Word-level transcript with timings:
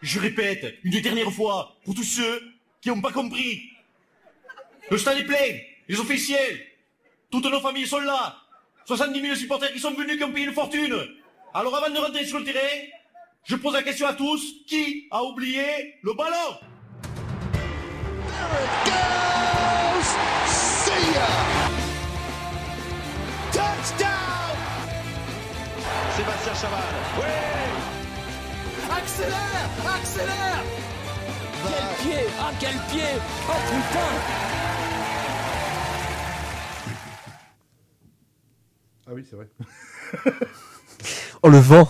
Je 0.00 0.18
répète, 0.20 0.74
une 0.84 1.00
dernière 1.00 1.32
fois, 1.32 1.76
pour 1.84 1.94
tous 1.94 2.02
ceux 2.04 2.40
qui 2.80 2.88
n'ont 2.88 3.00
pas 3.00 3.12
compris. 3.12 3.62
Le 4.90 4.98
stade 4.98 5.18
est 5.18 5.24
plein, 5.24 5.58
les 5.88 5.98
officiels, 5.98 6.60
toutes 7.30 7.44
nos 7.46 7.60
familles 7.60 7.86
sont 7.86 8.00
là, 8.00 8.36
70 8.84 9.20
000 9.20 9.34
supporters 9.34 9.72
qui 9.72 9.80
sont 9.80 9.92
venus, 9.94 10.16
qui 10.18 10.24
ont 10.24 10.32
payé 10.32 10.46
une 10.46 10.52
fortune. 10.52 10.94
Alors 11.54 11.74
avant 11.74 11.92
de 11.92 11.98
rentrer 11.98 12.26
sur 12.26 12.38
le 12.38 12.44
terrain, 12.44 12.84
je 13.44 13.56
pose 13.56 13.72
la 13.72 13.82
question 13.82 14.06
à 14.06 14.12
tous, 14.14 14.42
qui 14.66 15.06
a 15.10 15.22
oublié 15.24 15.96
le 16.02 16.12
ballon 16.12 16.58
Sébastien 26.16 26.54
Chaval. 26.54 27.63
Accélère 28.96 29.70
Accélère 29.84 30.64
Quel 31.64 31.96
pied 31.98 32.26
Ah, 32.38 32.50
quel 32.60 32.74
pied 32.90 33.18
Oh 33.48 33.52
putain 33.68 34.08
Ah 39.06 39.10
oui, 39.12 39.24
c'est 39.28 39.34
vrai. 39.36 39.48
oh, 41.42 41.48
le 41.48 41.58
vent 41.58 41.88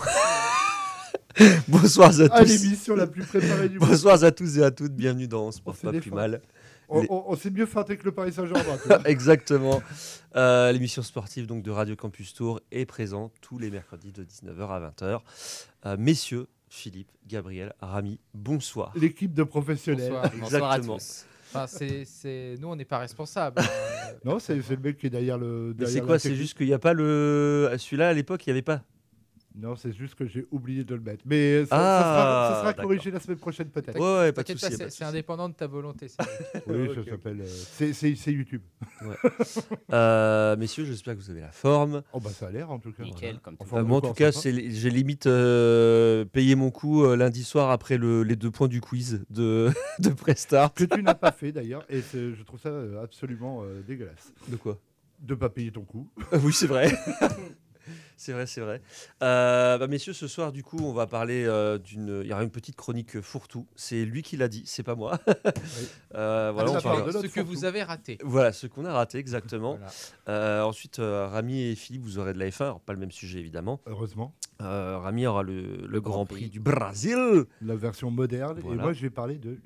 Bonsoir 1.68 2.08
à 2.08 2.12
ah, 2.12 2.28
tous. 2.28 2.30
À 2.36 2.42
l'émission 2.44 2.96
la 2.96 3.06
plus 3.06 3.24
préparée 3.24 3.68
du 3.68 3.78
Bonsoir 3.78 4.22
à 4.24 4.30
tous 4.32 4.56
et 4.58 4.62
à 4.62 4.70
toutes, 4.70 4.94
bienvenue 4.94 5.28
dans 5.28 5.44
On 5.48 5.52
se 5.52 5.60
pas 5.60 5.72
plus 5.92 6.10
mal. 6.10 6.40
On, 6.88 7.34
sait 7.34 7.42
s'est 7.44 7.50
mieux 7.50 7.64
feinté 7.66 7.96
que 7.98 8.04
le 8.04 8.12
Paris 8.12 8.32
Saint-Germain. 8.32 8.78
Exactement. 9.06 9.82
Euh, 10.36 10.70
l'émission 10.72 11.02
sportive 11.02 11.46
donc 11.46 11.62
de 11.62 11.70
Radio 11.70 11.96
Campus 11.96 12.34
Tour 12.34 12.60
est 12.72 12.84
présente 12.86 13.32
tous 13.40 13.58
les 13.58 13.70
mercredis 13.70 14.12
de 14.12 14.22
19h 14.24 14.68
à 14.68 14.90
20h. 14.90 15.20
Euh, 15.86 15.96
messieurs, 15.98 16.46
Philippe, 16.74 17.10
Gabriel, 17.26 17.72
Rami, 17.80 18.18
bonsoir. 18.34 18.92
L'équipe 18.96 19.32
de 19.32 19.42
professionnels. 19.44 20.12
Bonsoir, 20.40 20.74
Exactement. 20.74 20.98
c'est, 21.68 22.04
c'est... 22.04 22.56
Nous, 22.60 22.66
on 22.68 22.74
n'est 22.76 22.84
pas 22.84 22.98
responsable. 22.98 23.60
Hein. 23.60 24.10
non, 24.24 24.38
c'est, 24.40 24.56
le 24.56 24.76
mec 24.78 24.98
qui 24.98 25.06
est 25.06 25.10
derrière 25.10 25.38
le. 25.38 25.74
c'est 25.86 26.00
quoi 26.02 26.18
C'est 26.18 26.34
juste 26.34 26.56
qu'il 26.58 26.66
n'y 26.66 26.72
a 26.72 26.78
pas 26.80 26.92
le. 26.92 27.70
Celui-là, 27.78 28.08
à 28.08 28.12
l'époque, 28.12 28.44
il 28.46 28.48
n'y 28.50 28.54
avait 28.54 28.62
pas 28.62 28.82
non, 29.56 29.76
c'est 29.76 29.92
juste 29.92 30.16
que 30.16 30.26
j'ai 30.26 30.46
oublié 30.50 30.82
de 30.82 30.96
le 30.96 31.00
mettre. 31.00 31.22
Mais 31.24 31.58
euh, 31.60 31.66
ça, 31.66 31.76
ça 31.76 32.56
sera, 32.62 32.68
ah, 32.70 32.72
corrigé 32.72 33.12
la 33.12 33.20
semaine 33.20 33.38
prochaine 33.38 33.68
peut-être. 33.68 33.96
Ouais, 34.00 34.32
pas 34.32 34.42
de 34.42 34.58
souci. 34.58 34.74
C'est 34.88 35.04
indépendant 35.04 35.48
de 35.48 35.54
ta 35.54 35.68
volonté. 35.68 36.08
oui, 36.66 36.88
ça 36.92 37.08
s'appelle. 37.08 37.40
Euh, 37.40 37.92
c'est 37.92 38.32
YouTube. 38.32 38.62
Euh, 39.92 40.56
messieurs, 40.56 40.84
j'espère 40.84 41.14
que 41.14 41.20
vous 41.20 41.30
avez 41.30 41.40
la 41.40 41.50
forme. 41.52 42.02
Oh 42.12 42.20
bah 42.20 42.30
ça 42.30 42.48
a 42.48 42.50
l'air 42.50 42.70
en 42.70 42.78
tout 42.78 42.92
cas. 42.92 43.02
Nickel, 43.02 43.38
comme 43.40 43.56
moi, 43.86 43.98
en 43.98 44.00
tout 44.00 44.12
cas, 44.12 44.30
j'ai 44.32 44.90
limite 44.90 45.24
payé 46.32 46.54
mon 46.54 46.70
coup 46.70 47.04
lundi 47.14 47.44
soir 47.44 47.70
après 47.70 47.98
les 47.98 48.36
deux 48.36 48.50
points 48.50 48.68
du 48.68 48.80
quiz 48.80 49.22
de, 49.30 49.70
de 50.00 50.08
Prestart. 50.10 50.72
Que 50.74 50.84
tu 50.84 51.02
n'as 51.02 51.14
pas 51.14 51.32
fait 51.32 51.52
d'ailleurs, 51.52 51.84
et 51.88 52.00
je 52.12 52.42
trouve 52.42 52.60
ça 52.60 52.72
absolument 53.02 53.62
dégueulasse. 53.86 54.32
De 54.48 54.56
quoi 54.56 54.78
De 55.20 55.34
pas 55.34 55.48
payer 55.48 55.70
ton 55.70 55.82
coup. 55.82 56.08
Ah 56.32 56.38
oui, 56.42 56.52
c'est 56.52 56.66
vrai. 56.66 56.92
C'est 58.16 58.32
vrai, 58.32 58.46
c'est 58.46 58.60
vrai. 58.60 58.80
Euh, 59.22 59.76
bah, 59.78 59.86
messieurs, 59.88 60.12
ce 60.12 60.28
soir, 60.28 60.52
du 60.52 60.62
coup, 60.62 60.78
on 60.80 60.92
va 60.92 61.06
parler 61.06 61.44
euh, 61.46 61.78
d'une. 61.78 62.20
Il 62.22 62.28
y 62.30 62.32
aura 62.32 62.42
une 62.44 62.50
petite 62.50 62.76
chronique 62.76 63.20
fourre-tout. 63.20 63.66
C'est 63.76 64.04
lui 64.04 64.22
qui 64.22 64.36
l'a 64.36 64.48
dit, 64.48 64.62
c'est 64.66 64.82
pas 64.82 64.94
moi. 64.94 65.18
Euh, 66.14 66.52
voilà, 66.54 66.72
ah, 66.76 66.80
ce 67.10 67.26
que 67.26 67.40
vous 67.40 67.64
avez 67.64 67.82
raté. 67.82 68.18
Voilà, 68.22 68.52
ce 68.52 68.66
qu'on 68.68 68.84
a 68.84 68.92
raté, 68.92 69.18
exactement. 69.18 69.78
ensuite, 70.26 70.96
Rami 70.98 71.60
et 71.62 71.74
Philippe, 71.74 72.02
vous 72.02 72.18
aurez 72.18 72.32
de 72.34 72.38
la 72.38 72.48
F1, 72.48 72.80
pas 72.80 72.92
le 72.92 72.98
même 73.00 73.10
sujet, 73.10 73.40
évidemment. 73.40 73.80
Heureusement. 73.86 74.32
Rami 74.60 75.26
aura 75.26 75.42
le, 75.42 75.86
le, 75.86 76.00
Grand 76.00 76.24
Prix. 76.24 76.50
du 76.50 76.60
Brésil. 76.60 77.44
La 77.60 77.74
version 77.74 78.10
moderne. 78.10 78.58
Et 78.60 78.76
moi, 78.76 78.92
je 78.92 79.02
vais 79.02 79.10
parler 79.10 79.36
de 79.38 79.58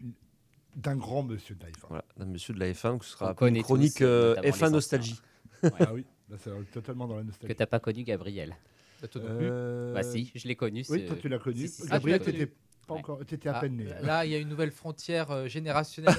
d'un 0.76 0.96
grand 0.96 1.22
monsieur 1.24 1.54
de 1.56 1.62
la 1.64 1.70
F1. 1.70 1.82
Voilà, 1.88 2.04
d'un 2.16 2.26
monsieur 2.26 2.54
de 2.54 2.60
la 2.60 2.70
F1 2.70 2.90
donc 2.92 3.04
ce 3.04 3.10
sera 3.12 3.34
une 3.42 3.62
chronique 3.62 4.00
F1 4.00 4.70
nostalgie. 4.70 5.20
ah 5.64 5.92
oui. 5.92 6.06
c'est 6.36 6.50
totalement 6.70 7.06
dans 7.06 7.16
la 7.16 7.22
nostalgie. 7.24 7.54
Que 7.54 7.58
t'as 7.58 7.66
pas 7.66 7.80
connu 7.80 8.02
Gabriel. 8.04 8.56
Bah, 9.00 9.08
euh, 9.16 9.94
bah 9.94 10.02
si, 10.02 10.30
je 10.34 10.46
l'ai 10.48 10.56
connu. 10.56 10.84
Oui, 10.88 11.06
toi 11.06 11.16
tu 11.20 11.28
l'as 11.28 11.38
connu. 11.38 11.68
Gabriel, 11.90 12.20
t'étais 12.20 12.50
pas 12.86 12.94
encore, 12.94 13.24
t'étais 13.24 13.48
à 13.48 13.56
ah, 13.56 13.60
peine 13.60 13.76
né. 13.76 13.86
Là, 14.02 14.24
il 14.26 14.32
y 14.32 14.34
a 14.34 14.38
une 14.38 14.48
nouvelle 14.48 14.70
frontière 14.72 15.30
euh, 15.30 15.46
générationnelle 15.46 16.14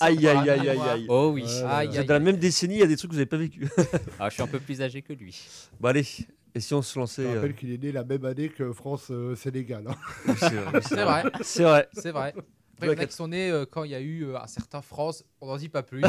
Aïe, 0.00 0.26
aïe, 0.28 0.28
aïe, 0.48 0.68
aïe, 0.70 1.06
Oh 1.08 1.32
oui. 1.34 1.44
dans 1.62 2.08
la 2.14 2.20
même 2.20 2.36
décennie, 2.38 2.74
il 2.76 2.80
y 2.80 2.82
a 2.82 2.86
des 2.86 2.96
trucs 2.96 3.10
que 3.10 3.14
vous 3.14 3.18
n'avez 3.18 3.28
pas 3.28 3.36
vécu. 3.36 3.68
ah, 4.18 4.28
je 4.28 4.34
suis 4.34 4.42
un 4.42 4.46
peu 4.46 4.60
plus 4.60 4.80
âgé 4.80 5.02
que 5.02 5.12
lui. 5.12 5.42
Bon 5.80 5.88
allez, 5.88 6.06
et 6.54 6.60
si 6.60 6.72
on 6.72 6.82
se 6.82 6.98
lançait. 6.98 7.24
Je 7.24 7.36
rappelle 7.36 7.50
euh, 7.50 7.54
qu'il 7.54 7.72
est 7.72 7.82
né 7.82 7.92
la 7.92 8.04
même 8.04 8.24
année 8.24 8.48
que 8.48 8.72
France-Sénégal. 8.72 9.84
Hein. 9.88 10.34
c'est 10.80 10.94
vrai. 11.04 11.22
C'est 11.42 11.62
vrai. 11.62 11.88
C'est 11.92 12.10
vrai. 12.12 12.32
Après, 12.76 12.86
il 12.88 12.92
y 12.92 13.52
en 13.52 13.60
quand 13.64 13.84
il 13.84 13.90
y 13.90 13.94
a 13.94 14.00
eu 14.00 14.24
euh, 14.26 14.38
un 14.40 14.46
certain 14.46 14.82
France, 14.82 15.24
on 15.40 15.46
n'en 15.46 15.56
dit 15.56 15.68
pas 15.68 15.82
plus. 15.82 16.02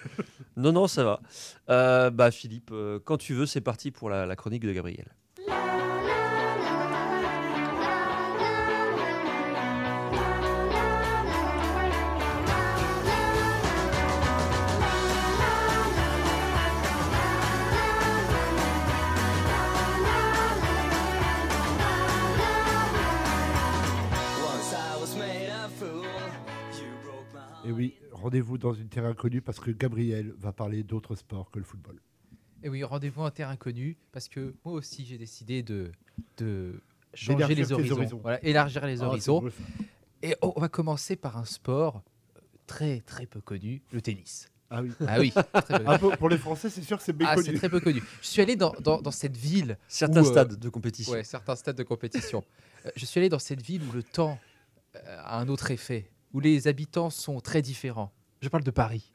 non, 0.56 0.72
non, 0.72 0.86
ça 0.86 1.04
va. 1.04 1.20
Euh, 1.68 2.10
bah, 2.10 2.30
Philippe, 2.30 2.70
euh, 2.72 2.98
quand 3.04 3.16
tu 3.18 3.34
veux, 3.34 3.46
c'est 3.46 3.60
parti 3.60 3.90
pour 3.90 4.08
la 4.10 4.34
chronique 4.36 4.64
de 4.64 4.72
Gabriel. 4.72 5.14
rendez-vous 28.16 28.58
dans 28.58 28.74
une 28.74 28.88
terre 28.88 29.04
inconnue 29.04 29.40
parce 29.42 29.60
que 29.60 29.70
Gabriel 29.70 30.34
va 30.38 30.52
parler 30.52 30.82
d'autres 30.82 31.14
sports 31.14 31.50
que 31.50 31.58
le 31.58 31.64
football. 31.64 32.00
Et 32.62 32.68
oui, 32.68 32.82
rendez-vous 32.82 33.22
en 33.22 33.30
terre 33.30 33.48
inconnue 33.50 33.96
parce 34.12 34.28
que 34.28 34.54
moi 34.64 34.74
aussi 34.74 35.04
j'ai 35.04 35.18
décidé 35.18 35.62
de, 35.62 35.92
changer 37.14 37.54
les 37.54 37.72
horizons, 37.72 38.22
élargir 38.42 38.86
les 38.86 39.02
ah, 39.02 39.06
horizons. 39.06 39.44
Et 40.22 40.34
on 40.42 40.58
va 40.60 40.68
commencer 40.68 41.14
par 41.14 41.36
un 41.36 41.44
sport 41.44 42.02
euh, 42.36 42.40
très 42.66 43.00
très 43.02 43.26
peu 43.26 43.40
connu, 43.40 43.82
le 43.92 44.00
tennis. 44.00 44.50
Ah 44.70 44.82
oui. 44.82 45.32
Ah 45.54 45.62
ah, 45.86 45.98
pour, 45.98 46.28
les 46.28 46.38
Français, 46.38 46.70
c'est 46.70 46.82
sûr 46.82 46.96
que 46.96 47.02
c'est 47.04 47.12
bien 47.12 47.36
C'est 47.36 47.52
très 47.52 47.68
peu 47.68 47.78
connu. 47.78 48.02
Je 48.20 48.26
suis 48.26 48.42
allé 48.42 48.56
dans, 48.56 48.68
cette 49.12 49.36
ville. 49.36 49.78
Certains 49.86 50.22
euh, 50.24 50.28
stades 50.28 50.56
de 50.58 50.68
compétition. 50.68 51.12
Ouais, 51.12 51.22
certains 51.22 51.54
stades 51.54 51.76
de 51.76 51.84
compétition. 51.84 52.42
Euh, 52.86 52.90
je 52.96 53.04
suis 53.04 53.20
allé 53.20 53.28
dans 53.28 53.38
cette 53.38 53.62
ville 53.62 53.82
où 53.88 53.92
le 53.92 54.02
temps 54.02 54.40
a 55.22 55.38
un 55.38 55.46
autre 55.46 55.70
effet 55.70 56.10
où 56.32 56.40
les 56.40 56.68
habitants 56.68 57.10
sont 57.10 57.40
très 57.40 57.62
différents. 57.62 58.12
Je 58.40 58.48
parle 58.48 58.64
de 58.64 58.70
Paris. 58.70 59.10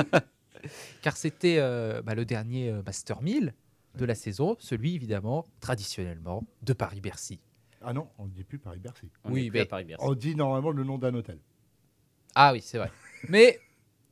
Car 1.02 1.16
c'était 1.16 1.56
euh, 1.58 2.02
bah, 2.02 2.14
le 2.14 2.24
dernier 2.24 2.68
euh, 2.70 2.82
Master 2.84 3.22
1000 3.22 3.54
de 3.96 4.04
la 4.04 4.14
saison, 4.14 4.56
celui 4.58 4.94
évidemment, 4.94 5.46
traditionnellement, 5.60 6.44
de 6.62 6.72
Paris-Bercy. 6.72 7.40
Ah 7.82 7.92
non, 7.92 8.08
on 8.18 8.26
ne 8.26 8.30
dit 8.30 8.44
plus 8.44 8.58
Paris-Bercy. 8.58 9.10
Oui, 9.24 9.50
mais 9.52 9.64
Paris 9.64 9.86
on 9.98 10.14
dit 10.14 10.36
normalement 10.36 10.70
le 10.70 10.84
nom 10.84 10.98
d'un 10.98 11.14
hôtel. 11.14 11.38
Ah 12.34 12.52
oui, 12.52 12.60
c'est 12.60 12.78
vrai. 12.78 12.90
mais 13.28 13.58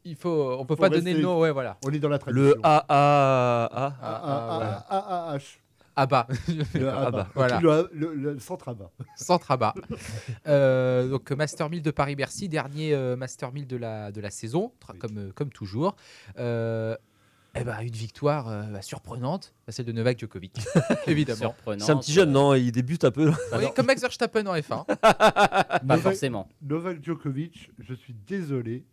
il 0.05 0.17
faut, 0.17 0.57
on 0.59 0.65
peut 0.65 0.77
pas 0.77 0.89
donner 0.89 1.13
le 1.15 1.21
nom. 1.21 1.37
voilà. 1.53 1.77
On 1.85 1.93
est 1.93 1.99
dans 2.01 2.09
la 2.09 2.19
tradition. 2.19 2.45
Le 2.45 2.57
A 2.63 2.85
A 2.89 3.87
A 4.03 4.85
A 5.33 5.37
H. 5.37 5.59
Abba. 5.99 6.29
Le, 6.75 7.25
Voilà. 7.35 7.61
Le, 7.93 8.39
centre 8.39 8.69
à 9.51 9.57
bas 9.57 9.75
euh, 10.47 11.09
donc 11.09 11.33
Master 11.33 11.69
1000 11.69 11.83
de 11.83 11.91
Paris-Bercy, 11.91 12.49
dernier 12.49 12.95
euh, 12.95 13.17
Master 13.17 13.53
1000 13.53 13.67
de 13.67 13.77
la, 13.77 14.13
de 14.13 14.21
la 14.21 14.31
saison, 14.31 14.71
comme, 15.01 15.33
comme 15.35 15.51
toujours. 15.51 15.97
Euh, 16.39 16.97
eh 17.57 17.65
ben, 17.65 17.81
une 17.81 17.91
victoire 17.91 18.49
euh, 18.49 18.65
surprenante, 18.81 19.55
bah, 19.67 19.73
celle 19.73 19.87
de 19.87 19.93
Novak 19.93 20.21
Djokovic, 20.21 20.61
évidemment. 21.09 21.57
C'est 21.79 21.91
un 21.91 21.97
petit 21.97 22.13
jeune, 22.13 22.31
non 22.31 22.55
Il 22.55 22.71
débute 22.71 23.03
un 23.05 23.11
peu. 23.11 23.31
oui, 23.31 23.35
ah 23.55 23.59
comme 23.75 23.87
Max 23.87 24.01
Verstappen 24.01 24.47
en 24.47 24.55
F1. 24.55 24.85
Pas 25.87 25.99
forcément. 25.99 26.49
Novak 26.63 27.03
Djokovic, 27.03 27.73
je 27.81 27.95
suis 27.95 28.15
désolé, 28.29 28.85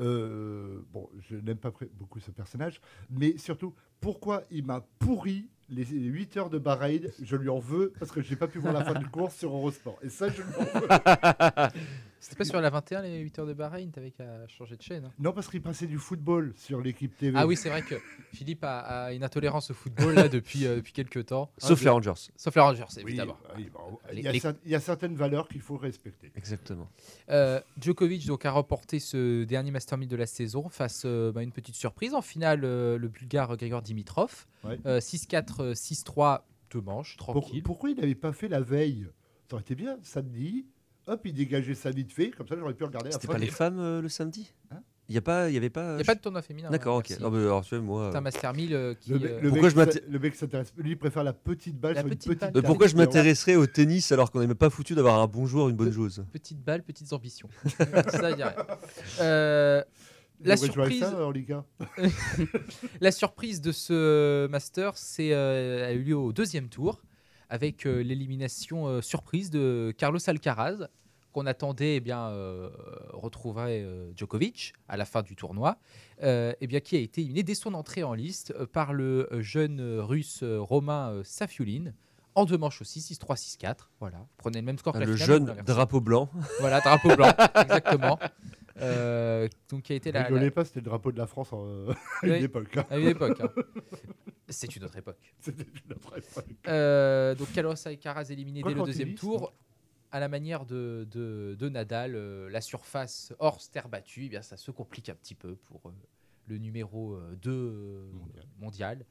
euh, 0.00 0.80
bon, 0.92 1.08
je 1.18 1.36
n'aime 1.36 1.58
pas 1.58 1.72
beaucoup 1.98 2.20
ce 2.20 2.30
personnage, 2.30 2.80
mais 3.10 3.36
surtout, 3.36 3.74
pourquoi 4.00 4.42
il 4.50 4.64
m'a 4.64 4.86
pourri 4.98 5.46
les 5.68 5.84
8 5.84 6.36
heures 6.38 6.50
de 6.50 6.58
Bahreïn 6.58 7.02
Je 7.22 7.36
lui 7.36 7.50
en 7.50 7.58
veux 7.58 7.92
parce 7.98 8.10
que 8.10 8.22
j'ai 8.22 8.36
pas 8.36 8.46
pu 8.48 8.58
voir 8.58 8.72
la 8.72 8.82
fin 8.82 8.94
du 8.98 9.06
course 9.06 9.36
sur 9.36 9.54
Eurosport. 9.54 9.98
Et 10.02 10.08
ça, 10.08 10.28
je 10.30 10.42
lui 10.42 10.54
en 10.58 10.64
veux. 10.80 11.68
C'était 12.20 12.36
pas 12.36 12.44
sur 12.44 12.60
la 12.60 12.68
21, 12.68 13.00
les 13.00 13.18
8 13.20 13.38
heures 13.38 13.46
de 13.46 13.54
Bahreïn, 13.54 13.90
t'avais 13.90 14.10
qu'à 14.10 14.46
changer 14.46 14.76
de 14.76 14.82
chaîne. 14.82 15.06
Hein. 15.06 15.12
Non, 15.18 15.32
parce 15.32 15.48
qu'il 15.48 15.62
passait 15.62 15.86
du 15.86 15.96
football 15.96 16.52
sur 16.54 16.82
l'équipe 16.82 17.16
TV. 17.16 17.34
Ah 17.38 17.46
oui, 17.46 17.56
c'est 17.56 17.70
vrai 17.70 17.80
que 17.80 17.94
Philippe 18.34 18.62
a, 18.62 19.10
une 19.14 19.24
intolérance 19.24 19.70
au 19.70 19.74
football 19.74 20.14
là, 20.14 20.28
depuis, 20.28 20.66
euh, 20.66 20.76
depuis 20.76 20.92
quelques 20.92 21.26
temps. 21.26 21.40
Hein, 21.62 21.68
Sauf 21.68 21.82
les 21.82 21.88
Rangers. 21.88 22.30
Sauf 22.36 22.54
la 22.54 22.62
Rangers, 22.64 22.84
évidemment. 22.98 23.36
Bah 23.44 23.54
bah, 23.54 24.12
il, 24.12 24.70
y 24.70 24.74
a 24.74 24.80
certaines 24.80 25.14
valeurs 25.14 25.48
qu'il 25.48 25.60
faut 25.60 25.76
respecter. 25.76 26.32
Exactement. 26.36 26.88
Euh, 27.30 27.60
Djokovic 27.80 28.26
donc, 28.26 28.44
a 28.44 28.50
remporté 28.50 28.98
ce 28.98 29.44
dernier 29.44 29.70
Mastermind 29.70 30.10
de 30.10 30.16
la 30.16 30.26
saison 30.26 30.68
face 30.68 31.04
à 31.04 31.08
euh, 31.08 31.32
bah, 31.32 31.42
une 31.42 31.52
petite 31.52 31.76
surprise. 31.76 32.14
En 32.14 32.22
finale, 32.22 32.60
le 32.60 33.08
Bulgare 33.08 33.56
Grégor 33.56 33.82
Dimitrov. 33.82 34.46
6-4, 34.64 35.72
6-3, 35.74 36.42
deux 36.72 36.80
manches, 36.82 37.16
tranquille. 37.16 37.62
pourquoi 37.62 37.90
il 37.90 37.96
n'avait 37.96 38.14
pas 38.14 38.32
fait 38.32 38.48
la 38.48 38.60
veille 38.60 39.06
Ça 39.48 39.54
aurait 39.56 39.62
été 39.62 39.74
bien, 39.74 39.98
samedi, 40.02 40.66
hop, 41.10 41.20
il 41.24 41.34
dégageait 41.34 41.74
sa 41.74 41.92
de 41.92 42.02
fait, 42.08 42.30
comme 42.30 42.48
ça 42.48 42.56
j'aurais 42.58 42.74
pu 42.74 42.84
regarder. 42.84 43.10
C'était 43.10 43.26
pas 43.26 43.38
les 43.38 43.48
femmes 43.48 43.78
euh, 43.78 44.00
le 44.00 44.08
samedi 44.08 44.50
hein 44.70 44.80
il 45.08 45.12
n'y 45.14 45.18
a 45.18 45.22
pas, 45.22 45.48
il 45.48 45.54
y 45.54 45.56
avait 45.56 45.70
pas. 45.70 45.94
Il 45.94 45.94
y 45.94 45.96
a 45.96 46.00
euh, 46.02 46.04
pas 46.04 46.14
de 46.14 46.20
tournoi 46.20 46.40
féminin. 46.40 46.70
D'accord, 46.70 46.96
hein, 46.96 47.00
ok. 47.00 47.18
Non, 47.18 47.32
mais 47.32 47.38
ah, 47.38 47.42
bah, 47.42 47.46
alors, 47.46 47.64
tu 47.64 47.70
sais, 47.70 47.80
moi. 47.80 48.10
C'est 48.12 48.16
un 48.16 48.20
euh, 48.20 48.22
Master 48.22 48.54
1000 48.54 48.96
qui. 49.00 49.10
Le, 49.10 49.50
mec, 50.20 50.32
je 50.32 50.38
s'intéresse. 50.38 50.72
Lui, 50.76 50.94
préfère 50.94 51.24
la 51.24 51.32
petite 51.32 51.74
balle 51.76 51.96
sur 51.96 52.06
une 52.06 52.14
petite. 52.16 52.62
pourquoi 52.62 52.86
je 52.86 52.94
m'intéresserais 52.94 53.56
au 53.56 53.66
tennis 53.66 54.12
alors 54.12 54.30
qu'on 54.30 54.38
n'est 54.38 54.46
même 54.46 54.56
pas 54.56 54.70
foutu 54.70 54.94
d'avoir 54.94 55.18
un 55.18 55.26
bon 55.26 55.46
joueur, 55.46 55.68
une 55.68 55.74
bonne 55.74 55.90
joueuse 55.90 56.24
Petite 56.30 56.60
balle, 56.62 56.84
petites 56.84 57.12
ambitions. 57.12 57.48
ça, 58.08 58.32
dirait. 58.34 58.54
Euh, 59.20 59.82
la 60.44 60.56
surprise. 60.56 61.04
la 63.00 63.10
surprise 63.10 63.60
de 63.60 63.72
ce 63.72 64.46
Master, 64.46 64.92
c'est 64.96 65.32
euh, 65.32 65.88
a 65.88 65.92
eu 65.92 66.04
lieu 66.04 66.14
au 66.16 66.32
deuxième 66.32 66.68
tour 66.68 67.02
avec 67.48 67.82
l'élimination 67.82 69.02
surprise 69.02 69.50
de 69.50 69.92
Carlos 69.98 70.20
Alcaraz 70.28 70.86
qu'on 71.32 71.46
attendait 71.46 71.92
et 71.92 71.96
eh 71.96 72.00
bien, 72.00 72.28
euh, 72.30 72.70
retrouver 73.12 73.82
euh, 73.82 74.12
Djokovic 74.16 74.74
à 74.88 74.96
la 74.96 75.04
fin 75.04 75.22
du 75.22 75.36
tournoi, 75.36 75.78
euh, 76.22 76.52
eh 76.60 76.66
bien, 76.66 76.80
qui 76.80 76.96
a 76.96 77.00
été 77.00 77.20
éliminé 77.20 77.42
dès 77.42 77.54
son 77.54 77.74
entrée 77.74 78.02
en 78.02 78.14
liste 78.14 78.52
euh, 78.58 78.66
par 78.66 78.92
le 78.92 79.28
jeune 79.40 79.80
russe 80.00 80.42
Romain 80.44 81.20
Safiulin. 81.24 81.92
En 82.36 82.44
deux 82.44 82.58
manches 82.58 82.80
aussi, 82.80 83.00
6-3, 83.00 83.58
6-4. 83.58 83.74
Voilà, 83.98 84.24
prenez 84.36 84.60
le 84.60 84.64
même 84.66 84.78
score 84.78 84.94
ah, 84.96 85.00
que 85.00 85.04
Le 85.04 85.16
jeune 85.16 85.46
drapeau 85.66 86.00
blanc. 86.00 86.28
Voilà, 86.60 86.80
drapeau 86.80 87.14
blanc, 87.16 87.32
exactement. 87.56 88.18
donc, 89.68 89.82
qui 89.82 89.92
a 89.92 89.96
été 89.96 90.12
la. 90.12 90.24
pas, 90.52 90.64
c'était 90.64 90.80
le 90.80 90.84
drapeau 90.84 91.10
de 91.10 91.18
la 91.18 91.26
France 91.26 91.52
hein, 91.52 91.86
hein. 91.90 91.94
à 92.22 92.26
une 92.28 92.44
époque. 92.44 92.76
À 92.76 92.86
hein. 92.92 93.64
C'est 94.48 94.74
une 94.76 94.84
autre 94.84 94.96
époque. 94.96 95.34
Une 95.46 95.54
autre 95.92 96.18
époque. 96.18 97.36
donc, 97.36 97.52
Carlos 97.52 97.74
Alcaraz 97.84 98.26
éliminé 98.30 98.62
dès 98.62 98.74
le 98.74 98.82
deuxième 98.84 99.14
tour 99.14 99.52
à 100.12 100.18
la 100.20 100.28
manière 100.28 100.66
de, 100.66 101.56
Nadal, 101.70 102.14
euh, 102.16 102.48
la 102.50 102.60
surface 102.60 103.32
hors 103.38 103.58
terre 103.70 103.88
battue, 103.88 104.24
eh 104.24 104.28
bien, 104.28 104.42
ça 104.42 104.56
se 104.56 104.70
complique 104.70 105.08
un 105.08 105.14
petit 105.14 105.34
peu 105.34 105.54
pour 105.56 105.80
euh, 105.86 105.90
le 106.46 106.58
numéro 106.58 107.16
2 107.42 107.50
euh, 107.50 108.10
mondial. 108.58 109.04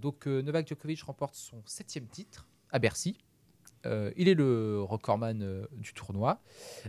donc 0.00 0.26
Novak 0.26 0.68
Djokovic 0.68 1.02
remporte 1.02 1.34
son 1.34 1.62
septième 1.64 2.06
titre 2.06 2.46
à 2.70 2.78
Bercy. 2.78 3.16
il 3.84 4.28
est 4.28 4.34
le 4.34 4.82
recordman 4.82 5.66
du 5.72 5.92
tournoi. 5.94 6.42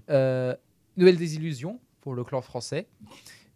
nouvelle 0.09 1.17
désillusion 1.17 1.79
pour 2.01 2.15
le 2.15 2.23
clan 2.25 2.41
français, 2.41 2.88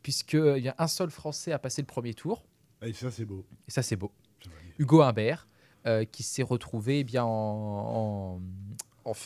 puisqu'il 0.03 0.63
y 0.63 0.69
a 0.69 0.75
un 0.77 0.88
seul 0.88 1.09
Français 1.11 1.51
à 1.51 1.59
passer 1.59 1.81
le 1.81 1.85
premier 1.85 2.13
tour. 2.13 2.45
Ah, 2.81 2.88
et 2.88 2.94
ça, 2.94 3.11
c'est 3.11 3.25
beau. 3.25 3.45
ça, 3.67 3.83
c'est 3.83 3.97
beau. 3.97 4.11
Hugo 4.77 5.01
Humbert, 5.01 5.50
qui 6.13 6.23
s'est 6.23 6.44
retrouvé 6.44 7.00
eh 7.00 7.03
bien, 7.03 7.25
en, 7.27 8.39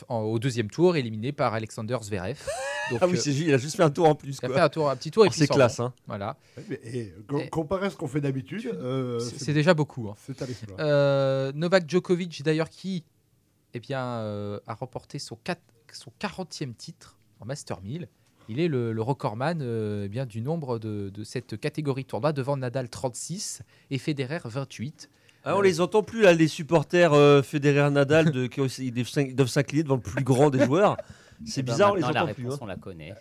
au 0.08 0.38
deuxième 0.38 0.70
tour, 0.70 0.96
éliminé 0.96 1.32
par 1.32 1.54
Alexander 1.54 1.96
Zverev. 2.02 2.38
Donc, 2.90 2.98
ah 3.00 3.06
oui, 3.06 3.16
euh, 3.18 3.30
il 3.30 3.54
a 3.54 3.56
juste 3.58 3.76
fait 3.76 3.82
un 3.82 3.90
tour 3.90 4.06
en 4.06 4.14
plus. 4.14 4.38
Il 4.42 4.46
a 4.46 4.48
fait 4.52 4.60
un 4.60 4.68
tour, 4.68 4.90
petit 4.92 5.10
tour. 5.10 5.24
Oh, 5.26 5.30
c'est 5.32 5.46
classe, 5.48 5.80
hein. 5.80 5.94
Voilà. 6.06 6.36
et, 6.84 7.14
comparé 7.50 7.86
à 7.86 7.90
ce 7.90 7.96
qu'on 7.96 8.08
fait 8.08 8.20
d'habitude, 8.20 8.60
c'est 8.62 8.74
euh, 8.74 9.18
déjà 9.54 9.72
beaucoup. 9.72 10.08
Hein. 10.10 10.16
Euh, 10.80 11.50
Novak 11.54 11.88
Djokovic, 11.88 12.42
d'ailleurs, 12.42 12.68
qui 12.70 12.96
et 13.72 13.78
eh 13.78 13.80
bien, 13.80 14.00
a 14.66 14.74
remporté 14.74 15.18
son, 15.18 15.36
son 15.92 16.12
40e 16.20 16.74
titre 16.74 17.18
en 17.40 17.46
Master 17.46 17.80
1000. 17.82 18.06
Il 18.50 18.60
est 18.60 18.68
le, 18.68 18.94
recordman 19.00 19.62
eh 19.62 20.26
du 20.26 20.42
nombre 20.42 20.78
de, 20.78 21.08
de 21.08 21.24
cette 21.24 21.58
catégorie 21.58 22.04
tournoi 22.04 22.32
devant 22.32 22.58
Nadal 22.58 22.90
36 22.90 23.62
et 23.90 23.98
Federer 23.98 24.40
28. 24.44 25.08
Ah, 25.46 25.56
on 25.56 25.60
les 25.60 25.82
entend 25.82 26.02
plus 26.02 26.22
là, 26.22 26.32
les 26.32 26.48
supporters 26.48 27.12
euh, 27.12 27.42
Federer 27.42 27.90
Nadal 27.90 28.30
de, 28.30 28.46
qui 28.46 28.62
ils 28.62 29.34
doivent 29.34 29.48
s'incliner 29.48 29.82
devant 29.82 29.96
le 29.96 30.00
plus 30.00 30.24
grand 30.24 30.48
des 30.48 30.64
joueurs. 30.64 30.96
C'est 31.44 31.60
eh 31.60 31.62
ben, 31.62 31.72
bizarre, 31.72 31.92
on 31.92 31.96
les 31.96 32.04
entend 32.04 32.24
la 32.24 32.32
plus. 32.32 32.50
Hein. 32.50 32.56
On 32.62 32.66
la 32.66 32.76
connaît. 32.76 33.14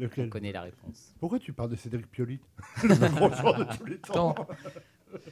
on 0.00 0.28
connaît 0.28 0.52
la 0.52 0.62
réponse. 0.62 1.14
Pourquoi 1.20 1.38
tu 1.38 1.54
parles 1.54 1.70
de 1.70 1.76
Cédric 1.76 2.10
Pioli 2.10 2.40
Le 2.82 2.94
grand 3.14 3.34
joueur 3.34 3.56
de 3.56 3.64
tous 3.74 3.86
les 3.86 3.96
temps. 3.96 4.34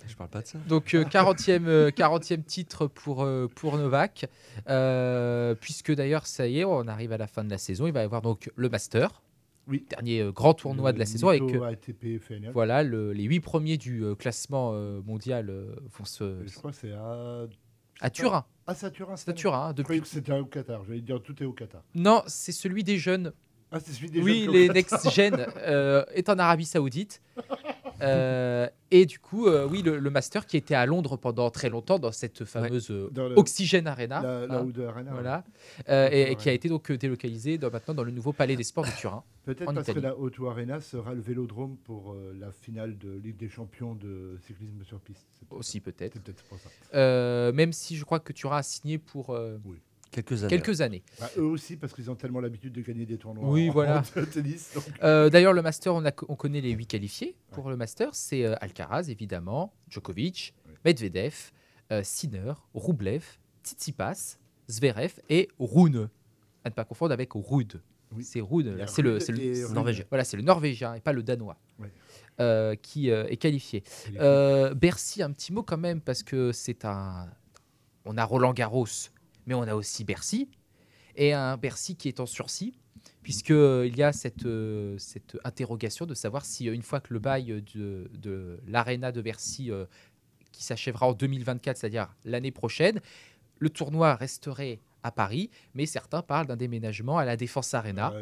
Je 0.06 0.14
parle 0.16 0.30
pas 0.30 0.40
de 0.40 0.46
ça. 0.46 0.58
Donc 0.66 0.94
40e, 0.94 1.66
euh, 1.66 1.90
euh, 2.00 2.36
titre 2.46 2.86
pour, 2.86 3.22
euh, 3.22 3.46
pour 3.54 3.76
Novak, 3.76 4.26
puisque 5.60 5.92
d'ailleurs 5.94 6.26
ça 6.26 6.46
y 6.48 6.60
est, 6.60 6.64
on 6.64 6.86
arrive 6.88 7.12
à 7.12 7.18
la 7.18 7.26
fin 7.26 7.44
de 7.44 7.50
la 7.50 7.58
saison, 7.58 7.86
il 7.86 7.92
va 7.92 8.00
y 8.00 8.04
avoir 8.04 8.22
donc 8.22 8.48
le 8.56 8.70
Master 8.70 9.20
dernier 9.66 10.20
euh, 10.20 10.32
grand 10.32 10.54
tournoi 10.54 10.92
de 10.92 10.98
la 10.98 11.06
saison. 11.06 11.28
Avec, 11.28 11.42
ATP, 11.42 12.18
Voilà, 12.52 12.82
le, 12.82 13.12
les 13.12 13.24
huit 13.24 13.40
premiers 13.40 13.76
du 13.76 14.02
euh, 14.04 14.14
classement 14.14 14.72
euh, 14.74 15.00
mondial 15.02 15.52
vont 15.98 16.04
se. 16.04 16.38
Je 16.46 16.54
crois 16.54 16.72
c'est 16.72 16.92
à. 16.92 17.44
À 18.00 18.10
Turin. 18.10 18.44
Ah, 18.66 18.74
c'est 18.74 18.86
à 18.86 18.90
Turin. 18.90 19.16
C'est 19.16 19.30
à 19.30 19.32
Turin. 19.32 19.68
Hein, 19.68 19.72
depuis... 19.74 20.00
que 20.00 20.06
c'était 20.08 20.32
au 20.36 20.44
Qatar. 20.46 20.82
J'allais 20.84 21.00
dire 21.02 21.22
tout 21.22 21.40
est 21.40 21.46
au 21.46 21.52
Qatar. 21.52 21.82
Non, 21.94 22.22
c'est 22.26 22.50
celui 22.50 22.82
des 22.82 22.98
jeunes. 22.98 23.32
Ah, 23.70 23.78
c'est 23.78 23.92
celui 23.92 24.08
des 24.08 24.14
jeunes. 24.18 24.24
Oui, 24.24 24.48
les 24.50 24.68
next-gen 24.68 25.46
est 26.12 26.28
en 26.28 26.38
Arabie 26.38 26.64
Saoudite. 26.64 27.22
Euh, 28.02 28.68
et 28.90 29.06
du 29.06 29.18
coup, 29.18 29.46
euh, 29.46 29.66
oui, 29.70 29.82
le, 29.82 30.00
Master 30.10 30.46
qui 30.46 30.56
était 30.56 30.74
à 30.74 30.86
Londres 30.86 31.16
pendant 31.16 31.48
très 31.50 31.68
longtemps 31.70 31.98
dans 31.98 32.12
cette 32.12 32.44
fameuse 32.44 32.90
euh, 32.90 33.08
Oxygen 33.36 33.38
Oxygène 33.38 33.86
Arena. 33.86 34.22
La, 34.22 34.58
hein, 34.58 34.70
Arena 34.88 35.12
voilà, 35.12 35.44
et, 36.10 36.34
qui 36.36 36.48
a 36.48 36.52
été 36.52 36.68
donc 36.68 36.90
délocalisé 36.90 37.58
dans, 37.58 37.70
maintenant 37.70 37.94
dans 37.94 38.02
le 38.04 38.10
nouveau 38.10 38.32
Palais 38.32 38.56
des 38.56 38.64
Sports 38.64 38.86
de 38.86 38.90
Turin. 38.90 39.22
Peut-être 39.44 39.72
parce 39.72 39.92
que 39.92 40.00
la 40.00 40.16
Auto 40.16 40.48
Arena 40.48 40.80
sera 40.80 41.14
le 41.14 41.20
vélodrome 41.20 41.76
pour 41.84 42.14
la 42.38 42.50
finale 42.52 42.98
de 42.98 43.10
Ligue 43.12 43.36
des 43.36 43.48
Champions 43.48 43.94
de 43.94 44.38
cyclisme 44.46 44.82
sur 44.84 45.00
piste. 45.00 45.26
Peut 45.48 45.56
Aussi 45.56 45.80
peut-être. 45.80 46.16
même 47.52 47.72
si 47.72 47.96
je 47.96 48.04
crois 48.04 48.20
que 48.20 48.32
tu 48.32 48.46
auras 48.46 48.62
signé 48.62 48.98
pour. 48.98 49.36
Oui. 49.64 49.78
Quelques 50.12 50.82
années. 50.82 51.02
Bah, 51.18 51.30
eux 51.38 51.42
aussi, 51.44 51.76
parce 51.76 51.94
qu'ils 51.94 52.10
ont 52.10 52.14
tellement 52.14 52.40
l'habitude 52.40 52.74
de 52.74 52.82
gagner 52.82 53.06
des 53.06 53.16
tournois 53.16 53.48
oui, 53.48 53.70
voilà. 53.70 54.02
Euh, 55.02 55.30
d'ailleurs, 55.30 55.54
le 55.54 55.62
Master, 55.62 55.94
on, 55.94 56.04
a, 56.04 56.10
connaît 56.12 56.60
les 56.60 56.72
huit 56.72 56.86
qualifiés 56.86 57.34
pour 57.50 57.70
le 57.70 57.76
Master. 57.78 58.14
C'est 58.14 58.44
euh, 58.44 58.54
Alcaraz, 58.60 59.04
évidemment, 59.08 59.72
Djokovic, 59.88 60.54
Medvedev, 60.84 61.50
euh, 61.90 62.02
Sinner, 62.04 62.52
Rublev 62.74 63.22
Tsitsipas, 63.64 64.36
Zverev 64.70 65.14
et 65.30 65.48
Rune. 65.58 66.10
À 66.64 66.68
ne 66.68 66.74
pas 66.74 66.84
confondre 66.84 67.12
avec 67.12 67.30
Rude. 67.34 67.80
C'est 68.20 68.42
Rude 68.42 68.84
c'est 68.88 69.00
le, 69.00 69.18
Norvégien. 69.72 70.04
Voilà, 70.10 70.24
c'est 70.24 70.36
le 70.36 70.42
Norvégien 70.42 70.92
et 70.94 71.00
pas 71.00 71.14
le 71.14 71.22
Danois. 71.22 71.56
qui 72.82 73.08
est 73.08 73.36
qualifié. 73.38 73.82
Bercy, 74.74 75.22
un 75.22 75.30
petit 75.32 75.54
mot 75.54 75.62
quand 75.62 75.78
même, 75.78 76.02
parce 76.02 76.22
que 76.22 76.52
c'est 76.52 76.84
un. 76.84 77.30
On 78.04 78.16
a 78.18 78.24
Roland 78.24 78.52
Garros, 78.52 79.10
mais 79.46 79.54
on 79.54 79.62
a 79.62 79.74
aussi 79.74 80.04
Bercy, 80.04 80.48
et 81.16 81.32
un 81.32 81.56
Bercy 81.56 81.96
qui 81.96 82.08
est 82.08 82.20
en 82.20 82.26
sursis, 82.26 82.74
puisqu'il 83.22 83.54
euh, 83.54 83.86
y 83.86 84.02
a 84.02 84.12
euh, 84.46 84.96
cette, 84.98 85.38
interrogation 85.44 86.06
de 86.06 86.14
savoir 86.14 86.44
si, 86.44 86.68
euh, 86.68 86.74
une 86.74 86.82
fois 86.82 87.00
que 87.00 87.12
le 87.12 87.20
bail 87.20 87.62
de, 87.74 88.10
de 88.18 88.60
l'Arena 88.66 89.12
de 89.12 89.20
Bercy, 89.20 89.70
qui 90.52 90.64
s'achèvera 90.64 91.06
en 91.06 91.12
2024, 91.12 91.76
c'est-à-dire 91.78 92.14
l'année 92.24 92.50
prochaine, 92.50 93.00
le 93.58 93.70
tournoi 93.70 94.14
resterait 94.14 94.80
à 95.04 95.10
Paris, 95.10 95.50
mais 95.74 95.86
certains 95.86 96.22
parlent 96.22 96.46
d'un 96.46 96.56
déménagement 96.56 97.18
à 97.18 97.24
la 97.24 97.36
Défense 97.36 97.74
Arena, 97.74 98.12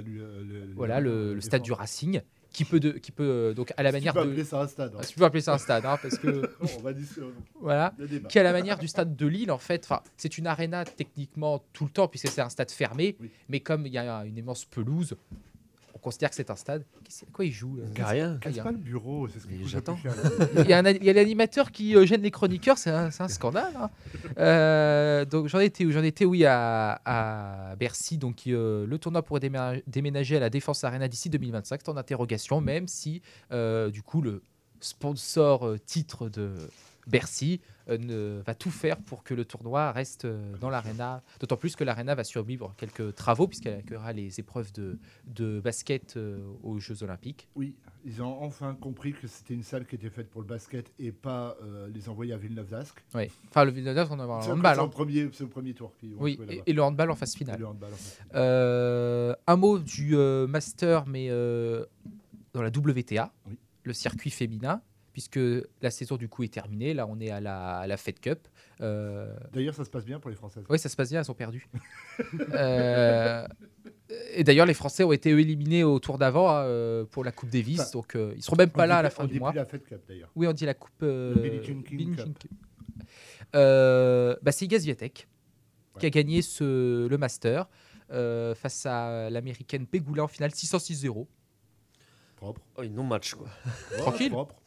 voilà 0.74 1.00
le 1.00 1.40
stade 1.40 1.62
du 1.62 1.72
Racing, 1.72 2.22
qui 2.52 2.64
peut, 2.64 2.80
de, 2.80 2.92
qui 2.92 3.12
peut 3.12 3.22
euh, 3.26 3.54
donc 3.54 3.72
à 3.76 3.82
la 3.82 3.92
manière 3.92 4.12
tu 4.12 4.18
peux 4.18 4.24
de. 4.26 4.30
Appeler 4.30 4.44
ça 4.44 4.62
un 4.62 4.66
stade. 4.66 4.92
Hein. 4.96 5.00
tu 5.08 5.14
peux 5.16 5.24
appeler 5.24 5.40
ça 5.40 5.54
un 5.54 5.58
stade, 5.58 5.84
hein, 5.86 5.96
parce 6.00 6.18
que. 6.18 6.42
on 6.78 6.80
va 6.82 6.92
dire 6.92 7.06
euh, 7.18 7.30
Voilà. 7.60 7.94
Qui 8.28 8.38
à 8.38 8.42
la 8.42 8.52
manière 8.52 8.78
du 8.78 8.88
stade 8.88 9.16
de 9.16 9.26
Lille, 9.26 9.50
en 9.50 9.58
fait, 9.58 9.84
enfin, 9.84 10.00
c'est 10.16 10.38
une 10.38 10.46
arena 10.46 10.84
techniquement 10.84 11.62
tout 11.72 11.84
le 11.84 11.90
temps 11.90 12.08
puisque 12.08 12.28
c'est 12.28 12.40
un 12.40 12.48
stade 12.50 12.70
fermé, 12.70 13.16
mais 13.48 13.60
comme 13.60 13.86
il 13.86 13.92
y 13.92 13.98
a 13.98 14.24
une 14.24 14.36
immense 14.36 14.64
pelouse, 14.64 15.16
considère 16.00 16.30
que 16.30 16.34
c'est 16.36 16.50
un 16.50 16.56
stade. 16.56 16.82
Qu'est-ce 17.04 17.24
quoi 17.32 17.44
il 17.44 17.52
joue 17.52 17.76
là 17.76 18.06
Rien. 18.06 18.40
C'est 18.42 18.62
pas 18.62 18.72
le 18.72 18.78
bureau, 18.78 19.28
c'est 19.28 19.38
ce 19.38 19.46
que 19.46 19.52
j'attends. 19.66 19.98
il 20.56 20.66
y 20.66 20.72
a, 20.72 20.82
l'animateur 21.12 21.70
qui 21.70 21.94
euh, 21.96 22.06
gêne 22.06 22.22
les 22.22 22.30
chroniqueurs, 22.30 22.78
c'est 22.78 22.90
un, 22.90 23.10
scandale. 23.28 23.72
Hein. 23.76 23.90
Euh, 24.38 25.24
donc 25.24 25.48
j'en 25.48 25.60
étais 25.60 25.84
où 25.84 25.90
J'en 25.90 26.02
étais 26.02 26.24
oui 26.24 26.44
à, 26.46 27.00
à, 27.04 27.76
Bercy. 27.76 28.18
Donc 28.18 28.42
euh, 28.46 28.86
le 28.86 28.98
tournoi 28.98 29.22
pourrait 29.22 29.82
déménager 29.86 30.36
à 30.36 30.40
la 30.40 30.50
Défense 30.50 30.82
Arena 30.84 31.06
d'ici 31.08 31.30
2025. 31.30 31.80
C'est 31.84 31.90
en 31.90 31.96
interrogation, 31.96 32.60
même 32.60 32.88
si 32.88 33.22
du 33.50 34.02
coup 34.02 34.22
le 34.22 34.42
sponsor 34.80 35.76
titre 35.84 36.28
de 36.30 36.54
Bercy 37.06 37.60
euh, 37.88 37.98
ne, 37.98 38.42
va 38.44 38.54
tout 38.54 38.70
faire 38.70 38.98
pour 38.98 39.24
que 39.24 39.34
le 39.34 39.44
tournoi 39.44 39.90
reste 39.92 40.24
euh, 40.26 40.56
dans 40.58 40.70
l'Arena, 40.70 41.22
d'autant 41.40 41.56
plus 41.56 41.76
que 41.76 41.84
l'Arena 41.84 42.14
va 42.14 42.24
survivre 42.24 42.74
quelques 42.76 43.14
travaux 43.14 43.48
puisqu'elle 43.48 43.78
accueillera 43.80 44.12
les 44.12 44.38
épreuves 44.40 44.72
de, 44.72 45.60
basket 45.60 46.16
euh, 46.16 46.38
aux 46.62 46.78
Jeux 46.78 47.02
Olympiques. 47.02 47.48
Oui, 47.54 47.74
ils 48.04 48.22
ont 48.22 48.42
enfin 48.42 48.74
compris 48.74 49.12
que 49.12 49.26
c'était 49.26 49.54
une 49.54 49.62
salle 49.62 49.86
qui 49.86 49.94
était 49.94 50.10
faite 50.10 50.28
pour 50.30 50.42
le 50.42 50.46
basket 50.46 50.92
et 50.98 51.12
pas 51.12 51.56
les 51.92 52.08
envoyer 52.08 52.32
à 52.32 52.36
Villeneuve 52.36 52.68
d'Ascq. 52.70 52.98
Oui, 53.14 53.30
enfin 53.48 53.64
le 53.64 53.70
Villeneuve 53.70 53.94
d'Ascq, 53.96 54.12
on 54.12 54.20
avoir 54.20 54.40
le 54.46 54.52
handball. 54.54 54.72
Hein. 54.80 54.90
C'est 55.32 55.44
le 55.44 55.48
premier 55.50 55.74
tour. 55.74 55.92
oui, 56.18 56.38
et, 56.66 56.72
le 56.72 56.82
handball 56.82 57.10
en 57.10 57.14
phase 57.14 57.34
finale. 57.34 57.62
un 58.34 59.56
mot 59.56 59.78
du 59.78 60.16
master, 60.16 61.06
mais 61.06 61.28
dans 61.28 62.62
la 62.62 62.68
WTA, 62.70 63.32
le 63.84 63.92
circuit 63.92 64.30
féminin 64.30 64.82
puisque 65.12 65.38
la 65.82 65.90
saison 65.90 66.16
du 66.16 66.28
coup 66.28 66.42
est 66.42 66.52
terminée. 66.52 66.94
Là, 66.94 67.06
on 67.06 67.20
est 67.20 67.30
à 67.30 67.40
la, 67.40 67.80
à 67.80 67.96
Fed 67.96 68.20
Cup. 68.20 68.48
Euh, 68.80 69.34
d'ailleurs, 69.52 69.74
ça 69.74 69.84
se 69.84 69.90
passe 69.90 70.04
bien 70.04 70.20
pour 70.20 70.30
les 70.30 70.36
Françaises. 70.36 70.64
Oui, 70.68 70.78
ça 70.78 70.88
se 70.88 70.96
passe 70.96 71.10
bien, 71.10 71.22
Ils 71.22 71.30
ont 71.30 71.34
perdu. 71.34 71.68
Euh, 72.54 73.46
et 74.32 74.44
d'ailleurs, 74.44 74.66
les 74.66 74.74
Français 74.74 75.04
ont 75.04 75.12
été 75.12 75.30
éliminés 75.30 75.82
au 75.84 75.98
tour 75.98 76.18
d'avant 76.18 76.50
hein, 76.50 76.62
euh, 76.64 77.04
pour 77.06 77.24
la 77.24 77.32
Coupe 77.32 77.48
Davis, 77.48 77.90
donc 77.92 78.12
ils 78.14 78.36
ils 78.36 78.42
seront 78.42 78.56
même 78.56 78.68
pas 78.70 78.86
là 78.86 78.98
à 78.98 79.02
la 79.02 79.08
fin 79.10 79.24
du 79.24 79.38
mois. 79.38 79.48
On 79.48 79.52
dit 79.52 79.56
la 79.58 79.64
Fed 79.64 79.82
Cup 79.86 80.00
d'ailleurs. 80.06 80.30
Oui, 80.36 80.46
on 80.46 80.52
dit 80.52 80.66
la 80.66 80.74
Coupe. 80.74 81.02
Billie 81.02 81.62
Jean 81.64 81.82
King 81.82 82.16
bah, 83.54 84.52
c'est 84.52 84.64
Igaz 84.66 84.84
qui 84.84 86.06
a 86.06 86.10
gagné 86.10 86.42
le 86.60 87.16
Master 87.16 87.68
face 88.10 88.84
à 88.84 89.30
l'américaine 89.30 89.86
Pégoulin 89.86 90.24
en 90.24 90.28
finale 90.28 90.50
606-0. 90.50 91.26
Propre. 92.36 92.60
Oh, 92.76 92.84
non 92.84 93.04
match 93.04 93.32
quoi. 93.34 93.48
Tranquille. 93.98 94.30
Propre. 94.30 94.59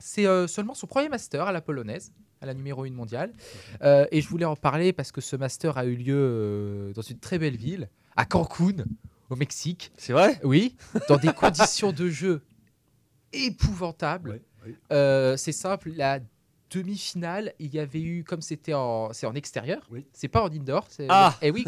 C'est 0.00 0.24
euh, 0.26 0.46
seulement 0.46 0.74
son 0.74 0.86
premier 0.86 1.10
master 1.10 1.44
à 1.46 1.52
la 1.52 1.60
polonaise, 1.60 2.12
à 2.40 2.46
la 2.46 2.54
numéro 2.54 2.84
1 2.84 2.90
mondiale. 2.90 3.30
Mhm. 3.34 3.76
Euh, 3.82 4.06
et 4.10 4.20
je 4.22 4.28
voulais 4.28 4.46
en 4.46 4.56
parler 4.56 4.92
parce 4.92 5.12
que 5.12 5.20
ce 5.20 5.36
master 5.36 5.76
a 5.76 5.84
eu 5.84 5.94
lieu 5.94 6.16
euh, 6.16 6.92
dans 6.94 7.02
une 7.02 7.18
très 7.18 7.38
belle 7.38 7.56
ville, 7.56 7.88
à 8.16 8.24
Cancun, 8.24 8.84
au 9.28 9.36
Mexique. 9.36 9.92
C'est 9.98 10.14
vrai 10.14 10.40
Oui, 10.42 10.74
dans 11.08 11.18
des 11.18 11.32
conditions 11.32 11.92
de 11.92 12.08
jeu 12.08 12.42
épouvantables. 13.34 14.40
c'est 14.90 15.52
simple, 15.52 15.90
la 15.94 16.20
demi-finale, 16.70 17.52
il 17.58 17.74
y 17.74 17.78
avait 17.78 18.00
eu, 18.00 18.24
comme 18.24 18.40
c'était 18.40 18.74
en, 18.74 19.10
extérieur, 19.34 19.88
c'est 20.12 20.28
pas 20.28 20.42
en 20.42 20.46
indoor. 20.50 20.86
Ah 21.08 21.36
Et 21.42 21.48
eh 21.48 21.50
oui, 21.50 21.64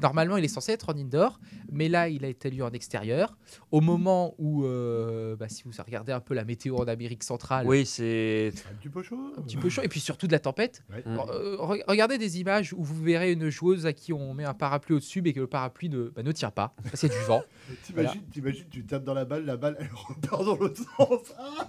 normalement, 0.00 0.36
il 0.36 0.44
est 0.44 0.48
censé 0.48 0.72
être 0.72 0.88
en 0.88 0.96
indoor, 0.96 1.38
mais 1.70 1.88
là, 1.88 2.08
il 2.08 2.24
a 2.24 2.28
été 2.28 2.50
lu 2.50 2.62
en 2.62 2.70
extérieur. 2.70 3.36
Au 3.70 3.80
moment 3.80 4.34
où, 4.38 4.64
euh, 4.64 5.36
bah, 5.36 5.48
si 5.48 5.62
vous 5.64 5.70
regardez 5.84 6.12
un 6.12 6.20
peu 6.20 6.34
la 6.34 6.44
météo 6.44 6.76
en 6.76 6.84
Amérique 6.88 7.22
centrale. 7.22 7.66
Oui, 7.66 7.84
c'est. 7.84 8.52
Un 8.70 8.74
petit 8.76 8.88
peu 8.88 9.02
chaud. 9.02 9.32
Un 9.36 9.42
petit 9.42 9.56
peu 9.56 9.68
chaud, 9.68 9.82
et 9.82 9.88
puis 9.88 10.00
surtout 10.00 10.26
de 10.26 10.32
la 10.32 10.40
tempête. 10.40 10.82
Mm. 11.06 11.18
Euh, 11.18 11.56
regardez 11.86 12.18
des 12.18 12.40
images 12.40 12.72
où 12.72 12.82
vous 12.82 13.02
verrez 13.02 13.32
une 13.32 13.50
joueuse 13.50 13.86
à 13.86 13.92
qui 13.92 14.12
on 14.12 14.32
met 14.34 14.44
un 14.44 14.54
parapluie 14.54 14.94
au-dessus, 14.94 15.20
mais 15.22 15.32
que 15.32 15.40
le 15.40 15.46
parapluie 15.46 15.88
ne, 15.90 16.04
bah, 16.08 16.22
ne 16.22 16.32
tient 16.32 16.50
pas. 16.50 16.74
C'est 16.94 17.10
du 17.12 17.18
vent. 17.26 17.42
T'imagines, 17.84 18.22
tu 18.70 18.84
tapes 18.86 19.04
dans 19.04 19.14
la 19.14 19.24
balle, 19.26 19.44
la 19.44 19.56
balle, 19.58 19.76
elle 19.78 19.90
repart 19.92 20.44
dans 20.44 20.56
l'autre 20.56 20.82
sens. 20.96 21.34
Ah 21.38 21.68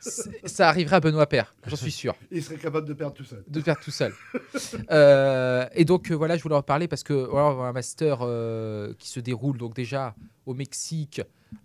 ça 0.00 0.68
arriverait 0.68 0.96
à 0.96 1.00
Benoît 1.00 1.26
Père, 1.26 1.54
j'en 1.66 1.76
suis 1.76 1.90
sûr. 1.90 2.14
Il 2.30 2.42
serait 2.42 2.56
capable 2.56 2.86
de 2.88 2.94
perdre 2.94 3.14
tout 3.14 3.24
seul. 3.24 3.44
De 3.46 3.60
perdre 3.60 3.82
tout 3.82 3.90
seul. 3.90 4.12
Euh, 4.90 5.66
et 5.74 5.84
donc 5.84 6.10
euh, 6.10 6.14
voilà, 6.14 6.36
je 6.36 6.42
voulais 6.42 6.54
en 6.54 6.62
parler 6.62 6.88
parce 6.88 7.02
que 7.02 7.12
voilà, 7.12 7.48
un 7.62 7.72
master 7.72 8.18
euh, 8.22 8.94
qui 8.98 9.08
se 9.08 9.20
déroule 9.20 9.58
donc 9.58 9.74
déjà 9.74 10.14
au 10.46 10.54
Mexique, 10.54 11.20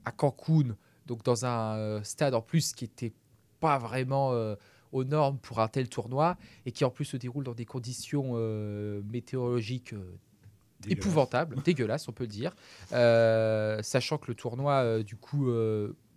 à 0.06 0.12
Cancun, 0.12 0.76
donc 1.06 1.24
dans 1.24 1.46
un 1.46 2.04
stade 2.04 2.34
en 2.34 2.42
plus 2.42 2.74
qui 2.74 2.86
était 2.86 3.14
pas 3.60 3.78
vraiment 3.78 4.34
aux 4.92 5.04
normes 5.04 5.38
pour 5.38 5.60
un 5.60 5.68
tel 5.68 5.88
tournoi 5.88 6.38
et 6.66 6.72
qui 6.72 6.84
en 6.84 6.90
plus 6.90 7.06
se 7.06 7.18
déroule 7.18 7.44
dans 7.46 7.54
des 7.54 7.66
conditions 7.66 8.34
météorologiques 9.04 9.94
épouvantables, 10.88 11.62
dégueulasses 11.64 12.08
on 12.10 12.12
peut 12.12 12.26
le 12.26 12.30
dire, 12.30 12.52
sachant 13.84 14.18
que 14.18 14.26
le 14.28 14.34
tournoi 14.36 15.04
du 15.04 15.16
coup 15.16 15.50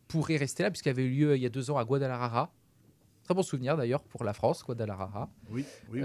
pourrait 0.09 0.37
rester 0.37 0.62
là, 0.65 0.71
puisqu'il 0.71 0.88
avait 0.88 1.05
eu 1.05 1.11
lieu 1.11 1.37
il 1.37 1.43
y 1.43 1.47
a 1.47 1.50
deux 1.50 1.71
ans 1.71 1.77
à 1.79 1.85
Guadalajara. 1.85 2.50
Très 3.25 3.35
bon 3.35 3.43
souvenir 3.43 3.77
d'ailleurs 3.77 4.03
pour 4.03 4.25
la 4.25 4.33
France, 4.33 4.65
Guadalajara. 4.65 5.29
Oui, 5.50 5.65
oui, 5.93 6.00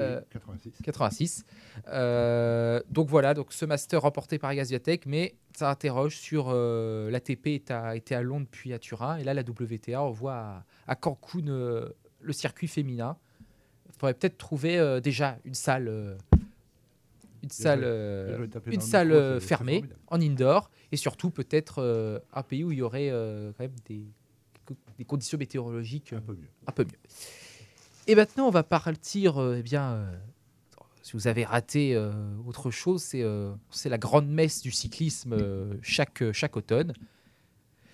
86. 0.84 1.46
Euh, 1.88 1.90
euh, 1.90 2.82
donc 2.90 3.08
voilà, 3.08 3.34
donc 3.34 3.54
ce 3.54 3.64
master 3.64 4.02
remporté 4.02 4.38
par 4.38 4.54
Gaziatek, 4.54 5.06
mais 5.06 5.34
ça 5.56 5.70
interroge 5.72 6.18
sur 6.18 6.48
l'ATP 6.48 6.52
euh, 6.52 7.12
l'ATP 7.12 7.48
était 7.96 8.16
à 8.16 8.22
Londres 8.22 8.48
puis 8.52 8.74
à 8.74 8.80
Turin, 8.80 9.16
et 9.18 9.24
là 9.24 9.34
la 9.34 9.42
WTA 9.42 10.02
envoie 10.02 10.64
à, 10.86 10.96
Cancun 10.98 11.46
le 11.46 12.34
circuit 12.34 12.68
féminin. 12.68 13.16
Il 13.88 13.94
faudrait 14.00 14.16
peut-être 14.16 14.38
trouver 14.38 15.00
déjà 15.02 15.38
une 15.46 15.54
salle, 15.54 16.18
une 17.42 17.50
salle, 17.50 17.86
une 18.68 18.82
salle 18.82 19.40
fermée 19.40 19.86
en 20.08 20.20
indoor 20.20 20.70
et 20.94 20.96
surtout 20.96 21.32
peut-être 21.32 21.80
euh, 21.82 22.20
un 22.34 22.44
pays 22.44 22.64
où 22.64 22.72
il 22.72 22.78
y 22.78 22.82
aurait 22.84 23.10
euh, 23.10 23.52
quand 23.58 23.64
même 23.64 23.74
des, 23.88 24.06
conditions 25.06 25.40
météorologiques 25.40 26.14
un 26.14 26.18
euh, 26.18 26.22
peu 26.22 26.34
mieux. 26.36 26.48
Un 26.68 26.72
peu 26.72 26.84
mieux. 26.84 27.00
Et 28.06 28.14
maintenant, 28.14 28.46
on 28.46 28.52
va 28.52 28.62
partir, 28.62 29.42
eh 29.58 29.64
bien, 29.64 30.06
si 31.02 31.14
vous 31.14 31.26
avez 31.28 31.46
raté 31.46 31.98
autre 32.46 32.70
chose, 32.70 33.02
c'est 33.02 33.90
la 33.90 33.98
grande 33.98 34.28
messe 34.30 34.62
du 34.62 34.70
cyclisme 34.72 35.36
chaque, 35.82 36.32
chaque 36.32 36.58
automne. 36.58 36.94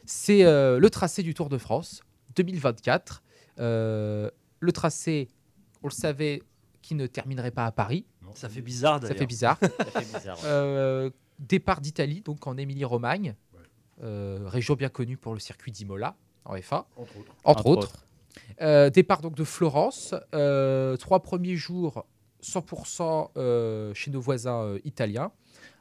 C'est 0.06 0.41
le 0.44 0.88
tracé 0.89 1.22
du 1.24 1.34
Tour 1.36 1.48
de 1.50 1.58
France 1.60 2.01
2024. 2.36 3.24
le 3.60 4.32
tracé, 4.74 5.27
on 5.84 5.88
le 5.89 5.94
savait, 5.94 6.41
qui 6.82 6.96
ne 6.96 7.06
terminerait 7.08 7.51
pas 7.51 7.65
à 7.68 7.72
Paris. 7.72 8.06
Ça 8.36 8.50
fait 8.50 8.62
bizarre 8.62 9.00
d'ailleurs. 9.00 9.13
Ça 9.15 9.20
fait 9.20 9.25
bizarre. 9.27 9.58
Ça 9.94 10.01
fait 10.01 10.18
bizarre 10.20 11.12
Départ 11.39 11.79
d'Italie, 11.79 12.22
donc 12.22 12.46
en 12.48 12.58
Émilie-Romagne, 12.58 13.34
euh, 14.03 14.41
région 14.48 14.75
bien 14.75 14.89
connue 14.89 15.15
pour 15.15 15.34
le 15.34 15.39
circuit 15.39 15.72
d'Imola, 15.72 16.17
en 16.43 16.58
FA. 16.62 16.86
Entre 16.98 17.17
autres. 17.17 17.34
Entre 17.46 17.65
autres. 17.65 17.93
Euh, 18.62 18.89
départ 18.89 19.22
donc 19.22 19.36
de 19.36 19.46
Florence, 19.46 20.13
euh, 20.36 20.98
trois 20.98 21.22
premiers 21.22 21.55
jours 21.55 22.05
100% 22.43 23.93
chez 23.96 24.12
nos 24.12 24.19
voisins 24.22 24.75
italiens, 24.84 25.31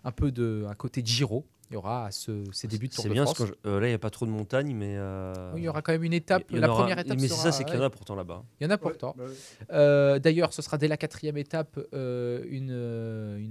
un 0.04 0.12
peu 0.12 0.30
de 0.30 0.64
un 0.68 0.74
côté 0.74 1.02
Giro 1.04 1.44
il 1.70 1.74
y 1.74 1.76
aura 1.76 2.08
ces 2.10 2.66
débuts 2.66 2.88
de 2.88 2.94
Tour 2.94 3.04
France. 3.04 3.04
C'est 3.04 3.08
bien, 3.10 3.24
parce 3.24 3.38
que 3.38 3.58
euh, 3.68 3.80
là, 3.80 3.86
il 3.86 3.90
n'y 3.90 3.94
a 3.94 3.98
pas 3.98 4.10
trop 4.10 4.24
de 4.26 4.30
montagnes, 4.30 4.74
mais... 4.74 4.94
Euh, 4.96 5.52
il 5.56 5.62
y 5.62 5.68
aura 5.68 5.82
quand 5.82 5.92
même 5.92 6.04
une 6.04 6.12
étape, 6.14 6.44
la 6.50 6.68
première 6.68 6.98
étape 6.98 7.18
Mais 7.20 7.28
c'est 7.28 7.34
ça, 7.34 7.52
c'est 7.52 7.64
qu'il 7.64 7.74
y 7.74 7.78
en 7.78 7.82
a 7.82 7.90
pourtant 7.90 8.14
là-bas. 8.14 8.42
Il 8.60 8.64
y 8.64 8.66
en 8.66 8.70
a 8.70 8.78
pourtant. 8.78 9.14
Bah 9.18 9.24
euh, 9.72 10.18
d'ailleurs, 10.18 10.52
ce 10.52 10.62
sera 10.62 10.78
dès 10.78 10.88
la 10.88 10.96
quatrième 10.96 11.36
étape 11.36 11.78
une, 11.92 13.48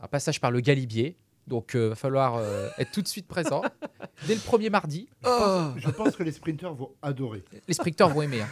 un 0.00 0.06
passage 0.08 0.40
par 0.40 0.50
le 0.50 0.60
Galibier. 0.60 1.16
Donc, 1.46 1.72
il 1.74 1.80
va 1.80 1.94
falloir 1.94 2.40
être 2.78 2.90
tout 2.92 3.02
de 3.02 3.08
suite 3.08 3.26
présent. 3.28 3.62
dès 4.26 4.34
le 4.34 4.40
premier 4.40 4.70
mardi. 4.70 5.08
Je, 5.24 5.90
pense, 5.90 6.16
que 6.16 6.22
les 6.22 6.32
sprinteurs 6.32 6.74
vont 6.74 6.90
adorer. 7.02 7.44
Les 7.68 7.74
sprinteurs 7.74 8.08
vont 8.08 8.22
aimer. 8.22 8.40
Hein. 8.42 8.48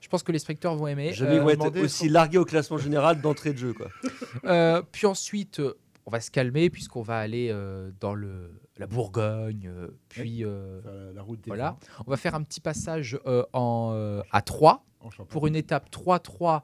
Je 0.00 0.08
pense 0.08 0.22
que 0.22 0.32
les 0.32 0.38
sprinteurs 0.38 0.76
vont 0.76 0.86
aimer. 0.86 1.12
Jamais 1.14 1.36
euh, 1.36 1.40
vont 1.42 1.50
être 1.50 1.78
aussi 1.82 2.04
largué 2.08 2.12
largués 2.12 2.38
au 2.38 2.44
classement 2.44 2.78
général 2.78 3.20
d'entrée 3.20 3.52
de 3.52 3.58
jeu. 3.58 3.74
Quoi. 3.74 4.82
puis 4.92 5.06
ensuite, 5.06 5.60
on 6.06 6.10
va 6.10 6.20
se 6.20 6.30
calmer 6.30 6.70
puisqu'on 6.70 7.02
va 7.02 7.18
aller 7.18 7.48
euh, 7.50 7.90
dans 8.00 8.14
le, 8.14 8.60
la 8.76 8.86
Bourgogne, 8.86 9.66
euh, 9.68 9.88
puis 10.08 10.40
euh, 10.44 11.12
la, 11.14 11.22
route 11.22 11.40
des 11.40 11.48
voilà. 11.50 11.76
On 12.06 12.10
va 12.10 12.16
faire 12.16 12.34
un 12.34 12.42
petit 12.42 12.60
passage 12.60 13.18
en, 13.52 14.20
à 14.30 14.42
3 14.42 14.84
pour 15.28 15.46
une 15.46 15.56
étape 15.56 15.90
3-3 15.90 16.62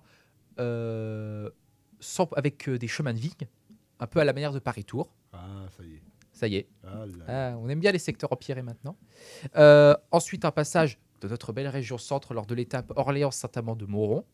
avec 2.36 2.68
des 2.70 2.88
chemins 2.88 3.14
de 3.14 3.18
vigne, 3.18 3.48
un 3.98 4.06
peu 4.06 4.20
à 4.20 4.24
la 4.24 4.32
manière 4.32 4.52
de 4.52 4.58
Paris-Tours. 4.58 5.14
Ah, 5.32 5.64
ça 6.38 6.46
y 6.48 6.56
est. 6.56 6.66
Ah 6.86 7.04
ah, 7.28 7.54
on 7.58 7.68
aime 7.68 7.80
bien 7.80 7.92
les 7.92 7.98
secteurs 7.98 8.32
empirés 8.32 8.62
maintenant. 8.62 8.96
ensuite, 10.12 10.44
un 10.44 10.52
passage 10.52 10.98
de 11.20 11.28
notre 11.28 11.52
belle 11.52 11.68
région 11.68 11.98
centre 11.98 12.32
lors 12.32 12.46
de 12.46 12.54
l'étape 12.54 12.92
Orléans-Saint-Amand 12.96 13.76
de 13.76 13.84
Moron 13.86 14.24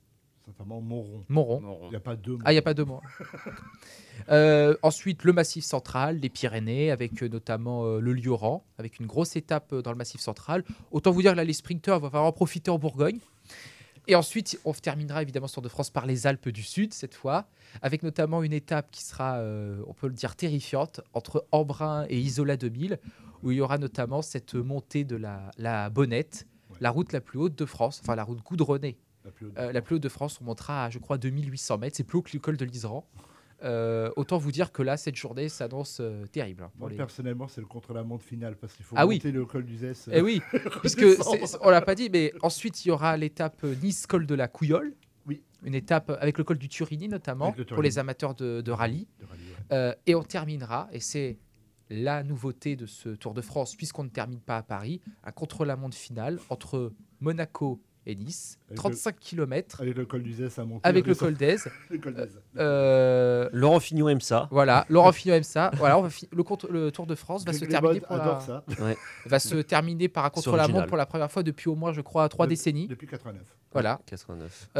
notamment 0.47 0.81
Moron. 0.81 1.25
Moron. 1.29 1.81
Il 1.87 1.91
n'y 1.91 1.97
a 1.97 2.01
pas 2.01 2.17
deux 2.17 2.33
mots. 2.33 2.43
Ah, 2.45 2.53
il 2.53 2.55
n'y 2.55 2.59
a 2.59 2.63
pas 2.63 2.75
deux 2.75 2.87
euh, 4.31 4.77
ensuite, 4.83 5.25
le 5.25 5.33
Massif 5.33 5.65
central, 5.65 6.19
les 6.19 6.29
Pyrénées, 6.29 6.91
avec 6.91 7.23
euh, 7.23 7.29
notamment 7.29 7.85
euh, 7.85 8.01
le 8.01 8.13
Lioran, 8.13 8.65
avec 8.79 8.99
une 9.01 9.07
grosse 9.07 9.37
étape 9.37 9.75
dans 9.75 9.91
le 9.91 9.97
Massif 9.97 10.21
central. 10.21 10.65
Autant 10.91 11.11
vous 11.11 11.23
dire 11.23 11.35
que 11.35 11.41
les 11.41 11.53
sprinteurs 11.53 12.01
vont 12.01 12.09
vraiment 12.09 12.29
en 12.29 12.33
profiter 12.33 12.71
en 12.71 12.79
Bourgogne. 12.79 13.19
Et 14.09 14.15
ensuite, 14.15 14.61
on 14.65 14.73
terminera 14.73 15.21
évidemment 15.21 15.49
sur 15.49 15.63
de 15.63 15.69
France 15.69 15.91
par 15.91 16.07
les 16.07 16.29
Alpes 16.29 16.51
du 16.51 16.63
Sud, 16.63 16.95
cette 16.95 17.15
fois, 17.15 17.47
avec 17.83 18.05
notamment 18.05 18.45
une 18.45 18.53
étape 18.53 18.89
qui 18.93 19.03
sera, 19.03 19.41
on 19.41 19.95
peut 19.95 20.07
le 20.07 20.15
dire, 20.15 20.37
terrifiante, 20.37 21.01
entre 21.13 21.45
Embrun 21.51 22.07
et 22.09 22.17
Isola 22.17 22.57
2000, 22.57 23.01
où 23.43 23.51
il 23.51 23.57
y 23.57 23.61
aura 23.61 23.79
notamment 23.79 24.23
cette 24.23 24.55
montée 24.55 25.03
de 25.03 25.17
la, 25.17 25.91
Bonnette, 25.91 26.47
la 26.79 26.91
route 26.91 27.13
la 27.13 27.21
plus 27.21 27.41
haute 27.41 27.57
de 27.59 27.67
France, 27.67 27.99
enfin 28.01 28.15
la 28.15 28.23
route 28.23 28.41
goudronnée 28.45 28.97
la 29.27 29.33
plus, 29.33 29.47
haute, 29.97 30.03
de 30.03 30.07
euh, 30.07 30.09
France, 30.11 30.39
on 30.41 30.45
montera 30.45 30.85
à, 30.87 30.91
je 30.91 30.99
crois, 31.01 31.19
2800 31.19 31.79
mètres. 31.79 31.97
C'est 31.97 32.05
plus 32.05 32.19
haut 32.19 32.23
que 32.23 32.31
le 32.33 32.39
col 32.39 32.57
de 32.57 32.65
l'Isran. 32.65 33.07
Euh, 33.65 34.11
autant 34.17 34.39
vous 34.39 34.53
dire 34.53 34.71
que 34.71 34.83
là, 34.83 34.97
cette 34.97 35.17
journée 35.17 35.49
s'annonce 35.49 35.99
euh, 36.01 36.25
terrible. 36.27 36.63
Hein, 36.81 36.89
personnellement, 36.97 37.49
c'est 37.49 37.61
le 37.63 37.67
contre-la-montre 37.67 38.23
final 38.25 38.55
parce 38.57 38.75
qu'il 38.75 38.85
faut 38.85 38.95
ah 38.99 39.05
monter 39.07 39.33
le 39.33 39.45
col 39.47 39.65
du 39.65 39.77
Zès. 39.79 40.09
Eh 40.13 40.21
oui, 40.21 40.43
puisque 40.81 41.05
on 41.63 41.71
l'a 41.71 41.81
pas 41.81 41.95
dit, 41.95 42.09
mais 42.11 42.33
ensuite 42.43 42.85
il 42.85 42.89
y 42.89 42.91
aura 42.91 43.17
l'étape 43.17 43.63
Nice-Col 43.65 44.27
de 44.27 44.35
la 44.35 44.47
Couillole. 44.47 44.95
Oui. 45.27 45.43
Une 45.65 45.75
étape 45.75 46.11
avec 46.21 46.37
le 46.39 46.45
col 46.45 46.59
du 46.59 46.69
Turini 46.69 47.09
notamment 47.09 47.53
pour 47.53 47.83
les 47.83 47.99
amateurs 47.99 48.35
de, 48.35 48.71
rallye. 48.71 49.09
et 50.07 50.15
on 50.15 50.23
terminera, 50.23 50.89
et 50.93 51.01
c'est 51.01 51.39
la 51.89 52.23
nouveauté 52.23 52.77
de 52.77 52.85
ce 52.87 53.09
Tour 53.11 53.33
de 53.33 53.41
France, 53.41 53.75
puisqu'on 53.75 54.05
ne 54.05 54.09
termine 54.11 54.41
pas 54.41 54.59
à 54.59 54.63
Paris, 54.63 55.01
un 55.25 55.33
contre-la-montre 55.33 55.97
final 55.97 56.39
entre 56.51 56.93
Monaco 57.21 57.81
et 58.07 58.15
Nice. 58.15 58.59
35 58.77 59.19
km. 59.19 59.81
Avec 59.81 59.97
le 59.97 60.07
col 60.07 60.23
d'Uzès 60.23 60.59
Avec 60.85 61.05
euh, 61.07 61.09
le 61.09 61.15
col 61.99 62.17
euh, 62.19 62.31
euh, 62.57 63.49
Laurent 63.53 63.81
Fignon 63.81 64.09
aime 64.09 64.21
ça. 64.21 64.49
Voilà, 64.51 64.87
Laurent 64.89 65.11
Fignon 65.13 65.35
aime 65.35 65.43
ça. 65.43 65.71
Voilà, 65.77 66.01
le, 66.33 66.45
le, 66.77 66.91
Tour 66.91 67.07
de 67.07 67.15
France 67.17 67.45
va, 67.45 67.53
se 67.53 67.65
terminer, 67.65 68.01
va 69.29 69.39
se 69.41 69.57
terminer, 69.63 70.09
par 70.09 70.25
un 70.25 70.31
contre-la-montre 70.31 70.87
pour 70.87 70.97
la 70.97 71.07
première 71.07 71.31
fois 71.31 71.43
depuis 71.43 71.69
au 71.69 71.75
moins, 71.75 71.93
je 71.93 72.01
crois, 72.01 72.29
trois 72.29 72.47
décennies. 72.47 72.87
Depuis 72.87 73.09
89. 73.09 73.43
Voilà. 73.73 74.01
89. 74.07 74.71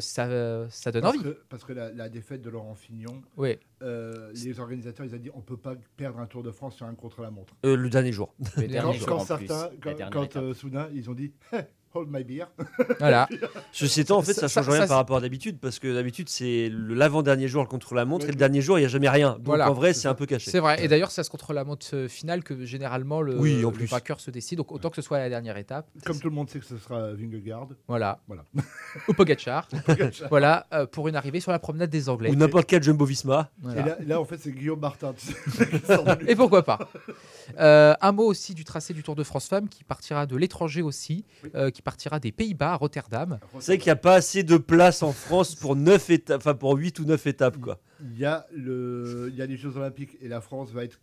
ça, 0.00 0.68
ça, 0.70 0.92
donne 0.92 1.06
envie. 1.06 1.18
parce 1.48 1.64
que 1.64 1.72
la, 1.72 2.08
défaite 2.08 2.42
de 2.42 2.50
Laurent 2.50 2.74
Fignon, 2.76 3.22
oui. 3.36 3.58
les 3.82 4.60
organisateurs, 4.60 5.04
ils 5.04 5.14
ont 5.14 5.18
dit 5.18 5.30
on 5.34 5.38
ne 5.38 5.42
peut 5.42 5.56
pas 5.56 5.74
perdre 5.96 6.20
un 6.20 6.26
Tour 6.26 6.44
de 6.44 6.52
France 6.52 6.76
sur 6.76 6.86
un 6.86 6.94
contre-la-montre. 6.94 7.52
le 7.64 7.88
dernier 7.88 8.12
jour. 8.12 8.32
Le 8.56 8.68
dernier 8.68 8.98
quand, 9.04 9.18
certains, 9.18 9.70
quand, 10.12 10.54
Soudain, 10.54 10.88
ils 10.94 11.10
ont 11.10 11.14
dit. 11.14 11.32
Eh, 11.54 11.58
my 12.06 12.24
beer. 12.24 12.46
Voilà. 12.98 13.28
Euh, 13.32 13.46
Ceci 13.72 14.00
étant, 14.00 14.18
en 14.18 14.22
fait, 14.22 14.32
ça, 14.32 14.48
change 14.48 14.68
rien 14.68 14.86
par 14.86 14.96
rapport 14.96 15.16
à 15.16 15.20
d'habitude, 15.20 15.58
parce 15.60 15.78
que 15.78 15.92
d'habitude, 15.92 16.28
c'est 16.28 16.70
l'avant-dernier 16.72 17.48
jour, 17.48 17.66
contre-la-montre, 17.68 18.26
et 18.26 18.30
le 18.30 18.34
dernier 18.36 18.60
jour, 18.60 18.78
il 18.78 18.82
n'y 18.82 18.86
a 18.86 18.88
jamais 18.88 19.08
rien. 19.08 19.34
Donc 19.34 19.42
voilà. 19.44 19.70
en 19.70 19.74
vrai, 19.74 19.92
c'est 19.94 20.08
un 20.08 20.14
peu 20.14 20.26
caché. 20.26 20.50
C'est 20.50 20.58
vrai. 20.60 20.82
Et 20.84 20.88
d'ailleurs, 20.88 21.10
c'est 21.10 21.20
à 21.20 21.24
ce 21.24 21.30
contre-la-montre 21.30 21.86
euh, 21.94 22.08
finale 22.08 22.42
que 22.42 22.64
généralement 22.64 23.20
le, 23.20 23.38
oui, 23.38 23.62
plus. 23.72 23.86
vainqueur 23.86 24.20
se 24.20 24.30
décide. 24.30 24.58
Donc 24.58 24.72
autant 24.72 24.90
que 24.90 24.96
ce 24.96 25.02
soit 25.02 25.18
à 25.18 25.20
la 25.20 25.28
dernière 25.28 25.56
étape. 25.56 25.86
Comme 26.04 26.18
tout 26.18 26.28
le 26.28 26.34
monde 26.34 26.48
sait 26.50 26.58
que 26.60 26.66
ce 26.66 26.78
sera 26.78 27.12
Vingegaard. 27.12 27.68
Voilà. 27.88 28.20
voilà. 28.26 28.44
Ou 29.08 29.12
Pogacar. 29.12 29.68
voilà, 30.30 30.66
euh, 30.72 30.86
pour 30.86 31.08
une 31.08 31.16
arrivée 31.16 31.40
sur 31.40 31.50
la 31.52 31.58
promenade 31.58 31.90
des 31.90 32.08
Anglais. 32.08 32.30
Ou 32.30 32.34
n'importe 32.36 32.66
quel 32.68 32.82
Jumbo 32.82 33.04
Visma. 33.04 33.50
Et 34.00 34.04
là, 34.06 34.20
en 34.20 34.24
fait, 34.24 34.38
c'est 34.38 34.52
Guillaume 34.52 34.80
Martin. 34.80 35.14
et 36.26 36.36
pourquoi 36.36 36.62
pas 36.62 36.78
Un 37.58 38.12
mot 38.12 38.24
aussi 38.24 38.54
du 38.54 38.64
tracé 38.64 38.94
du 38.94 39.02
Tour 39.02 39.16
de 39.16 39.24
France 39.24 39.48
Femmes 39.48 39.68
qui 39.68 39.84
partira 39.84 40.26
de 40.26 40.36
l'étranger 40.36 40.82
aussi, 40.82 41.24
qui 41.72 41.82
partira 41.84 42.18
des 42.18 42.32
Pays-Bas 42.32 42.72
à 42.72 42.76
Rotterdam. 42.76 43.38
C'est 43.60 43.76
qu'il 43.78 43.86
n'y 43.86 43.92
a 43.92 43.96
pas 43.96 44.14
assez 44.16 44.42
de 44.42 44.56
place 44.56 45.02
en 45.04 45.12
France 45.12 45.54
pour, 45.54 45.76
neuf 45.76 46.10
étapes, 46.10 46.38
enfin 46.38 46.54
pour 46.54 46.74
8 46.76 46.98
ou 46.98 47.04
9 47.04 47.26
étapes. 47.28 47.58
Quoi. 47.60 47.78
Il, 48.02 48.18
y 48.18 48.24
a 48.24 48.46
le, 48.52 49.28
il 49.30 49.36
y 49.36 49.42
a 49.42 49.46
les 49.46 49.56
Jeux 49.56 49.76
Olympiques 49.76 50.16
et 50.20 50.26
la 50.26 50.40
France 50.40 50.70
va 50.72 50.82
être 50.84 50.98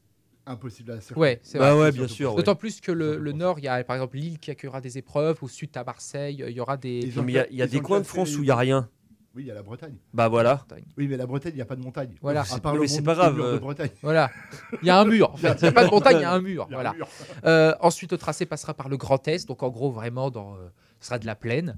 impossible 0.45 0.91
à 0.91 0.99
circuler. 0.99 1.19
Ouais, 1.21 1.39
c'est 1.43 1.59
bah 1.59 1.75
vrai. 1.75 1.91
bien 1.91 2.07
sûr. 2.07 2.35
D'autant 2.35 2.55
plus 2.55 2.81
que 2.81 2.91
le, 2.91 3.19
Nord, 3.31 3.59
il 3.59 3.65
y 3.65 3.67
a 3.67 3.81
par 3.85 3.95
exemple 3.95 4.17
Lille 4.17 4.39
qui 4.39 4.49
accueillera 4.51 4.81
des 4.81 4.97
épreuves, 4.97 5.37
au 5.41 5.47
Sud, 5.47 5.69
à 5.77 5.83
Marseille, 5.83 6.43
il 6.45 6.53
y 6.53 6.59
aura 6.59 6.77
des. 6.77 6.99
Il 7.01 7.29
y 7.31 7.37
a, 7.37 7.49
y 7.53 7.61
a 7.61 7.67
des 7.67 7.79
coins 7.79 7.99
de 7.99 8.05
France 8.05 8.35
où 8.35 8.39
il 8.39 8.45
n'y 8.45 8.51
a 8.51 8.55
rien. 8.57 8.89
Oui, 9.35 9.43
il 9.43 9.47
y 9.47 9.51
a 9.51 9.53
la 9.53 9.63
Bretagne. 9.63 9.95
Bah 10.13 10.27
voilà. 10.27 10.65
Oui, 10.97 11.07
mais 11.07 11.15
la 11.15 11.25
Bretagne, 11.25 11.53
il 11.53 11.57
n'y 11.57 11.61
a 11.61 11.65
pas 11.65 11.77
de 11.77 11.81
montagne. 11.83 12.15
Voilà. 12.21 12.43
c'est 12.43 12.61
pas 12.61 12.71
grave. 12.75 13.37
De 13.53 13.57
Bretagne. 13.59 13.89
Voilà. 14.01 14.29
Il 14.81 14.87
y 14.87 14.89
a 14.89 14.99
un 14.99 15.05
mur. 15.05 15.31
En 15.31 15.37
fait. 15.37 15.55
Il 15.61 15.63
n'y 15.63 15.67
a 15.69 15.71
pas 15.71 15.85
de 15.85 15.89
montagne, 15.89 16.17
il 16.17 16.21
y 16.21 16.25
a 16.25 16.31
un 16.33 16.41
mur. 16.41 16.67
voilà. 16.71 16.93
Euh, 17.45 17.73
ensuite, 17.81 18.11
le 18.11 18.17
tracé 18.17 18.45
passera 18.45 18.73
par 18.73 18.89
le 18.89 18.97
Grand 18.97 19.25
Est. 19.27 19.47
Donc, 19.47 19.63
en 19.63 19.69
gros, 19.69 19.89
vraiment, 19.91 20.29
dans, 20.29 20.55
euh, 20.55 20.69
ce 20.99 21.07
sera 21.07 21.17
de 21.19 21.25
la 21.25 21.35
plaine. 21.35 21.77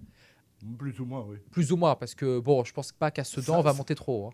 Plus 0.78 1.00
ou 1.00 1.06
moins, 1.06 1.26
oui. 1.28 1.38
Plus 1.52 1.72
ou 1.72 1.78
moins, 1.78 1.96
parce 1.96 2.16
que 2.16 2.40
bon, 2.40 2.64
je 2.64 2.74
pense 2.74 2.92
pas 2.92 3.12
qu'à 3.12 3.24
Sedan, 3.24 3.60
on 3.60 3.62
va 3.62 3.74
monter 3.74 3.96
trop. 3.96 4.24
haut. 4.24 4.28
Hein. 4.30 4.34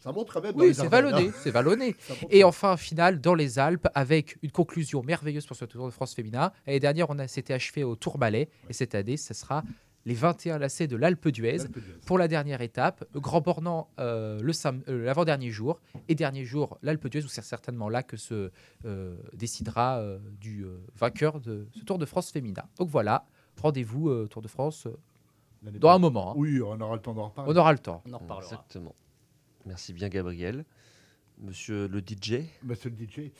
Ça 0.00 0.12
monte 0.12 0.30
quand 0.30 0.42
même. 0.42 0.52
oui, 0.54 0.70
hein. 0.70 0.72
c'est 0.74 0.88
vallonné, 0.88 1.30
c'est 1.42 1.50
vallonné. 1.50 1.96
Et 2.30 2.44
enfin, 2.44 2.76
final, 2.76 3.20
dans 3.20 3.34
les 3.34 3.58
Alpes, 3.58 3.88
avec 3.94 4.36
une 4.42 4.50
conclusion 4.52 5.02
merveilleuse 5.02 5.46
pour 5.46 5.56
ce 5.56 5.64
Tour 5.64 5.86
de 5.86 5.90
France 5.90 6.14
féminin. 6.14 6.52
L'année 6.66 6.80
dernière, 6.80 7.06
on 7.10 7.18
a 7.18 7.26
s'était 7.26 7.54
achevé 7.54 7.82
au 7.82 7.96
Tourmalet, 7.96 8.48
et 8.68 8.72
cette 8.72 8.94
année, 8.94 9.16
ce 9.16 9.32
sera 9.32 9.62
les 10.06 10.14
21 10.14 10.58
lacets 10.58 10.86
de 10.86 10.96
l'Alpe 10.96 11.28
d'Huez 11.28 11.58
pour 12.06 12.16
la 12.16 12.28
dernière 12.28 12.60
étape. 12.62 13.04
Grand 13.14 13.40
bornant 13.40 13.90
euh, 13.98 14.40
euh, 14.64 15.04
l'avant-dernier 15.04 15.50
jour 15.50 15.80
et 16.08 16.14
dernier 16.14 16.44
jour 16.44 16.78
l'Alpe 16.82 17.08
d'Huez 17.08 17.24
où 17.24 17.28
c'est 17.28 17.42
certainement 17.42 17.88
là 17.88 18.02
que 18.04 18.16
se 18.16 18.52
euh, 18.84 19.16
décidera 19.34 20.02
du 20.40 20.64
vainqueur 20.96 21.40
de 21.40 21.66
ce 21.72 21.80
Tour 21.84 21.98
de 21.98 22.06
France 22.06 22.30
féminin. 22.30 22.62
Donc 22.78 22.88
voilà, 22.88 23.26
rendez-vous 23.60 24.26
Tour 24.28 24.40
de 24.42 24.48
France 24.48 24.86
dans 25.62 25.90
un 25.90 25.98
moment. 25.98 26.30
Hein. 26.30 26.34
Oui, 26.36 26.60
on 26.64 26.80
aura 26.80 26.94
le 26.94 27.02
temps 27.02 27.14
d'en 27.14 27.24
reparler. 27.28 27.52
On 27.52 27.56
aura 27.56 27.72
le 27.72 27.78
temps. 27.80 28.02
On 28.08 28.12
en 28.12 28.18
reparlera. 28.18 28.46
Exactement. 28.52 28.94
Merci 29.66 29.92
bien 29.92 30.08
Gabriel. 30.08 30.64
Monsieur 31.38 31.88
le 31.88 31.98
DJ. 32.00 32.42
Monsieur 32.62 32.90
le 32.90 32.96
DJ, 33.04 33.32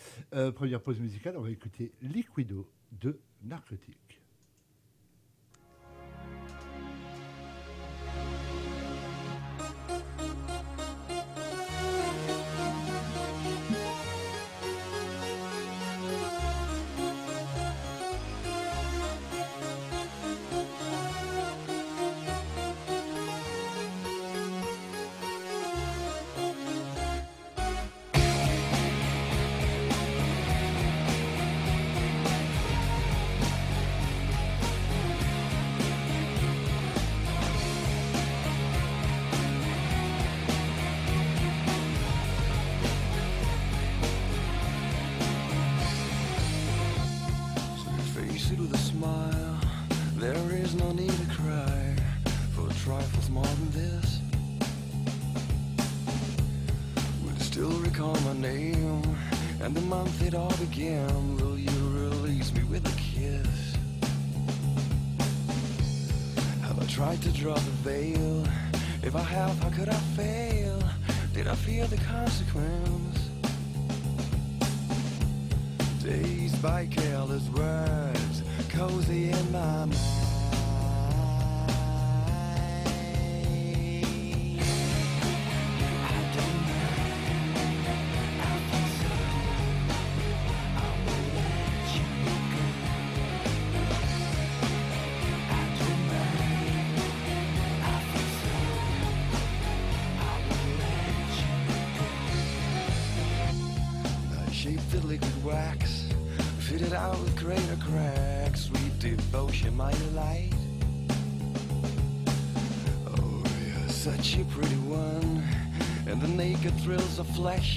première 0.55 0.81
pause 0.83 0.99
musicale, 1.01 1.37
on 1.39 1.43
va 1.43 1.51
écouter 1.51 1.93
Liquido 2.03 2.69
de 3.01 3.21
Narcotique. 3.45 4.06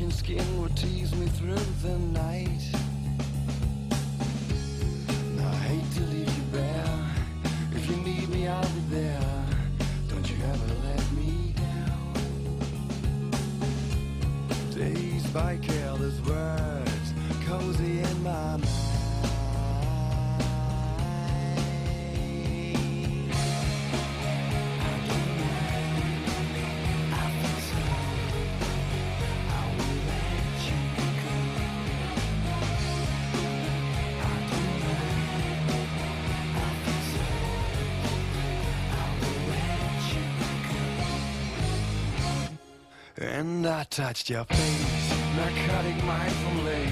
skin 0.08 0.40
would 0.62 0.76
tease 0.78 1.14
me 1.14 1.26
through. 1.28 1.59
And 43.22 43.68
I 43.68 43.84
touched 43.84 44.30
your 44.30 44.46
face, 44.46 45.18
narcotic 45.36 46.02
mind 46.06 46.32
from 46.32 46.64
lace, 46.64 46.90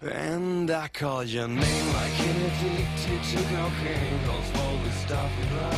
J. 0.00 0.12
And 0.12 0.70
I 0.70 0.86
called 0.86 1.26
your 1.26 1.48
name 1.48 1.92
like 1.92 2.20
an 2.20 2.36
addicted 2.36 3.20
to 3.20 3.36
cocaine, 3.48 4.20
cause 4.26 4.52
all 4.60 4.76
this 4.84 4.94
stuff 4.98 5.30
without 5.40 5.74
a 5.74 5.76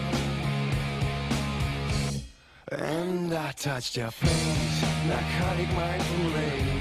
blame. 0.00 0.12
And 2.88 3.34
I 3.34 3.52
touched 3.52 3.98
your 3.98 4.10
face, 4.10 4.84
narcotic 5.06 5.70
mind 5.74 6.02
from 6.02 6.32
lace. 6.32 6.77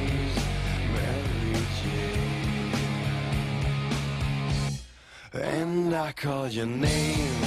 And 5.33 5.93
I 5.93 6.13
called 6.13 6.53
your 6.53 6.65
name, 6.67 7.41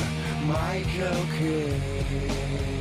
Michael 0.47 1.25
Kidd. 1.39 2.80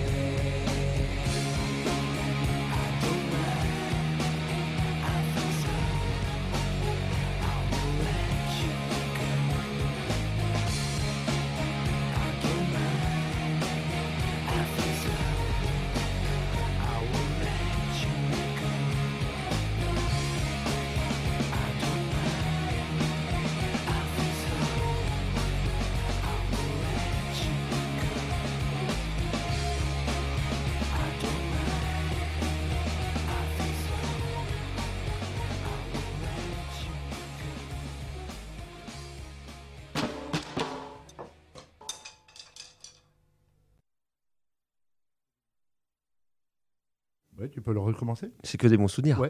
le 47.74 47.80
recommencer. 47.80 48.32
C'est 48.44 48.58
que 48.58 48.68
des 48.68 48.78
bons 48.78 48.88
souvenirs. 48.88 49.22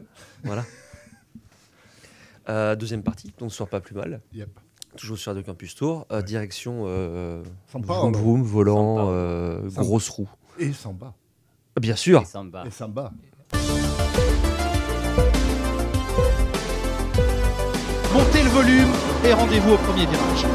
Voilà. 0.44 0.64
Euh, 2.48 2.76
deuxième 2.76 3.04
partie, 3.04 3.32
on 3.42 3.46
ne 3.46 3.50
sort 3.52 3.70
pas 3.70 3.80
plus 3.80 3.94
mal. 3.94 4.22
Toujours 4.98 5.20
sur 5.20 5.36
le 5.36 5.44
Campus 5.44 5.76
Tour, 5.76 6.08
euh, 6.12 6.24
direction 6.24 6.82
euh, 6.86 7.44
volant, 7.76 9.10
euh, 9.12 9.70
grosse 9.70 10.10
roue. 10.10 10.28
Et 10.58 10.74
samba. 10.74 11.14
Ah, 11.78 11.80
bien 11.80 11.96
sûr. 11.96 12.22
Et 12.22 12.68
Et 12.68 12.72
samba. 12.72 13.14
Montez 18.12 18.42
le 18.42 18.50
volume 18.52 18.92
et 19.26 19.34
rendez-vous 19.34 19.74
au 19.74 19.78
premier 19.78 20.08
virage. 20.08 20.48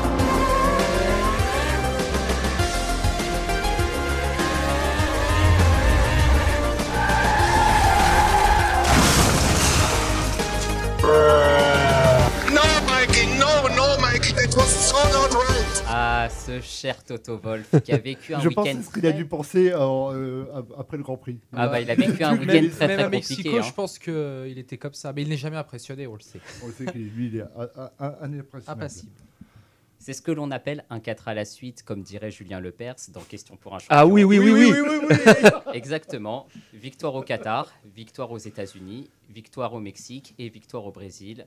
ce 16.44 16.60
cher 16.60 17.02
Toto 17.04 17.38
Wolf 17.42 17.74
qui 17.82 17.92
a 17.92 17.98
vécu 17.98 18.34
un 18.34 18.38
week-end. 18.46 18.64
Je 18.64 18.72
pense 18.80 18.88
qu'il 18.90 19.06
a 19.06 19.12
dû 19.12 19.24
penser 19.24 19.70
euh, 19.70 19.78
euh, 19.80 20.44
après 20.78 20.96
le 20.96 21.02
Grand 21.02 21.16
Prix. 21.16 21.38
Ah 21.52 21.68
bah 21.68 21.80
il 21.80 21.90
a 21.90 21.94
vécu 21.94 22.22
un 22.22 22.38
week-end 22.38 22.46
très 22.76 22.86
très 22.86 22.96
compliqué. 23.04 23.08
Mexico, 23.10 23.56
hein. 23.56 23.62
je 23.62 23.72
pense 23.72 23.98
qu'il 23.98 24.12
euh, 24.12 24.50
était 24.54 24.76
comme 24.78 24.94
ça, 24.94 25.12
mais 25.12 25.22
il 25.22 25.28
n'est 25.28 25.36
jamais 25.36 25.56
impressionné, 25.56 26.06
on 26.06 26.14
le 26.14 26.20
sait. 26.20 26.40
On 26.62 26.66
le 26.66 26.72
sait 26.72 26.86
qu'il 26.86 27.08
lui, 27.10 27.28
il 27.28 27.36
est 27.36 27.46
impressionnable. 28.68 28.90
C'est 29.98 30.12
ce 30.12 30.20
que 30.20 30.30
l'on 30.32 30.50
appelle 30.50 30.84
un 30.90 31.00
4 31.00 31.28
à 31.28 31.34
la 31.34 31.46
suite, 31.46 31.82
comme 31.82 32.02
dirait 32.02 32.30
Julien 32.30 32.60
Lepers 32.60 32.96
dans 33.14 33.22
Question 33.22 33.56
pour 33.56 33.74
un 33.74 33.78
champion. 33.78 33.96
Ah 33.96 34.06
oui, 34.06 34.22
oui, 34.22 34.38
oui, 34.38 34.50
oui. 34.52 34.68
oui, 34.70 34.76
oui, 35.08 35.16
oui 35.26 35.50
Exactement. 35.72 36.46
Victoire 36.74 37.14
au 37.14 37.22
Qatar, 37.22 37.72
victoire 37.96 38.30
aux 38.30 38.36
États-Unis, 38.38 39.08
victoire 39.30 39.72
au 39.72 39.80
Mexique 39.80 40.34
et 40.38 40.50
victoire 40.50 40.84
au 40.84 40.92
Brésil. 40.92 41.46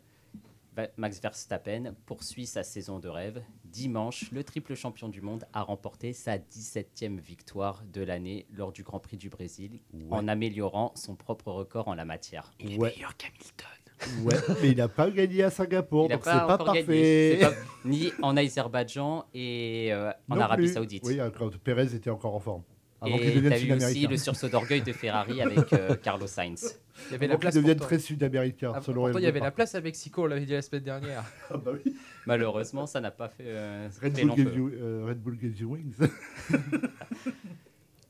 Max 0.98 1.20
Verstappen 1.22 1.94
poursuit 2.06 2.46
sa 2.46 2.64
saison 2.64 3.00
de 3.00 3.08
rêve. 3.08 3.42
Dimanche, 3.66 4.32
le 4.32 4.44
triple 4.44 4.76
champion 4.76 5.10
du 5.10 5.22
monde 5.22 5.46
a 5.54 5.64
remporté 5.64 6.14
sa 6.14 6.38
17e 6.38 7.20
victoire 7.20 7.84
de 7.92 8.02
l'année 8.02 8.46
lors 8.52 8.72
du 8.72 8.84
Grand 8.84 9.00
Prix 9.00 9.18
du 9.18 9.30
Brésil 9.30 9.80
en 10.12 10.28
améliorant 10.28 10.92
son 10.96 11.16
propre 11.16 11.52
record 11.52 11.88
en 11.88 11.96
la 11.96 12.06
matière. 12.06 12.54
Il 12.60 12.74
est 12.74 12.78
meilleur 12.78 13.16
qu'Hamilton. 13.18 13.68
mais 14.62 14.70
il 14.72 14.78
n'a 14.78 14.88
pas 14.88 15.10
gagné 15.10 15.44
à 15.44 15.50
Singapour, 15.50 16.08
donc 16.10 16.22
c'est 16.24 16.30
pas, 16.30 16.58
pas 16.58 16.58
parfait. 16.66 17.40
ni 17.84 18.12
en 18.22 18.38
Azerbaïdjan 18.38 19.26
et 19.34 19.90
euh, 19.92 20.12
en 20.30 20.40
Arabie 20.40 20.70
Saoudite. 20.70 21.04
Oui, 21.06 21.20
quand 21.36 21.58
Perez 21.58 21.96
était 21.96 22.12
encore 22.12 22.36
en 22.36 22.40
forme 22.40 22.64
et 23.06 23.74
aussi 23.74 24.08
le 24.08 24.18
sursaut 24.18 24.50
d'orgueil 24.50 24.82
de 24.82 24.92
Ferrari 24.92 25.42
avec 25.42 25.72
euh, 25.74 25.96
Carlos 26.04 26.26
Sainz. 26.28 26.80
Il 27.12 27.14
y 27.14 27.16
avait 27.16 27.28
la 27.28 27.38
place 27.38 27.56
avec 27.56 27.80
très 27.80 28.00
sud-américain. 28.00 28.74
Ah, 28.76 28.80
il 29.16 29.20
y 29.20 29.28
avait 29.28 29.40
la 29.40 29.52
place 29.52 29.76
à 29.76 29.82
Mexico, 29.82 30.24
on 30.24 30.28
l'avait 30.28 30.46
dit 30.46 30.54
la 30.54 30.62
semaine 30.62 30.84
dernière. 30.84 31.24
Ah, 31.50 31.58
bah 31.58 31.72
oui. 31.74 31.96
Malheureusement, 32.26 32.86
ça 32.88 33.00
n'a 33.00 33.12
pas 33.12 33.30
fait. 33.30 33.44
Euh, 33.46 33.88
euh, 34.04 35.06
Red, 35.08 35.22
Bull 35.22 35.38
fait 35.38 35.64
wings. 35.64 35.94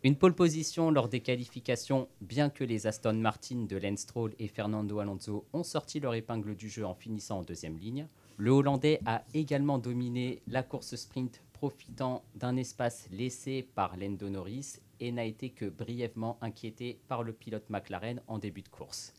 Une 0.03 0.15
pole 0.15 0.33
position 0.33 0.89
lors 0.91 1.07
des 1.09 1.19
qualifications, 1.19 2.07
bien 2.21 2.49
que 2.49 2.63
les 2.63 2.87
Aston 2.87 3.13
Martin 3.15 3.65
de 3.69 3.77
Lance 3.77 3.99
Stroll 4.01 4.31
et 4.39 4.47
Fernando 4.47 4.99
Alonso 4.99 5.45
ont 5.53 5.63
sorti 5.63 5.99
leur 5.99 6.13
épingle 6.15 6.55
du 6.55 6.69
jeu 6.69 6.85
en 6.85 6.93
finissant 6.95 7.39
en 7.39 7.43
deuxième 7.43 7.77
ligne, 7.77 8.07
le 8.37 8.51
Hollandais 8.51 8.99
a 9.05 9.23
également 9.33 9.79
dominé 9.79 10.41
la 10.47 10.61
course 10.63 10.95
sprint 10.95 11.41
profitant 11.57 12.23
d'un 12.35 12.55
espace 12.55 13.07
laissé 13.11 13.63
par 13.63 13.97
Lando 13.97 14.29
Norris 14.29 14.73
et 14.99 15.11
n'a 15.11 15.23
été 15.25 15.49
que 15.49 15.65
brièvement 15.65 16.37
inquiété 16.41 16.99
par 17.07 17.23
le 17.23 17.33
pilote 17.33 17.67
McLaren 17.69 18.21
en 18.27 18.37
début 18.37 18.61
de 18.61 18.69
course. 18.69 19.11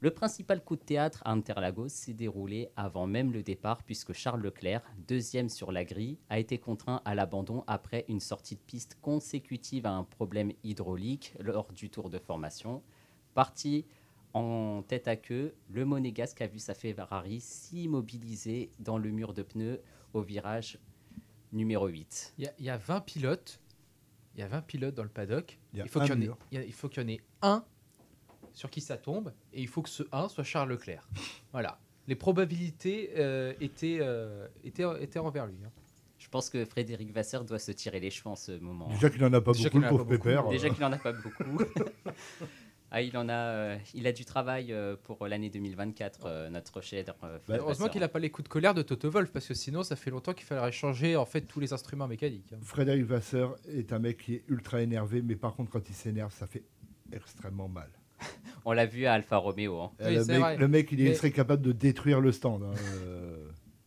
Le 0.00 0.12
principal 0.12 0.62
coup 0.62 0.76
de 0.76 0.82
théâtre 0.84 1.20
à 1.24 1.32
Interlagos 1.32 1.88
s'est 1.88 2.12
déroulé 2.12 2.68
avant 2.76 3.08
même 3.08 3.32
le 3.32 3.42
départ 3.42 3.82
puisque 3.82 4.12
Charles 4.12 4.42
Leclerc, 4.42 4.82
deuxième 5.08 5.48
sur 5.48 5.72
la 5.72 5.84
grille, 5.84 6.16
a 6.28 6.38
été 6.38 6.58
contraint 6.58 7.02
à 7.04 7.14
l'abandon 7.16 7.64
après 7.66 8.04
une 8.08 8.20
sortie 8.20 8.54
de 8.54 8.60
piste 8.60 8.96
consécutive 9.02 9.84
à 9.86 9.92
un 9.96 10.04
problème 10.04 10.52
hydraulique 10.62 11.34
lors 11.40 11.72
du 11.72 11.90
tour 11.90 12.08
de 12.08 12.18
formation. 12.20 12.82
Parti 13.34 13.84
en 14.32 14.84
tête 14.86 15.08
à 15.08 15.16
queue, 15.16 15.54
le 15.70 15.84
monégasque 15.84 16.40
a 16.40 16.46
vu 16.46 16.58
sa 16.60 16.74
Ferrari 16.74 17.40
s'immobiliser 17.40 18.70
dans 18.78 18.98
le 18.98 19.10
mur 19.10 19.32
de 19.34 19.42
pneus 19.42 19.80
au 20.12 20.22
virage 20.22 20.78
numéro 21.54 21.86
8. 21.86 22.34
Il 22.38 22.50
y, 22.58 22.68
a 22.70 22.76
20 22.76 23.00
pilotes. 23.00 23.60
Il 24.34 24.40
y 24.40 24.42
a 24.42 24.48
20 24.48 24.62
pilotes 24.62 24.94
dans 24.94 25.02
le 25.04 25.08
paddock. 25.08 25.58
Il 25.72 25.88
faut 25.88 26.00
qu'il 26.00 26.08
y, 26.16 26.32
en 27.02 27.08
ait 27.08 27.20
un 27.42 27.64
sur 28.52 28.70
qui 28.70 28.80
ça 28.80 28.96
tombe. 28.98 29.32
Et 29.52 29.62
il 29.62 29.68
faut 29.68 29.82
que 29.82 29.88
ce 29.90 30.02
1 30.12 30.28
soit 30.28 30.44
Charles 30.44 30.70
Leclerc. 30.70 31.08
voilà. 31.52 31.80
Les 32.06 32.16
probabilités 32.16 33.10
euh, 33.16 33.54
euh, 33.82 34.48
étaient, 34.64 34.96
étaient, 35.04 35.18
envers 35.18 35.46
lui. 35.46 35.64
Hein. 35.64 35.70
Je 36.18 36.28
pense 36.28 36.50
que 36.50 36.64
Frédéric 36.64 37.12
Vasseur 37.12 37.44
doit 37.44 37.58
se 37.58 37.70
tirer 37.72 38.00
les 38.00 38.10
cheveux 38.10 38.30
en 38.30 38.36
ce 38.36 38.52
moment. 38.52 38.88
Déjà 38.88 39.08
qu'il 39.10 39.20
n'en 39.20 39.32
euh. 39.32 39.38
a 39.38 39.40
pas 39.40 39.52
beaucoup, 39.52 39.78
le 39.78 39.88
pauvre 39.88 40.04
pépère. 40.04 40.48
Déjà 40.48 40.68
qu'il 40.70 40.80
n'en 40.80 40.92
a 40.92 40.98
pas 40.98 41.12
beaucoup. 41.12 41.58
Ah, 42.96 43.02
il 43.02 43.16
en 43.18 43.28
a, 43.28 43.32
euh, 43.32 43.76
il 43.94 44.06
a 44.06 44.12
du 44.12 44.24
travail 44.24 44.72
euh, 44.72 44.94
pour 44.94 45.26
l'année 45.26 45.50
2024, 45.50 46.26
euh, 46.26 46.48
notre 46.48 46.80
chef 46.80 47.04
bah, 47.20 47.40
heureusement 47.48 47.88
qu'il 47.88 48.00
n'a 48.02 48.06
pas 48.06 48.20
les 48.20 48.30
coups 48.30 48.44
de 48.44 48.48
colère 48.48 48.72
de 48.72 48.82
Toto 48.82 49.10
Wolf, 49.10 49.32
parce 49.32 49.48
que 49.48 49.54
sinon, 49.54 49.82
ça 49.82 49.96
fait 49.96 50.12
longtemps 50.12 50.32
qu'il 50.32 50.46
faudrait 50.46 50.70
changer 50.70 51.16
en 51.16 51.24
fait 51.26 51.40
tous 51.40 51.58
les 51.58 51.72
instruments 51.72 52.06
mécaniques. 52.06 52.52
Hein. 52.54 52.58
Frédéric 52.62 53.02
Vasseur 53.04 53.56
est 53.66 53.92
un 53.92 53.98
mec 53.98 54.18
qui 54.18 54.34
est 54.34 54.44
ultra 54.46 54.80
énervé, 54.80 55.22
mais 55.22 55.34
par 55.34 55.56
contre, 55.56 55.72
quand 55.72 55.88
il 55.88 55.92
s'énerve, 55.92 56.32
ça 56.32 56.46
fait 56.46 56.62
extrêmement 57.12 57.66
mal. 57.66 57.90
On 58.64 58.70
l'a 58.70 58.86
vu 58.86 59.06
à 59.06 59.14
Alfa 59.14 59.38
Romeo. 59.38 59.80
Hein. 59.80 59.90
le, 59.98 60.66
mec, 60.68 60.92
il 60.92 61.16
serait 61.16 61.32
capable 61.32 61.62
de 61.62 61.72
détruire 61.72 62.20
le 62.20 62.30
stand. 62.30 62.62
Hein, 62.62 62.74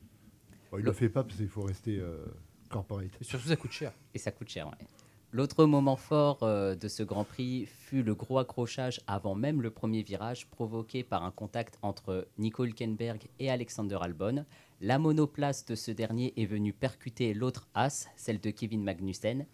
il 0.73 0.79
ne 0.79 0.83
Le- 0.83 0.91
fait 0.91 1.07
pas 1.07 1.23
parce 1.23 1.37
qu'il 1.37 1.47
faut 1.47 1.63
rester 1.63 2.03
corporate. 2.69 3.07
surtout, 3.21 3.47
ça 3.47 3.55
coûte 3.55 3.71
cher. 3.71 3.93
Et 4.13 4.19
ça 4.19 4.31
coûte 4.33 4.49
cher. 4.49 4.67
ouais. 4.67 4.85
L'autre 5.33 5.65
moment 5.65 5.97
fort 5.97 6.43
euh, 6.43 6.73
de 6.73 6.87
ce 6.87 7.03
Grand 7.03 7.25
Prix 7.25 7.65
fut 7.65 8.01
le 8.01 8.15
gros 8.15 8.37
accrochage 8.39 9.01
avant 9.07 9.35
même 9.35 9.61
le 9.61 9.71
premier 9.71 10.01
virage 10.01 10.47
provoqué 10.47 11.03
par 11.03 11.25
un 11.25 11.31
contact 11.31 11.77
entre 11.81 12.29
Nico 12.37 12.63
Hülkenberg 12.63 13.27
et 13.37 13.49
Alexander 13.51 13.97
Albon. 13.99 14.45
La 14.79 14.99
monoplace 14.99 15.65
de 15.65 15.75
ce 15.75 15.91
dernier 15.91 16.33
est 16.41 16.45
venue 16.45 16.71
percuter 16.71 17.33
l'autre 17.33 17.67
as, 17.75 18.07
celle 18.15 18.39
de 18.39 18.51
Kevin 18.51 18.81
Magnussen, 18.83 19.45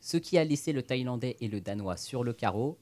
ce 0.00 0.16
qui 0.16 0.38
a 0.38 0.44
laissé 0.44 0.72
le 0.72 0.82
Thaïlandais 0.82 1.36
et 1.40 1.46
le 1.46 1.60
Danois 1.60 1.96
sur 1.96 2.24
le 2.24 2.32
carreau 2.32 2.76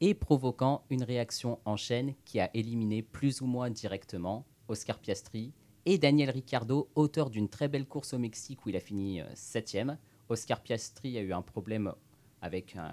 et 0.00 0.14
provoquant 0.14 0.84
une 0.90 1.02
réaction 1.02 1.58
en 1.64 1.76
chaîne 1.76 2.14
qui 2.24 2.38
a 2.38 2.50
éliminé 2.54 3.02
plus 3.02 3.40
ou 3.40 3.46
moins 3.46 3.68
directement 3.68 4.46
Oscar 4.68 5.00
Piastri 5.00 5.52
et 5.86 5.98
Daniel 5.98 6.30
Ricciardo, 6.30 6.88
auteur 6.94 7.30
d'une 7.30 7.48
très 7.48 7.66
belle 7.66 7.86
course 7.86 8.14
au 8.14 8.18
Mexique 8.18 8.64
où 8.64 8.68
il 8.68 8.76
a 8.76 8.80
fini 8.80 9.20
euh, 9.20 9.24
septième. 9.34 9.98
Oscar 10.28 10.60
Piastri 10.60 11.18
a 11.18 11.22
eu 11.22 11.32
un 11.36 11.42
problème 11.42 11.92
avec 12.40 12.76
euh, 12.76 12.88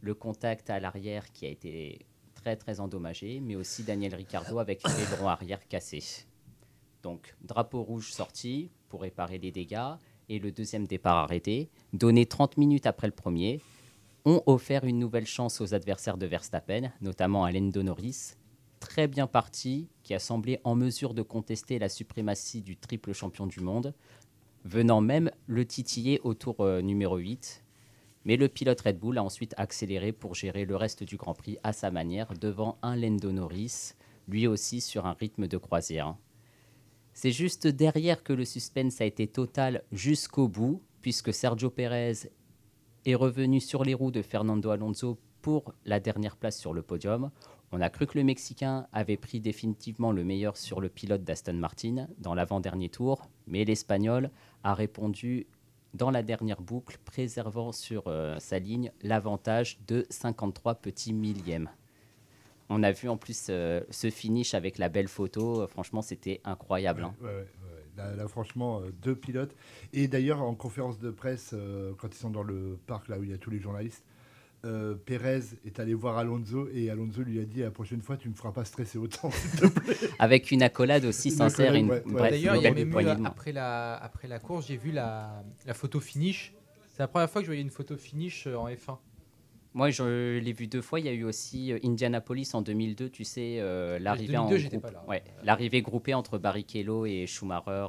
le 0.00 0.14
contact 0.14 0.70
à 0.70 0.80
l'arrière 0.80 1.30
qui 1.32 1.46
a 1.46 1.48
été 1.48 2.06
très 2.34 2.56
très 2.56 2.80
endommagé, 2.80 3.40
mais 3.40 3.56
aussi 3.56 3.82
Daniel 3.82 4.14
Ricciardo 4.14 4.58
avec 4.58 4.82
bras 5.18 5.32
arrière 5.32 5.66
cassés. 5.68 6.24
Donc 7.02 7.34
drapeau 7.42 7.82
rouge 7.82 8.10
sorti 8.12 8.70
pour 8.88 9.02
réparer 9.02 9.38
les 9.38 9.50
dégâts 9.50 9.96
et 10.28 10.38
le 10.38 10.52
deuxième 10.52 10.86
départ 10.86 11.16
arrêté, 11.16 11.70
donné 11.92 12.26
30 12.26 12.56
minutes 12.58 12.86
après 12.86 13.06
le 13.06 13.12
premier, 13.12 13.60
ont 14.24 14.42
offert 14.46 14.84
une 14.84 14.98
nouvelle 14.98 15.26
chance 15.26 15.60
aux 15.60 15.74
adversaires 15.74 16.18
de 16.18 16.26
Verstappen, 16.26 16.92
notamment 17.00 17.44
à 17.44 17.52
Donoris, 17.52 18.36
très 18.78 19.08
bien 19.08 19.26
parti, 19.26 19.88
qui 20.02 20.12
a 20.12 20.18
semblé 20.18 20.60
en 20.64 20.74
mesure 20.74 21.14
de 21.14 21.22
contester 21.22 21.78
la 21.78 21.88
suprématie 21.88 22.60
du 22.60 22.76
triple 22.76 23.14
champion 23.14 23.46
du 23.46 23.60
monde, 23.60 23.94
venant 24.68 25.00
même 25.00 25.30
le 25.46 25.64
titiller 25.64 26.20
au 26.24 26.34
tour 26.34 26.60
euh, 26.60 26.80
numéro 26.82 27.16
8. 27.16 27.64
Mais 28.24 28.36
le 28.36 28.48
pilote 28.48 28.80
Red 28.82 28.98
Bull 28.98 29.16
a 29.16 29.24
ensuite 29.24 29.54
accéléré 29.56 30.12
pour 30.12 30.34
gérer 30.34 30.66
le 30.66 30.76
reste 30.76 31.02
du 31.02 31.16
Grand 31.16 31.34
Prix 31.34 31.58
à 31.62 31.72
sa 31.72 31.90
manière 31.90 32.32
devant 32.34 32.76
un 32.82 32.94
Lendo 32.94 33.32
Norris, 33.32 33.92
lui 34.28 34.46
aussi 34.46 34.80
sur 34.80 35.06
un 35.06 35.14
rythme 35.14 35.46
de 35.48 35.56
croisière. 35.56 36.16
C'est 37.14 37.32
juste 37.32 37.66
derrière 37.66 38.22
que 38.22 38.32
le 38.34 38.44
suspense 38.44 39.00
a 39.00 39.06
été 39.06 39.26
total 39.26 39.82
jusqu'au 39.90 40.46
bout, 40.46 40.82
puisque 41.00 41.32
Sergio 41.32 41.70
Pérez 41.70 42.12
est 43.06 43.14
revenu 43.14 43.60
sur 43.60 43.84
les 43.84 43.94
roues 43.94 44.10
de 44.10 44.22
Fernando 44.22 44.70
Alonso 44.70 45.18
pour 45.40 45.72
la 45.86 45.98
dernière 45.98 46.36
place 46.36 46.58
sur 46.58 46.74
le 46.74 46.82
podium. 46.82 47.30
On 47.70 47.80
a 47.82 47.90
cru 47.90 48.06
que 48.06 48.16
le 48.16 48.24
Mexicain 48.24 48.86
avait 48.92 49.18
pris 49.18 49.40
définitivement 49.40 50.10
le 50.10 50.24
meilleur 50.24 50.56
sur 50.56 50.80
le 50.80 50.88
pilote 50.88 51.22
d'Aston 51.22 51.52
Martin 51.54 52.06
dans 52.18 52.34
l'avant-dernier 52.34 52.88
tour, 52.88 53.28
mais 53.46 53.66
l'Espagnol 53.66 54.30
a 54.64 54.72
répondu 54.72 55.46
dans 55.92 56.10
la 56.10 56.22
dernière 56.22 56.62
boucle, 56.62 56.98
préservant 57.04 57.72
sur 57.72 58.04
euh, 58.06 58.38
sa 58.38 58.58
ligne 58.58 58.90
l'avantage 59.02 59.78
de 59.86 60.06
53 60.10 60.76
petits 60.76 61.12
millièmes. 61.12 61.68
On 62.70 62.82
a 62.82 62.92
vu 62.92 63.08
en 63.08 63.16
plus 63.16 63.46
euh, 63.50 63.82
ce 63.90 64.10
finish 64.10 64.54
avec 64.54 64.78
la 64.78 64.88
belle 64.88 65.08
photo, 65.08 65.66
franchement 65.66 66.00
c'était 66.02 66.40
incroyable. 66.44 67.04
Hein. 67.04 68.18
franchement, 68.28 68.80
euh, 68.80 68.92
deux 69.02 69.14
pilotes. 69.16 69.54
Et 69.92 70.08
d'ailleurs, 70.08 70.40
en 70.42 70.54
conférence 70.54 70.98
de 70.98 71.10
presse, 71.10 71.54
quand 71.98 72.08
ils 72.08 72.18
sont 72.18 72.30
dans 72.30 72.42
le 72.44 72.78
parc, 72.86 73.08
là 73.08 73.18
où 73.18 73.24
il 73.24 73.30
y 73.30 73.34
a 73.34 73.38
tous 73.38 73.50
les 73.50 73.60
journalistes, 73.60 74.04
euh, 74.64 74.96
Pérez 74.96 75.40
est 75.64 75.78
allé 75.78 75.94
voir 75.94 76.18
Alonso 76.18 76.68
et 76.74 76.90
Alonso 76.90 77.22
lui 77.22 77.38
a 77.38 77.44
dit 77.44 77.60
la 77.60 77.70
prochaine 77.70 78.02
fois 78.02 78.16
tu 78.16 78.28
me 78.28 78.34
feras 78.34 78.50
pas 78.50 78.64
stresser 78.64 78.98
autant 78.98 79.30
s'il 79.30 79.60
te 79.60 79.66
plaît. 79.68 79.94
Avec 80.18 80.50
une 80.50 80.62
accolade 80.64 81.04
aussi 81.04 81.30
sincère. 81.30 81.74
Une... 81.74 81.88
D'ailleurs 82.12 82.58
après 83.24 83.52
la 83.52 83.94
après 83.94 84.26
la 84.26 84.40
course 84.40 84.66
j'ai 84.66 84.76
vu 84.76 84.90
la, 84.90 85.44
la 85.64 85.74
photo 85.74 86.00
finish. 86.00 86.54
C'est 86.88 86.98
la 86.98 87.06
première 87.06 87.30
fois 87.30 87.40
que 87.40 87.44
je 87.46 87.50
voyais 87.50 87.62
une 87.62 87.70
photo 87.70 87.96
finish 87.96 88.48
euh, 88.48 88.56
en 88.56 88.68
F1. 88.68 88.98
Moi, 89.74 89.90
je 89.90 90.38
l'ai 90.38 90.52
vu 90.52 90.66
deux 90.66 90.80
fois. 90.80 90.98
Il 90.98 91.06
y 91.06 91.08
a 91.08 91.12
eu 91.12 91.22
aussi 91.22 91.72
euh, 91.72 91.78
Indianapolis 91.84 92.48
en 92.54 92.62
2002, 92.62 93.10
tu 93.10 93.22
sais, 93.22 93.60
l'arrivée 94.00 94.36
en 94.36 94.50
ouais, 95.06 95.22
l'arrivée 95.44 95.82
groupée 95.82 96.14
entre 96.14 96.36
Barrichello 96.38 97.06
et 97.06 97.26
Schumacher, 97.28 97.86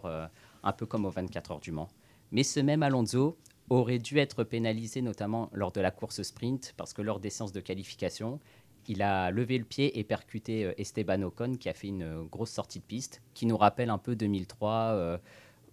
un 0.62 0.74
peu 0.74 0.86
comme 0.86 1.06
au 1.06 1.10
24 1.10 1.52
heures 1.52 1.60
du 1.60 1.72
Mans. 1.72 1.88
Mais 2.32 2.44
ce 2.44 2.60
même 2.60 2.84
Alonso, 2.84 3.40
aurait 3.70 4.00
dû 4.00 4.18
être 4.18 4.44
pénalisé 4.44 5.02
notamment 5.02 5.50
lors 5.54 5.72
de 5.72 5.82
la 5.82 5.92
course 5.92 6.24
sprint, 6.24 6.74
parce 6.76 6.94
que 6.94 7.02
lors 7.02 7.20
des 7.20 7.30
séances 7.30 7.52
de 7.52 7.60
qualification, 7.62 8.40
il 8.88 9.02
a 9.02 9.30
levé 9.32 9.58
le 9.58 9.64
pied 9.66 9.98
et 10.00 10.04
percuté 10.04 10.66
euh, 10.66 10.74
Esteban 10.80 11.22
Ocon, 11.22 11.56
qui 11.56 11.70
a 11.70 11.74
fait 11.74 11.88
une 11.88 12.04
euh, 12.04 12.24
grosse 12.24 12.50
sortie 12.50 12.80
de 12.80 12.84
piste, 12.84 13.22
qui 13.34 13.46
nous 13.46 13.58
rappelle 13.58 13.90
un 13.92 14.00
peu 14.00 14.16
2003, 14.16 14.72
euh, 14.94 15.18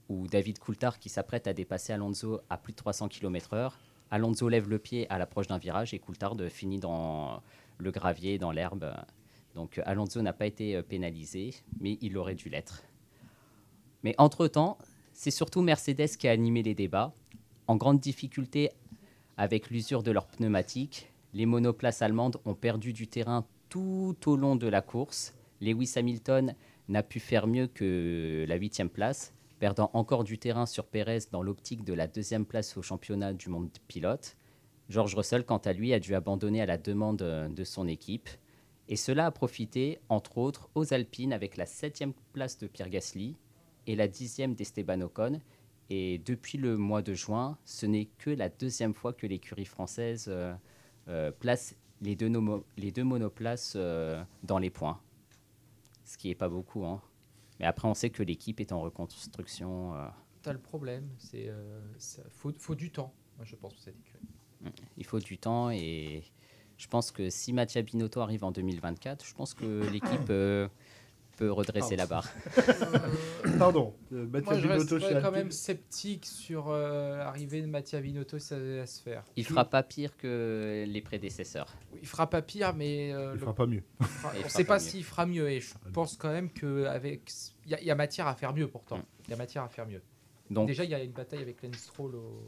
où 0.09 0.27
David 0.29 0.59
Coulthard, 0.59 0.99
qui 0.99 1.09
s'apprête 1.09 1.47
à 1.47 1.55
dépasser 1.55 1.93
Alonso 1.93 2.41
à 2.51 2.59
plus 2.59 2.73
de 2.73 2.77
300 2.77 3.09
km/h, 3.09 3.73
Alonso 4.11 4.49
lève 4.49 4.69
le 4.69 4.79
pied 4.79 5.11
à 5.11 5.19
l'approche 5.19 5.49
d'un 5.49 5.59
virage 5.59 5.93
et 5.93 5.99
Coulthard 5.99 6.37
finit 6.49 6.79
dans 6.79 7.43
le 7.79 7.91
gravier, 7.91 8.39
dans 8.39 8.53
l'herbe. 8.53 8.89
Donc 9.57 9.81
Alonso 9.85 10.23
n'a 10.23 10.33
pas 10.33 10.47
été 10.47 10.81
pénalisé, 10.85 11.55
mais 11.81 11.99
il 12.01 12.17
aurait 12.17 12.37
dû 12.37 12.49
l'être. 12.49 12.85
Mais 14.05 14.15
entre-temps, 14.17 14.79
c'est 15.13 15.33
surtout 15.33 15.61
Mercedes 15.61 16.17
qui 16.17 16.29
a 16.29 16.31
animé 16.31 16.63
les 16.63 16.77
débats 16.77 17.13
en 17.69 17.75
grande 17.77 17.99
difficulté 17.99 18.71
avec 19.37 19.71
l'usure 19.71 20.03
de 20.05 20.13
leurs 20.13 20.27
pneumatiques, 20.29 21.11
les 21.35 21.47
monoplaces 21.47 22.01
allemandes 22.01 22.37
ont 22.45 22.55
perdu 22.55 22.93
du 22.93 23.09
terrain 23.09 23.45
tout 23.69 24.15
au 24.27 24.37
long 24.37 24.55
de 24.57 24.69
la 24.69 24.83
course. 24.83 25.35
Lewis 25.61 25.93
Hamilton 25.97 26.55
n'a 26.89 27.03
pu 27.03 27.19
faire 27.19 27.47
mieux 27.49 27.67
que 27.67 28.45
la 28.49 28.55
huitième 28.55 28.89
place, 28.89 29.35
perdant 29.59 29.91
encore 29.95 30.23
du 30.23 30.39
terrain 30.39 30.65
sur 30.67 30.87
Pérez 30.87 31.21
dans 31.33 31.43
l'optique 31.43 31.83
de 31.85 31.93
la 31.93 32.07
deuxième 32.07 32.47
place 32.47 32.77
au 32.77 32.83
championnat 32.83 33.33
du 33.33 33.49
monde 33.49 33.71
pilote. 33.89 34.37
George 34.89 35.17
Russell, 35.17 35.45
quant 35.45 35.59
à 35.59 35.73
lui, 35.73 35.93
a 35.93 35.99
dû 35.99 36.15
abandonner 36.15 36.61
à 36.63 36.67
la 36.67 36.79
demande 36.79 37.19
de 37.51 37.65
son 37.65 37.89
équipe. 37.89 38.29
Et 38.89 38.95
cela 38.95 39.27
a 39.27 39.31
profité, 39.33 39.99
entre 40.09 40.39
autres, 40.39 40.71
aux 40.77 40.95
Alpines 40.95 41.33
avec 41.33 41.57
la 41.57 41.67
septième 41.67 42.13
place 42.33 42.57
de 42.59 42.69
Pierre 42.69 42.91
Gasly 42.91 43.35
et 43.89 43.97
la 43.97 44.07
dixième 44.07 44.55
d'Esteban 44.55 45.01
Ocon, 45.01 45.41
et 45.91 46.19
depuis 46.19 46.59
le 46.59 46.77
mois 46.77 47.03
de 47.03 47.15
juin, 47.15 47.59
ce 47.65 47.87
n'est 47.87 48.07
que 48.19 48.31
la 48.31 48.49
deuxième 48.49 48.95
fois 48.95 49.13
que 49.13 49.27
l'écurie 49.27 49.65
française 49.65 50.27
euh, 50.29 50.53
euh, 51.09 51.31
place 51.31 51.77
les 52.01 52.17
deux, 52.17 52.31
les 52.77 52.91
deux 52.91 53.05
monoplaces 53.05 53.75
euh, 53.77 54.23
dans 54.43 54.59
les 54.59 54.71
points. 54.71 55.01
Ce 56.05 56.19
qui 56.19 56.29
n'est 56.29 56.35
pas 56.35 56.49
beaucoup. 56.49 56.85
Hein. 56.85 57.01
Mais 57.61 57.67
après, 57.67 57.87
on 57.89 57.95
sait 57.95 58.11
que 58.11 58.23
l'équipe 58.23 58.61
est 58.61 58.73
en 58.73 58.81
reconstruction. 58.81 59.93
Tu 60.43 60.49
as 60.49 60.53
le 60.53 60.59
problème, 60.61 61.09
c'est 61.19 61.51
faut, 62.31 62.53
faut, 62.59 62.75
du 62.75 62.91
temps, 62.91 63.15
moi, 63.37 63.45
je 63.47 63.57
pense, 63.57 63.71
pour 63.75 63.83
cette 63.83 63.99
écurie. 63.99 64.29
Mm. 64.63 64.69
Il 64.99 65.05
faut 65.07 65.21
du 65.21 65.39
temps 65.39 65.71
et 65.71 66.23
je 66.77 66.87
pense 66.89 67.11
que 67.11 67.31
si 67.31 67.53
Mathia 67.53 67.81
Binotto 67.83 68.21
arrive 68.21 68.45
en 68.45 68.51
2024, 68.53 69.25
je 69.25 69.35
pense 69.35 69.55
que 69.55 69.89
l'équipe 69.91 70.31
peut 71.37 71.53
redresser 71.53 71.97
la 71.97 72.07
barre. 72.07 72.27
Pardon. 73.59 73.95
Euh, 74.13 74.27
Moi, 74.45 74.55
je 74.59 74.63
Binotto 74.63 74.99
quand 75.21 75.31
même 75.31 75.51
sceptique 75.53 76.25
sur 76.27 76.69
euh, 76.69 77.19
l'arrivée 77.19 77.61
de 77.63 77.67
Mattia 77.67 78.01
Binotto 78.01 78.39
ça 78.39 78.59
va 78.59 78.87
se 78.87 79.01
faire. 79.03 79.23
Il 79.37 79.45
fera 79.47 79.65
pas 79.67 79.83
pire 79.83 80.17
que 80.17 80.85
les 80.89 81.01
prédécesseurs. 81.03 81.73
Il 82.01 82.09
fera 82.09 82.29
pas 82.29 82.43
pire, 82.43 82.75
mais 82.75 83.13
euh, 83.13 83.33
Il 83.35 83.41
fera 83.41 83.55
pas 83.55 83.67
mieux. 83.67 83.83
on 84.01 84.45
ne 84.45 84.49
sait 84.49 84.65
pas 84.65 84.81
s'il 84.81 85.05
fera 85.05 85.27
mieux. 85.27 85.49
Et 85.51 85.61
je 85.61 85.75
ah, 85.85 85.89
pense 85.93 86.17
quand 86.17 86.33
même 86.33 86.51
qu'avec... 86.51 87.31
Il 87.67 87.73
y, 87.73 87.75
a- 87.75 87.81
il 87.81 87.87
y 87.87 87.91
a 87.91 87.95
matière 87.95 88.27
à 88.27 88.35
faire 88.35 88.55
mieux 88.55 88.67
pourtant. 88.69 88.99
Mm. 88.99 89.03
Il 89.27 89.31
y 89.31 89.35
a 89.35 89.37
matière 89.37 89.63
à 89.63 89.69
faire 89.69 89.87
mieux. 89.87 90.03
Donc 90.51 90.67
Déjà, 90.69 90.85
il 90.85 90.91
y 90.91 90.95
a 90.95 91.03
une 91.03 91.13
bataille 91.13 91.43
avec 91.43 91.63
Lance 91.63 91.77
Stroll 91.77 92.15
au, 92.15 92.43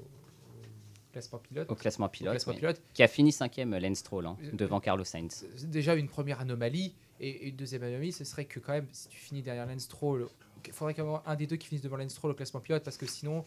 classement 1.12 1.38
pilote. 1.40 1.70
au 1.70 1.74
classement 1.74 2.08
classement 2.08 2.52
pilote. 2.54 2.80
qui 2.94 3.02
a 3.02 3.08
fini 3.08 3.32
cinquième 3.32 3.76
Lens 3.76 3.98
Stroll, 3.98 4.26
hein, 4.26 4.36
devant 4.52 4.78
Carlos 4.80 5.02
Sainz. 5.04 5.46
déjà 5.66 5.94
une 5.96 6.08
première 6.08 6.40
anomalie. 6.40 6.94
Et 7.20 7.48
une 7.48 7.56
deuxième 7.56 7.82
amie, 7.82 8.12
ce 8.12 8.24
serait 8.24 8.44
que 8.44 8.60
quand 8.60 8.72
même, 8.72 8.86
si 8.92 9.08
tu 9.08 9.16
finis 9.18 9.42
derrière 9.42 9.66
Lance 9.66 9.82
Stroll, 9.82 10.28
il 10.66 10.72
faudrait 10.72 10.94
qu'un 10.94 11.20
un 11.26 11.36
des 11.36 11.46
deux 11.46 11.56
qui 11.56 11.66
finisse 11.66 11.82
devant 11.82 11.96
Lance 11.96 12.12
Stroll 12.12 12.30
au 12.30 12.34
classement 12.34 12.60
pilote, 12.60 12.84
parce 12.84 12.96
que 12.96 13.06
sinon, 13.06 13.44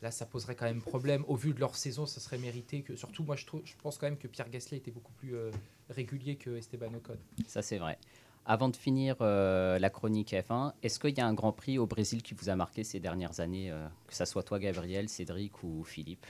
là, 0.00 0.10
ça 0.10 0.24
poserait 0.24 0.54
quand 0.54 0.64
même 0.64 0.80
problème. 0.80 1.24
Au 1.28 1.36
vu 1.36 1.52
de 1.52 1.60
leur 1.60 1.76
saison, 1.76 2.06
ça 2.06 2.20
serait 2.20 2.38
mérité. 2.38 2.82
Que, 2.82 2.96
surtout, 2.96 3.22
moi, 3.22 3.36
je, 3.36 3.44
trouve, 3.44 3.60
je 3.64 3.74
pense 3.82 3.98
quand 3.98 4.06
même 4.06 4.16
que 4.16 4.26
Pierre 4.28 4.48
Gasly 4.48 4.78
était 4.78 4.90
beaucoup 4.90 5.12
plus 5.12 5.36
euh, 5.36 5.50
régulier 5.90 6.36
que 6.36 6.56
Esteban 6.56 6.92
Ocon. 6.94 7.16
Ça, 7.46 7.60
c'est 7.60 7.78
vrai. 7.78 7.98
Avant 8.46 8.70
de 8.70 8.76
finir 8.76 9.16
euh, 9.20 9.78
la 9.78 9.90
chronique 9.90 10.32
F1, 10.32 10.72
est-ce 10.82 10.98
qu'il 10.98 11.16
y 11.16 11.20
a 11.20 11.26
un 11.26 11.34
Grand 11.34 11.52
Prix 11.52 11.78
au 11.78 11.86
Brésil 11.86 12.22
qui 12.22 12.32
vous 12.32 12.48
a 12.48 12.56
marqué 12.56 12.84
ces 12.84 13.00
dernières 13.00 13.40
années, 13.40 13.70
euh, 13.70 13.86
que 14.08 14.14
ça 14.14 14.24
soit 14.24 14.42
toi, 14.42 14.58
Gabriel, 14.58 15.10
Cédric 15.10 15.62
ou 15.62 15.84
Philippe 15.84 16.26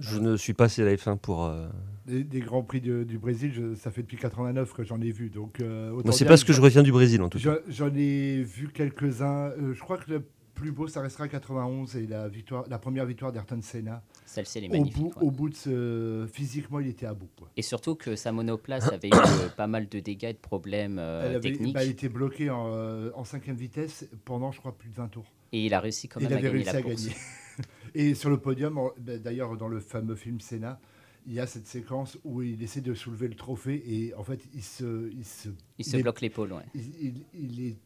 je 0.00 0.18
ne 0.18 0.36
suis 0.38 0.54
pas 0.54 0.64
assez 0.64 0.82
la 0.82 0.94
F1 0.96 1.18
pour. 1.18 1.44
Euh, 1.44 1.68
des, 2.06 2.40
Grands 2.40 2.62
Prix 2.62 2.80
du 2.80 3.18
Brésil, 3.18 3.52
ça 3.76 3.90
fait 3.90 4.00
depuis 4.02 4.16
89 4.16 4.72
que 4.72 4.82
j'en 4.82 5.00
ai 5.00 5.12
vu. 5.12 5.28
Donc, 5.30 5.60
euh, 5.60 5.92
c'est 6.10 6.24
pas 6.24 6.38
ce 6.38 6.44
que 6.44 6.54
je 6.54 6.60
retiens 6.60 6.82
du 6.82 6.90
Brésil 6.90 7.20
en 7.22 7.28
tout 7.28 7.38
cas. 7.38 7.58
J'en 7.68 7.90
ai 7.94 8.42
vu 8.42 8.68
quelques-uns. 8.72 9.50
Euh, 9.58 9.74
je 9.74 9.80
crois 9.80 9.98
que 9.98 10.10
le 10.10 10.24
plus 10.54 10.72
beau, 10.72 10.88
ça 10.88 11.02
restera 11.02 11.28
91 11.28 11.96
et 11.96 12.06
la, 12.06 12.28
victoire, 12.28 12.64
la 12.68 12.78
première 12.78 13.04
victoire 13.04 13.30
d'Ayrton 13.30 13.60
Senna. 13.62 14.02
Celle-ci, 14.24 14.60
les 14.60 14.66
est 14.66 14.68
magnifique. 14.70 15.22
Au 15.22 15.30
bout, 15.30 15.48
de 15.50 15.54
ce... 15.54 16.26
Physiquement, 16.32 16.80
il 16.80 16.88
était 16.88 17.06
à 17.06 17.14
bout. 17.14 17.28
Et 17.56 17.62
surtout 17.62 17.94
que 17.94 18.16
sa 18.16 18.32
monoplace 18.32 18.90
avait 18.92 19.08
eu 19.08 19.14
euh, 19.14 19.48
pas 19.56 19.66
mal 19.66 19.88
de 19.88 20.00
dégâts 20.00 20.24
et 20.26 20.32
de 20.32 20.38
problèmes 20.38 20.96
techniques. 20.96 21.24
elle 21.24 21.36
avait, 21.82 21.92
techniques. 21.92 22.02
Bah, 22.02 22.08
bloquée 22.18 22.50
en, 22.50 23.24
cinquième 23.24 23.56
vitesse 23.56 24.08
pendant, 24.24 24.50
je 24.50 24.60
crois, 24.60 24.76
plus 24.76 24.88
de 24.88 24.94
20 24.94 25.08
tours. 25.08 25.26
Et 25.52 25.66
il 25.66 25.74
a 25.74 25.80
réussi 25.80 26.08
quand 26.08 26.20
même 26.20 26.30
il 26.30 26.34
à, 26.34 26.36
gagner 26.36 26.48
réussi 26.48 26.72
la 26.72 26.78
à 26.78 26.82
course. 26.82 27.08
Et 27.94 28.14
sur 28.14 28.30
le 28.30 28.38
podium, 28.38 28.78
ben, 28.98 29.18
d'ailleurs, 29.20 29.56
dans 29.56 29.68
le 29.68 29.80
fameux 29.80 30.14
film 30.14 30.40
Sénat, 30.40 30.80
il 31.26 31.34
y 31.34 31.40
a 31.40 31.46
cette 31.46 31.66
séquence 31.66 32.18
où 32.24 32.42
il 32.42 32.62
essaie 32.62 32.80
de 32.80 32.94
soulever 32.94 33.28
le 33.28 33.34
trophée 33.34 33.82
et 33.86 34.14
en 34.14 34.22
fait, 34.24 34.40
il 34.54 34.62
se. 34.62 35.10
Il 35.12 35.24
se, 35.24 35.48
il 35.78 35.84
se 35.84 35.96
bloque 35.98 36.20
l'épaule, 36.20 36.52
ouais. 36.52 36.64
Il, 37.34 37.60
est 37.66 37.76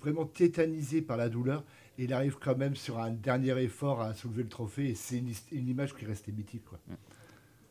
vraiment 0.00 0.24
tétanisé 0.24 1.02
par 1.02 1.18
la 1.18 1.28
douleur 1.28 1.62
et 1.98 2.04
il 2.04 2.12
arrive 2.14 2.38
quand 2.40 2.56
même 2.56 2.74
sur 2.74 2.98
un 2.98 3.10
dernier 3.10 3.58
effort 3.62 4.00
à 4.00 4.14
soulever 4.14 4.42
le 4.44 4.48
trophée 4.48 4.88
et 4.90 4.94
c'est 4.94 5.18
une, 5.52 5.68
image 5.68 5.94
qui 5.94 6.04
reste 6.04 6.28
mythique, 6.28 6.64
quoi. 6.64 6.78
Mm. 6.88 6.94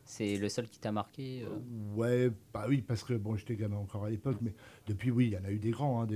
C'est 0.04 0.36
le 0.38 0.48
seul 0.48 0.68
qui 0.68 0.80
t'a 0.80 0.90
marqué 0.90 1.42
euh 1.42 1.46
euh, 1.56 1.94
Ouais, 1.96 2.30
bah 2.52 2.66
oui, 2.68 2.82
parce 2.82 3.04
que 3.04 3.14
bon, 3.14 3.36
j'étais 3.36 3.54
gamin 3.54 3.76
encore 3.76 4.06
à 4.06 4.10
l'époque, 4.10 4.38
mais 4.42 4.52
depuis, 4.86 5.12
oui, 5.12 5.28
il 5.28 5.32
y 5.34 5.38
en 5.38 5.44
a 5.44 5.52
eu 5.52 5.60
des 5.60 5.70
grands. 5.70 6.02
Hein, 6.02 6.08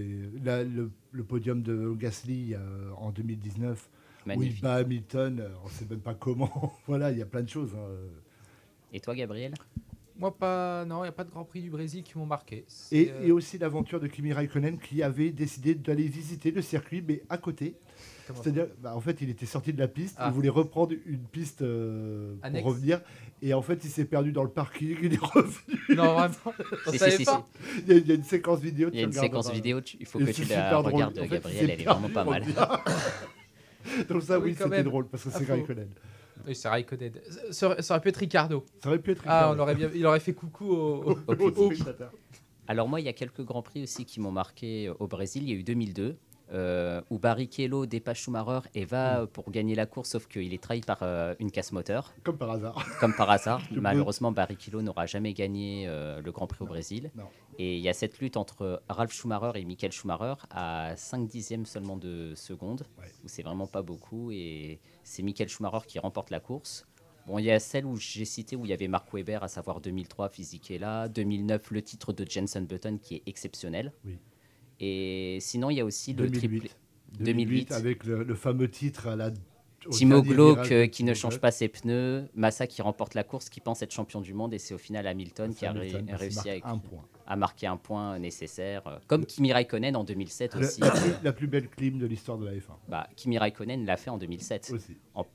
là, 0.43 0.65
le, 0.65 0.91
podium 1.23 1.63
de 1.63 1.95
Gasly 1.97 2.55
euh, 2.55 2.91
en 2.97 3.13
2019, 3.13 3.89
oui, 4.37 4.57
bah 4.63 4.75
Hamilton, 4.75 5.41
euh, 5.41 5.49
on 5.63 5.67
ne 5.67 5.71
sait 5.71 5.87
même 5.89 6.01
pas 6.01 6.15
comment. 6.15 6.75
voilà, 6.87 7.11
il 7.11 7.19
y 7.19 7.23
a 7.23 7.27
plein 7.27 7.43
de 7.43 7.49
choses. 7.49 7.75
Hein. 7.75 7.87
Et 8.93 9.01
toi, 9.01 9.15
Gabriel 9.15 9.55
moi, 10.17 10.31
pas. 10.33 10.85
Non, 10.85 10.99
il 10.99 11.07
n'y 11.07 11.09
a 11.09 11.13
pas 11.13 11.25
de 11.25 11.31
Grand 11.31 11.43
Prix 11.43 11.61
du 11.61 11.71
Brésil 11.71 12.05
qui 12.05 12.17
m'ont 12.17 12.25
marqué. 12.25 12.65
Euh, 12.93 13.25
et, 13.25 13.33
aussi 13.33 13.59
l'aventure 13.59 13.99
de 13.99 14.07
Kimi 14.07 14.33
Raikkonen 14.33 14.79
qui 14.79 15.03
avait 15.03 15.31
décidé 15.33 15.75
d'aller 15.75 16.05
visiter 16.07 16.53
le 16.53 16.63
circuit, 16.63 17.03
mais 17.03 17.23
à 17.29 17.37
côté. 17.37 17.75
C'est-à-dire, 18.27 18.69
bah, 18.81 18.95
en 18.95 19.01
fait, 19.01 19.21
il 19.23 19.31
était 19.31 19.45
sorti 19.45 19.73
de 19.73 19.79
la 19.81 19.89
piste, 19.89 20.15
il 20.21 20.23
ah. 20.23 20.31
voulait 20.31 20.51
reprendre 20.51 20.95
une 21.07 21.25
piste 21.25 21.63
euh, 21.63 22.37
pour 22.41 22.63
revenir, 22.65 23.01
et 23.43 23.55
en 23.55 23.61
fait, 23.63 23.81
il 23.85 23.91
s'est 23.91 24.05
perdu 24.05 24.31
dans 24.31 24.45
le 24.45 24.51
parking, 24.51 24.97
il 25.03 25.15
est 25.15 25.21
revenu. 25.21 25.81
Non, 25.97 26.15
vraiment, 26.15 26.35
on 26.87 26.91
si, 26.93 27.25
pas. 27.25 27.45
il, 27.89 28.07
y 28.07 28.13
a, 28.13 28.15
une 28.15 28.23
séquence 28.23 28.61
vidéo. 28.61 28.91
Il 28.93 29.01
y 29.01 29.03
a 29.03 29.07
une 29.07 29.13
séquence 29.13 29.51
vidéo, 29.53 29.81
il 29.99 30.07
faut 30.07 30.21
que 30.21 30.31
tu 30.31 30.45
la 30.45 30.77
regardes, 30.79 31.17
Gabriel, 31.29 31.71
elle 31.71 31.81
est 31.81 31.85
vraiment 31.85 32.09
pas 32.09 32.23
mal. 32.23 32.45
Donc 34.09 34.23
ça, 34.23 34.35
ah 34.35 34.39
oui, 34.39 34.55
c'était 34.59 34.83
drôle 34.83 35.09
parce 35.09 35.25
que 35.25 35.31
c'est 35.31 35.45
ah, 35.51 35.55
Raikkonen. 35.55 35.89
Oui, 36.47 36.55
c'est 36.55 36.69
Raikkonen. 36.69 37.13
Ça, 37.51 37.69
aurait 37.91 38.01
pu 38.01 38.09
être 38.09 38.17
Ricardo. 38.17 38.65
Ça 38.83 38.89
aurait 38.89 38.99
pu 38.99 39.13
être 39.13 39.21
Ricardo. 39.21 39.53
Ah, 39.53 39.55
on 39.57 39.59
aurait 39.61 39.75
bien, 39.75 39.91
il 39.95 40.05
aurait 40.07 40.21
fait 40.21 40.33
coucou 40.35 40.69
au, 40.71 41.19
au, 41.27 41.33
au 41.33 41.73
Alors 42.67 42.89
moi, 42.89 43.01
il 43.01 43.05
y 43.07 43.09
a 43.09 43.13
quelques 43.13 43.43
grands 43.43 43.63
prix 43.63 43.83
aussi 43.83 44.05
qui 44.05 44.21
m'ont 44.21 44.33
marqué 44.33 44.91
au 44.99 45.07
Brésil. 45.07 45.43
Il 45.45 45.51
y 45.51 45.53
a 45.53 45.57
eu 45.57 45.65
2002 45.65 46.17
euh, 46.53 47.01
où 47.11 47.19
Barrichello 47.19 47.87
dépasse 47.87 48.19
Schumacher 48.19 48.61
et 48.75 48.85
va 48.85 49.23
mm. 49.23 49.27
pour 49.29 49.51
gagner 49.51 49.75
la 49.75 49.87
course, 49.87 50.11
sauf 50.11 50.27
qu'il 50.27 50.53
est 50.53 50.63
trahi 50.63 50.81
par 50.81 50.99
euh, 51.03 51.35
une 51.39 51.51
casse 51.51 51.73
moteur. 51.73 52.13
Comme 52.23 52.37
par 52.39 52.51
hasard. 52.51 52.87
Comme 53.01 53.15
par 53.15 53.31
hasard. 53.31 53.63
Malheureusement, 53.71 54.33
Barrichello 54.33 54.83
n'aura 54.83 55.07
jamais 55.07 55.33
gagné 55.33 55.87
euh, 55.89 56.21
le 56.23 56.33
Grand 56.33 56.47
Prix 56.47 56.63
au 56.63 56.67
Brésil. 56.67 57.11
Et 57.59 57.77
il 57.77 57.83
y 57.83 57.89
a 57.89 57.93
cette 57.93 58.19
lutte 58.19 58.37
entre 58.37 58.83
Ralph 58.89 59.13
Schumacher 59.13 59.53
et 59.59 59.65
Michael 59.65 59.93
Schumacher 59.93 60.35
à 60.51 60.95
5 60.97 61.27
dixièmes 61.27 61.67
seulement 61.67 61.97
de 61.97 62.35
seconde, 62.35 62.87
où 63.25 63.29
c'est 63.29 63.43
vraiment 63.43 63.67
pas 63.67 63.83
beaucoup. 63.83 64.31
Et 64.33 64.81
c'est 65.03 65.23
Michael 65.23 65.49
Schumacher 65.49 65.87
qui 65.87 65.99
remporte 65.99 66.31
la 66.31 66.41
course. 66.41 66.87
Bon, 67.27 67.39
il 67.39 67.47
y 67.47 67.51
a 67.51 67.59
celle 67.59 67.87
où 67.87 67.97
j'ai 67.97 68.27
cité 68.27 68.55
où 68.55 68.67
il 68.67 68.69
y 68.69 68.75
avait 68.75 68.89
Mark 68.89 69.09
Weber, 69.15 69.43
à 69.43 69.49
savoir 69.49 69.81
2003, 69.81 70.31
là 70.79 71.09
2009, 71.09 71.71
le 71.71 71.81
titre 71.81 72.13
de 72.13 72.29
Jenson 72.29 72.61
Button 72.63 72.99
qui 72.99 73.15
est 73.17 73.23
exceptionnel. 73.27 73.93
Et 74.81 75.39
sinon, 75.41 75.71
il 75.71 75.77
y 75.77 75.81
a 75.81 75.85
aussi 75.85 76.13
le 76.13 76.29
2008. 76.29 76.77
2008, 77.21 77.73
avec 77.73 78.05
le, 78.05 78.35
fameux 78.35 78.69
titre 78.71 79.09
à 79.09 79.17
la. 79.17 79.31
Timo 79.91 80.23
euh, 80.25 80.87
qui 80.87 81.05
ne 81.05 81.13
change 81.13 81.39
pas 81.39 81.51
ses 81.51 81.69
pneus, 81.69 82.25
Massa 82.35 82.67
qui 82.67 82.81
remporte 82.81 83.13
la 83.13 83.23
course, 83.23 83.51
qui 83.51 83.61
pense 83.61 83.83
être 83.83 83.93
champion 83.93 84.23
du 84.23 84.33
monde, 84.33 84.55
et 84.55 84.59
c'est 84.59 84.73
au 84.73 84.79
final 84.79 85.07
Hamilton 85.07 85.55
qui 85.55 85.67
a 85.67 85.73
réussi 85.73 86.49
à, 86.65 86.75
point. 87.27 87.37
marquer 87.37 87.67
un 87.67 87.77
point 87.77 88.19
nécessaire, 88.19 88.87
euh, 88.87 88.97
comme 89.09 89.27
Kimi 89.27 89.53
Raikkonen 89.53 89.95
en 89.95 90.03
2007 90.03 90.57
aussi. 90.57 90.81
la 91.23 91.35
plus 91.35 91.47
belle 91.49 91.69
clim 91.69 91.99
de 91.99 92.07
l'histoire 92.07 92.39
de 92.39 92.47
la 92.47 92.53
F1. 92.53 92.77
Bah, 92.89 93.07
Kimi 93.15 93.37
Raikkonen 93.37 93.85
l'a 93.85 93.99
fait 93.99 94.09
en 94.09 94.17
2007, 94.17 94.73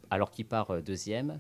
alors 0.10 0.32
qu'il 0.32 0.48
part 0.48 0.72
euh, 0.72 0.82
deuxième, 0.82 1.40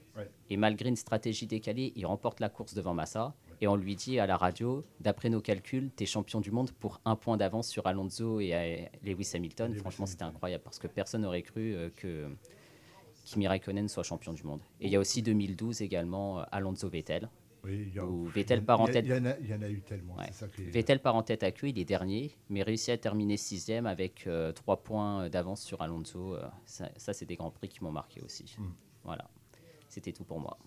et 0.51 0.57
malgré 0.57 0.87
une 0.89 0.95
stratégie 0.95 1.47
décalée, 1.47 1.93
il 1.95 2.05
remporte 2.05 2.39
la 2.39 2.49
course 2.49 2.75
devant 2.75 2.93
Massa, 2.93 3.33
et 3.61 3.67
on 3.67 3.75
lui 3.75 3.95
dit 3.95 4.19
à 4.19 4.27
la 4.27 4.37
radio, 4.37 4.83
d'après 5.01 5.29
nos 5.29 5.41
calculs, 5.41 5.89
tu 5.95 6.03
es 6.03 6.05
champion 6.05 6.39
du 6.39 6.51
monde 6.51 6.71
pour 6.71 7.01
un 7.05 7.15
point 7.15 7.37
d'avance 7.37 7.67
sur 7.67 7.87
Alonso 7.87 8.39
et 8.39 8.53
euh, 8.53 8.77
Lewis 9.03 9.31
Hamilton. 9.33 9.73
Franchement, 9.75 10.05
c'était 10.05 10.23
incroyable 10.23 10.63
parce 10.63 10.79
que 10.79 10.87
personne 10.87 11.21
n'aurait 11.23 11.41
cru 11.41 11.73
euh, 11.75 11.89
que 11.95 12.27
Kimi 13.25 13.47
Raikkonen 13.47 13.89
soit 13.89 14.03
champion 14.03 14.33
du 14.33 14.43
monde. 14.43 14.61
Et 14.79 14.85
il 14.87 14.91
y 14.91 14.95
a 14.95 14.99
aussi 14.99 15.21
2012 15.21 15.81
également 15.81 16.39
euh, 16.39 16.43
Alonso 16.51 16.87
Vettel. 16.89 17.29
Oui, 17.65 17.91
Vettel 18.33 18.63
part 18.63 18.79
Il 18.87 19.05
y, 19.05 19.13
en 19.53 19.61
a 19.61 19.69
eu 19.69 19.81
tellement. 19.81 20.15
Vettel 20.59 21.01
part 21.01 21.15
en 21.17 21.23
tête 21.23 21.43
à 21.43 21.51
queue, 21.51 21.67
il 21.67 21.77
est 21.77 21.83
dernier, 21.83 22.31
mais 22.49 22.63
réussit 22.63 22.91
à 22.91 22.97
terminer 22.97 23.35
sixième 23.35 23.85
avec 23.85 24.29
trois 24.55 24.77
points 24.81 25.27
d'avance 25.29 25.61
sur 25.61 25.81
Alonso. 25.81 26.37
ça, 26.65 26.87
c'est 26.95 27.25
des 27.25 27.35
grands 27.35 27.51
prix 27.51 27.67
qui 27.67 27.83
m'ont 27.83 27.91
marqué 27.91 28.21
aussi. 28.21 28.45
Hmm. 28.57 28.69
Voilà, 29.03 29.29
c'était 29.89 30.13
tout 30.13 30.23
pour 30.23 30.39
moi. 30.39 30.57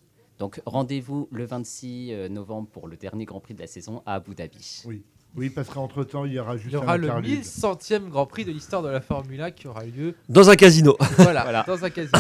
Donc 0.43 0.61
rendez-vous 0.67 1.29
le 1.31 1.45
26 1.45 2.09
euh, 2.13 2.29
novembre 2.29 2.69
pour 2.69 2.89
le 2.89 2.97
dernier 2.97 3.27
Grand 3.27 3.39
Prix 3.39 3.55
de 3.55 3.61
la 3.61 3.69
saison 3.69 4.03
à 4.07 4.15
Abu 4.15 4.35
Dhabi. 4.35 4.83
Oui. 4.87 5.05
Oui, 5.37 5.51
parce 5.51 5.69
qu'entre-temps, 5.71 6.25
il 6.25 6.33
y 6.33 6.39
aura 6.41 6.57
juste 6.57 6.73
Il 6.73 6.75
y 6.75 6.79
aura 6.79 6.97
le 6.97 7.07
1100e 7.11 8.09
Grand 8.09 8.27
Prix 8.27 8.45
de 8.45 8.51
l'histoire 8.51 8.83
de 8.83 8.89
la 8.89 9.01
Formule 9.01 9.41
1 9.41 9.53
qui 9.53 9.69
aura 9.69 9.85
lieu... 9.85 10.17
Dans 10.29 10.51
un 10.51 10.57
casino. 10.57 10.97
Voilà, 11.17 11.63
dans 11.65 11.85
un 11.85 11.91
casino. 11.91 12.19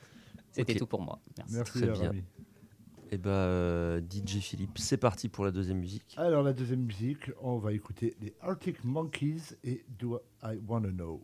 C'était 0.52 0.74
tout 0.74 0.86
pour 0.86 1.02
moi. 1.02 1.18
Merci. 1.36 1.54
Merci 1.56 1.78
Très 1.82 1.86
bien. 1.90 2.12
Et 2.12 2.20
eh 3.12 3.18
ben, 3.18 3.28
euh, 3.30 4.00
DJ 4.00 4.36
Philippe, 4.38 4.78
c'est 4.78 4.96
parti 4.96 5.28
pour 5.28 5.44
la 5.44 5.50
deuxième 5.50 5.80
musique. 5.80 6.14
Alors, 6.16 6.42
la 6.42 6.54
deuxième 6.54 6.80
musique, 6.82 7.30
on 7.42 7.58
va 7.58 7.74
écouter 7.74 8.16
les 8.22 8.32
Arctic 8.40 8.82
Monkeys 8.84 9.56
et 9.64 9.84
Do 10.00 10.18
I 10.42 10.56
Wanna 10.66 10.88
Know. 10.88 11.20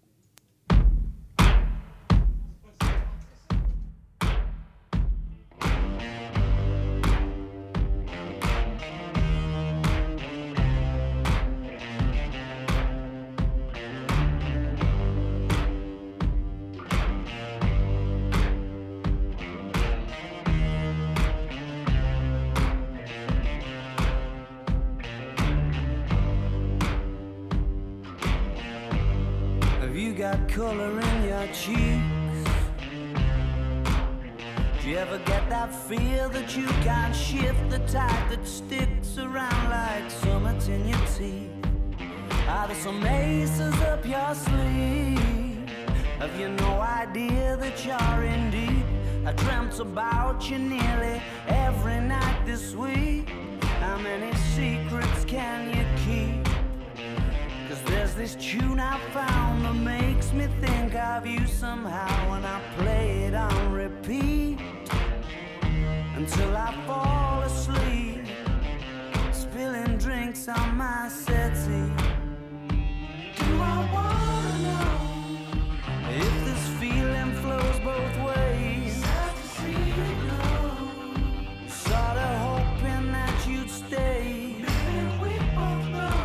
feel 36.21 36.29
that 36.29 36.55
you 36.55 36.67
can't 36.87 37.17
shift 37.17 37.63
the 37.71 37.79
tide 37.89 38.27
that 38.31 38.47
sticks 38.47 39.17
around 39.17 39.65
like 39.71 40.11
summits 40.11 40.69
in 40.69 40.87
your 40.87 41.05
teeth? 41.17 41.51
Are 42.47 42.67
there 42.69 42.77
some 42.77 43.03
aces 43.07 43.75
up 43.93 44.05
your 44.05 44.35
sleeve? 44.35 45.67
Have 46.19 46.39
you 46.39 46.49
no 46.67 46.73
idea 46.81 47.57
that 47.57 47.77
you're 47.87 48.23
in 48.25 48.51
deep? 48.51 48.85
I 49.25 49.33
dreamt 49.33 49.79
about 49.81 50.51
you 50.51 50.59
nearly 50.59 51.23
every 51.49 52.01
night 52.01 52.43
this 52.45 52.75
week. 52.75 53.31
How 53.85 53.97
many 53.97 54.31
secrets 54.57 55.25
can 55.25 55.61
you 55.75 55.87
keep? 56.05 56.45
Cause 57.71 57.81
there's 57.91 58.15
this 58.15 58.35
tune 58.35 58.79
I 58.79 58.99
found 59.15 59.65
that 59.65 59.75
makes 59.97 60.35
me 60.35 60.49
think 60.61 60.97
of 60.97 61.27
you 61.27 61.47
somehow 61.47 62.09
when 62.31 62.45
I 62.45 62.61
play 62.77 63.11
it 63.29 63.35
on 63.35 63.73
repeat 63.73 64.59
until 66.21 66.55
I 66.55 66.71
fall 66.87 67.41
asleep, 67.49 68.21
spilling 69.33 69.97
drinks 69.97 70.49
on 70.49 70.77
my 70.77 71.09
settee. 71.09 71.93
Do 73.43 73.53
I 73.73 73.77
wanna 73.95 74.51
know 74.67 74.97
if 76.25 76.33
this 76.47 76.63
feeling 76.81 77.33
flows 77.43 77.79
both 77.93 78.15
ways? 78.29 78.95
Sad 79.03 79.33
to 79.35 79.49
see 79.57 79.79
you 79.97 80.11
go. 80.33 80.51
Sorta 81.87 82.27
hoping 82.49 83.05
that 83.17 83.39
you'd 83.49 83.71
stay. 83.83 84.27
Maybe 84.67 85.03
we 85.23 85.33
both 85.59 85.85
know 85.97 86.23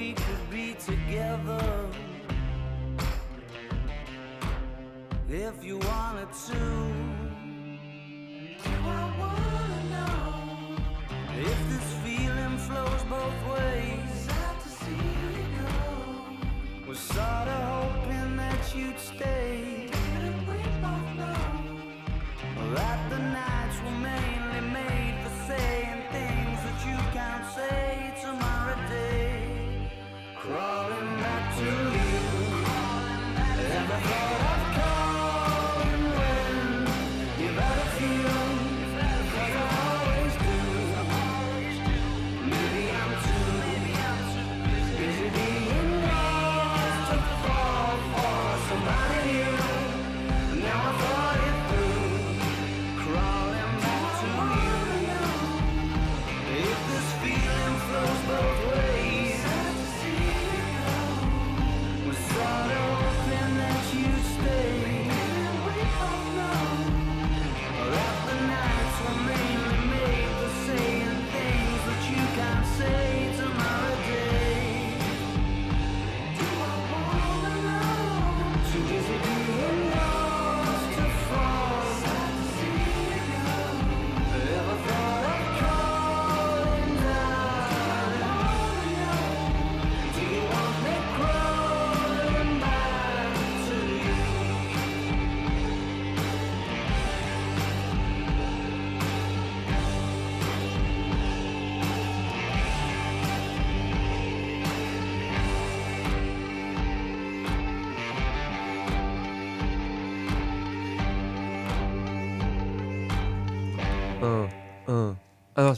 we 0.00 0.14
could 0.14 0.48
be 0.50 0.72
together 0.78 1.62
if 5.28 5.62
you 5.62 5.76
wanted 5.78 6.28
to. 6.48 6.62
Do 8.62 8.76
I 9.02 9.04
wanna 9.20 9.82
know 9.94 10.78
if 11.46 11.58
this 11.72 11.88
feeling 12.02 12.56
flows 12.66 13.02
both 13.16 13.40
ways? 13.54 14.16
Out 14.44 14.58
to 14.62 14.68
see 14.68 15.02
you 15.36 15.44
go. 15.60 16.88
Was 16.88 16.98
sorta 17.00 17.56
hoping 17.76 18.36
that 18.38 18.60
you'd 18.74 18.98
stay. 18.98 19.88
did 20.22 20.36
we 20.48 20.60
both 20.84 21.08
know 21.20 21.44
that 22.74 22.98
the 23.12 23.18
nights 23.40 23.76
were 23.84 23.98
mainly 24.12 24.60
made 24.80 25.14
for 25.24 25.32
saying 25.50 25.96
things 26.16 26.58
that 26.66 26.78
you 26.88 26.98
can't 27.16 27.44
say 27.52 28.14
tomorrow 28.24 28.78
day? 28.88 29.19
Crawling 30.50 31.16
back 31.20 31.54
to 31.58 31.62
you. 31.64 33.62
Never 33.68 34.00
thought 34.04 34.59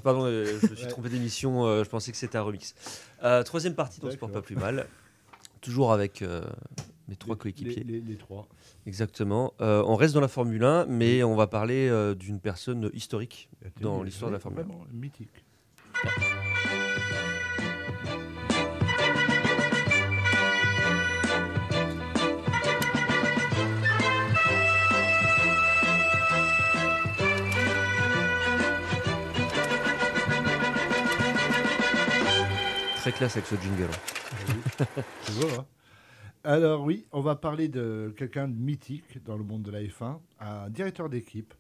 pardon, 0.03 0.25
euh, 0.27 0.45
je 0.63 0.69
me 0.71 0.75
suis 0.77 0.87
trompé 0.87 1.09
d'émission, 1.09 1.65
euh, 1.65 1.85
je 1.85 1.89
pensais 1.89 2.11
que 2.11 2.19
c'était 2.19 2.37
un 2.39 2.43
remix. 2.43 2.75
Euh, 3.23 3.43
troisième 3.43 3.75
partie, 3.75 4.01
donc 4.01 4.15
porte 4.17 4.33
pas 4.33 4.43
plus 4.43 4.57
mal. 4.57 4.87
Toujours 5.61 5.93
avec 5.93 6.25
mes 7.09 7.15
trois 7.17 7.37
coéquipiers. 7.37 7.85
Les, 7.85 8.01
les, 8.01 8.17
trois. 8.17 8.49
Exactement. 8.87 9.55
on 9.61 9.95
reste 9.95 10.15
dans 10.15 10.21
la 10.21 10.29
Formule 10.29 10.65
1, 10.65 10.87
mais 10.87 11.23
on 11.23 11.37
va 11.37 11.47
parler 11.47 12.15
d'une 12.17 12.41
personne 12.41 12.91
historique 12.93 13.49
dans 13.81 14.03
l'histoire 14.03 14.31
de 14.31 14.35
la 14.37 14.41
Formule 14.41 14.65
1. 14.65 14.93
Mythique. 14.95 15.29
très 33.03 33.11
classe 33.11 33.37
avec 33.37 33.47
ce 33.49 33.57
jingle. 33.57 33.89
Hein. 34.79 35.03
Hein. 35.43 35.67
Alors 36.45 36.85
oui, 36.85 37.05
on 37.11 37.21
va 37.21 37.35
parler 37.35 37.67
de 37.67 38.15
quelqu'un 38.17 38.47
de 38.47 38.55
mythique 38.55 39.21
dans 39.25 39.37
le 39.37 39.43
monde 39.43 39.65
de 39.65 39.73
la 39.73 39.83
F1, 39.83 40.21
un 40.39 40.71
directeur 40.71 41.09
d'équipe, 41.09 41.53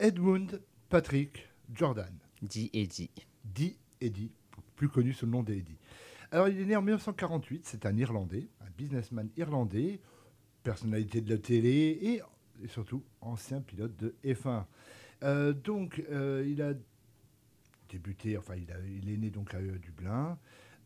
Edmund 0.00 0.60
Patrick 0.88 1.48
Jordan. 1.72 2.10
Dit 2.42 2.70
Eddie. 2.72 3.10
Dit 3.44 3.78
Eddie, 4.00 4.32
plus 4.74 4.88
connu 4.88 5.12
sous 5.12 5.26
le 5.26 5.30
nom 5.30 5.44
d'Eddie. 5.44 5.78
Alors 6.32 6.48
il 6.48 6.58
est 6.60 6.66
né 6.66 6.74
en 6.74 6.82
1948, 6.82 7.60
c'est 7.64 7.86
un 7.86 7.96
Irlandais, 7.96 8.48
un 8.60 8.70
businessman 8.76 9.28
irlandais, 9.36 10.00
personnalité 10.64 11.20
de 11.20 11.30
la 11.32 11.38
télé 11.38 11.96
et, 12.02 12.22
surtout 12.66 13.04
ancien 13.20 13.60
pilote 13.60 13.94
de 13.96 14.16
F1. 14.24 14.64
Euh, 15.22 15.52
donc 15.52 16.02
euh, 16.10 16.44
il 16.44 16.60
a 16.60 16.72
débuté, 17.88 18.36
enfin 18.36 18.54
il, 18.56 19.10
est 19.12 19.16
né 19.16 19.30
donc 19.30 19.54
à 19.54 19.58
euh, 19.58 19.78
Dublin. 19.78 20.38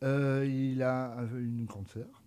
Euh, 0.03 0.45
il 0.47 0.81
a 0.83 1.15
une 1.37 1.65
grande 1.65 1.87
sœur. 1.87 2.21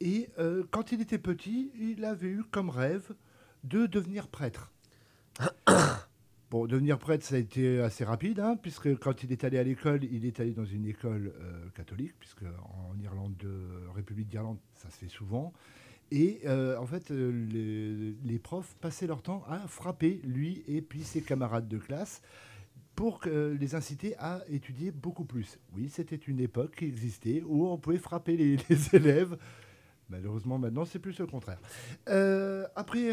Et 0.00 0.28
euh, 0.38 0.64
quand 0.70 0.92
il 0.92 1.00
était 1.00 1.18
petit, 1.18 1.72
il 1.78 2.04
avait 2.04 2.28
eu 2.28 2.42
comme 2.50 2.70
rêve 2.70 3.14
de 3.62 3.86
devenir 3.86 4.28
prêtre. 4.28 4.72
bon, 6.50 6.66
devenir 6.66 6.98
prêtre, 6.98 7.24
ça 7.24 7.36
a 7.36 7.38
été 7.38 7.80
assez 7.80 8.04
rapide, 8.04 8.38
hein, 8.40 8.56
puisque 8.60 8.96
quand 8.98 9.22
il 9.22 9.32
est 9.32 9.44
allé 9.44 9.58
à 9.58 9.62
l'école, 9.62 10.04
il 10.04 10.24
est 10.24 10.38
allé 10.40 10.52
dans 10.52 10.64
une 10.64 10.84
école 10.86 11.32
catholique, 11.74 12.14
puisque 12.18 12.42
en 12.42 12.98
Irlande, 13.00 13.36
République 13.94 14.28
d'Irlande, 14.28 14.58
ça 14.74 14.90
se 14.90 14.96
fait 14.98 15.08
souvent. 15.08 15.52
Et 16.10 16.42
en 16.48 16.86
fait, 16.86 17.10
les, 17.10 18.12
les, 18.22 18.38
profs 18.38 18.74
passaient 18.76 19.06
leur 19.06 19.22
temps 19.22 19.42
à 19.48 19.58
frapper 19.66 20.20
lui 20.24 20.62
et 20.68 20.82
puis 20.82 21.02
ses 21.02 21.22
camarades 21.22 21.66
de 21.66 21.78
classe 21.78 22.20
pour 22.94 23.20
les 23.24 23.74
inciter 23.74 24.14
à 24.18 24.42
étudier 24.48 24.90
beaucoup 24.90 25.24
plus. 25.24 25.58
Oui, 25.74 25.88
c'était 25.88 26.16
une 26.16 26.40
époque 26.40 26.76
qui 26.76 26.84
existait 26.84 27.42
où 27.44 27.66
on 27.66 27.76
pouvait 27.76 27.98
frapper 27.98 28.36
les, 28.36 28.56
élèves. 28.94 29.36
Malheureusement, 30.08 30.58
maintenant, 30.58 30.84
c'est 30.84 30.98
plus 31.00 31.18
le 31.18 31.26
contraire. 31.26 31.58
Euh, 32.08 32.66
après 32.76 33.10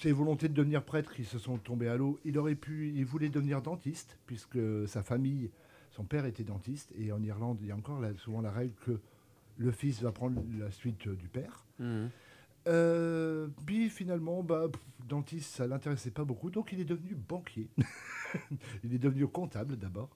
ses 0.00 0.12
volontés 0.12 0.48
de 0.48 0.54
devenir 0.54 0.84
prêtre 0.84 1.12
qui 1.12 1.24
se 1.24 1.38
sont 1.38 1.56
tombées 1.58 1.88
à 1.88 1.96
l'eau, 1.96 2.20
il 2.24 2.38
aurait 2.38 2.54
pu, 2.54 2.92
il 2.94 3.04
voulait 3.04 3.30
devenir 3.30 3.62
dentiste 3.62 4.18
puisque 4.26 4.58
sa 4.88 5.02
famille, 5.02 5.50
son 5.90 6.04
père 6.04 6.24
était 6.24 6.44
dentiste 6.44 6.92
et 6.96 7.10
en 7.10 7.22
Irlande, 7.22 7.58
il 7.62 7.68
y 7.68 7.70
a 7.72 7.76
encore 7.76 8.00
souvent 8.18 8.40
la 8.42 8.50
règle 8.50 8.74
que 8.84 9.00
le 9.56 9.70
fils 9.72 10.02
va 10.02 10.12
prendre 10.12 10.40
la 10.58 10.70
suite 10.70 11.08
du 11.08 11.26
père. 11.28 11.64
Mmh. 11.80 12.06
Euh, 12.66 13.48
puis 13.64 13.88
finalement, 13.88 14.42
bah, 14.42 14.64
ça 15.00 15.04
dentiste, 15.06 15.50
ça 15.54 15.66
l'intéressait 15.66 16.10
pas 16.10 16.24
beaucoup, 16.24 16.50
donc 16.50 16.72
il 16.72 16.80
est 16.80 16.84
devenu 16.84 17.14
banquier. 17.14 17.68
il 18.84 18.94
est 18.94 18.98
devenu 18.98 19.26
comptable 19.28 19.76
d'abord. 19.76 20.10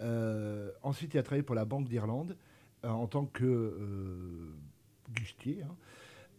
Euh, 0.00 0.70
ensuite, 0.82 1.14
il 1.14 1.18
a 1.18 1.22
travaillé 1.22 1.42
pour 1.42 1.56
la 1.56 1.64
Banque 1.64 1.88
d'Irlande 1.88 2.36
euh, 2.84 2.88
en 2.88 3.06
tant 3.06 3.26
que 3.26 4.48
guichetier. 5.12 5.62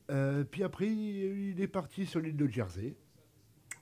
Hein. 0.07 0.43
puis 0.51 0.63
après, 0.63 0.87
il 0.87 1.59
est 1.59 1.67
parti 1.67 2.05
sur 2.05 2.19
l'île 2.19 2.37
de 2.37 2.47
Jersey. 2.47 2.95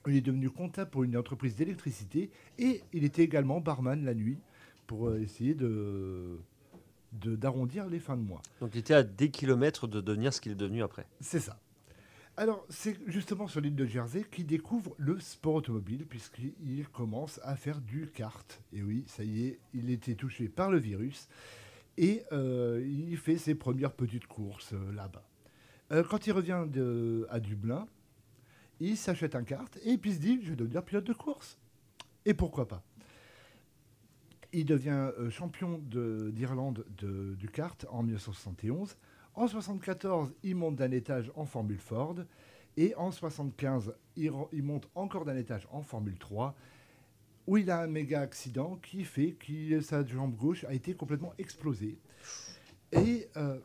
Il 0.06 0.16
est 0.16 0.20
devenu 0.22 0.48
comptable 0.48 0.90
pour 0.90 1.04
une 1.04 1.16
entreprise 1.18 1.54
d'électricité 1.56 2.30
et 2.58 2.80
il 2.94 3.04
était 3.04 3.22
également 3.22 3.60
barman 3.60 4.02
la 4.04 4.14
nuit 4.14 4.38
pour 4.86 5.14
essayer 5.16 5.54
de 5.54 6.40
d'arrondir 7.12 7.86
les 7.88 7.98
fins 8.00 8.16
de 8.16 8.22
mois. 8.22 8.42
Donc 8.60 8.70
il 8.74 8.78
était 8.78 8.94
à 8.94 9.02
des 9.02 9.30
kilomètres 9.30 9.86
de 9.86 10.00
devenir 10.00 10.32
ce 10.32 10.40
qu'il 10.40 10.52
est 10.52 10.56
devenu 10.56 10.82
après. 10.82 11.06
C'est 11.20 11.40
ça. 11.40 11.58
Alors 12.36 12.64
c'est 12.68 12.96
justement 13.06 13.48
sur 13.48 13.60
l'île 13.60 13.74
de 13.74 13.86
Jersey 13.86 14.24
qu'il 14.30 14.46
découvre 14.46 14.94
le 14.98 15.18
sport 15.18 15.54
automobile 15.54 16.06
puisqu'il 16.06 16.86
commence 16.92 17.40
à 17.42 17.56
faire 17.56 17.80
du 17.80 18.06
kart. 18.08 18.62
Et 18.72 18.82
oui, 18.82 19.04
ça 19.08 19.24
y 19.24 19.44
est, 19.46 19.58
il 19.74 19.90
était 19.90 20.14
touché 20.14 20.48
par 20.48 20.70
le 20.70 20.78
virus 20.78 21.28
et 21.96 22.22
euh, 22.32 22.84
il 22.86 23.16
fait 23.16 23.38
ses 23.38 23.56
premières 23.56 23.92
petites 23.92 24.26
courses 24.28 24.72
euh, 24.72 24.92
là-bas. 24.92 25.26
Euh, 25.90 26.04
quand 26.08 26.26
il 26.28 26.32
revient 26.32 26.64
de, 26.70 27.26
à 27.30 27.40
Dublin, 27.40 27.86
il 28.78 28.96
s'achète 28.96 29.34
un 29.34 29.42
kart 29.42 29.76
et 29.84 29.98
puis 29.98 30.12
se 30.14 30.20
dit 30.20 30.38
je 30.44 30.50
vais 30.50 30.56
devenir 30.56 30.84
pilote 30.84 31.04
de 31.04 31.14
course. 31.14 31.58
Et 32.24 32.34
pourquoi 32.34 32.68
pas 32.68 32.84
il 34.52 34.64
devient 34.64 35.10
euh, 35.18 35.30
champion 35.30 35.78
d'Irlande 35.92 36.84
du 36.98 37.48
kart 37.48 37.84
en 37.90 38.02
1971. 38.02 38.96
En 39.34 39.42
1974, 39.44 40.32
il 40.42 40.56
monte 40.56 40.76
d'un 40.76 40.90
étage 40.90 41.30
en 41.34 41.44
Formule 41.44 41.78
Ford. 41.78 42.16
Et 42.76 42.94
en 42.94 43.10
1975, 43.10 43.94
il, 44.16 44.32
monte 44.62 44.88
encore 44.94 45.24
d'un 45.24 45.36
étage 45.36 45.66
en 45.72 45.82
Formule 45.82 46.16
3, 46.18 46.54
où 47.48 47.56
il 47.58 47.70
a 47.70 47.80
un 47.80 47.86
méga 47.88 48.20
accident 48.20 48.76
qui 48.76 49.04
fait 49.04 49.32
que 49.32 49.80
sa 49.80 50.06
jambe 50.06 50.34
gauche 50.36 50.64
a 50.64 50.72
été 50.72 50.94
complètement 50.94 51.32
explosée. 51.38 51.98
Et 52.92 53.28
euh, 53.36 53.58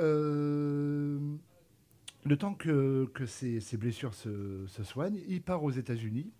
euh, 0.00 1.20
le 2.24 2.36
temps 2.38 2.54
que, 2.54 3.12
ses, 3.26 3.60
blessures 3.76 4.14
se 4.14 4.66
soignent, 4.82 5.20
il 5.28 5.42
part 5.42 5.62
aux 5.62 5.70
États-Unis 5.70 6.32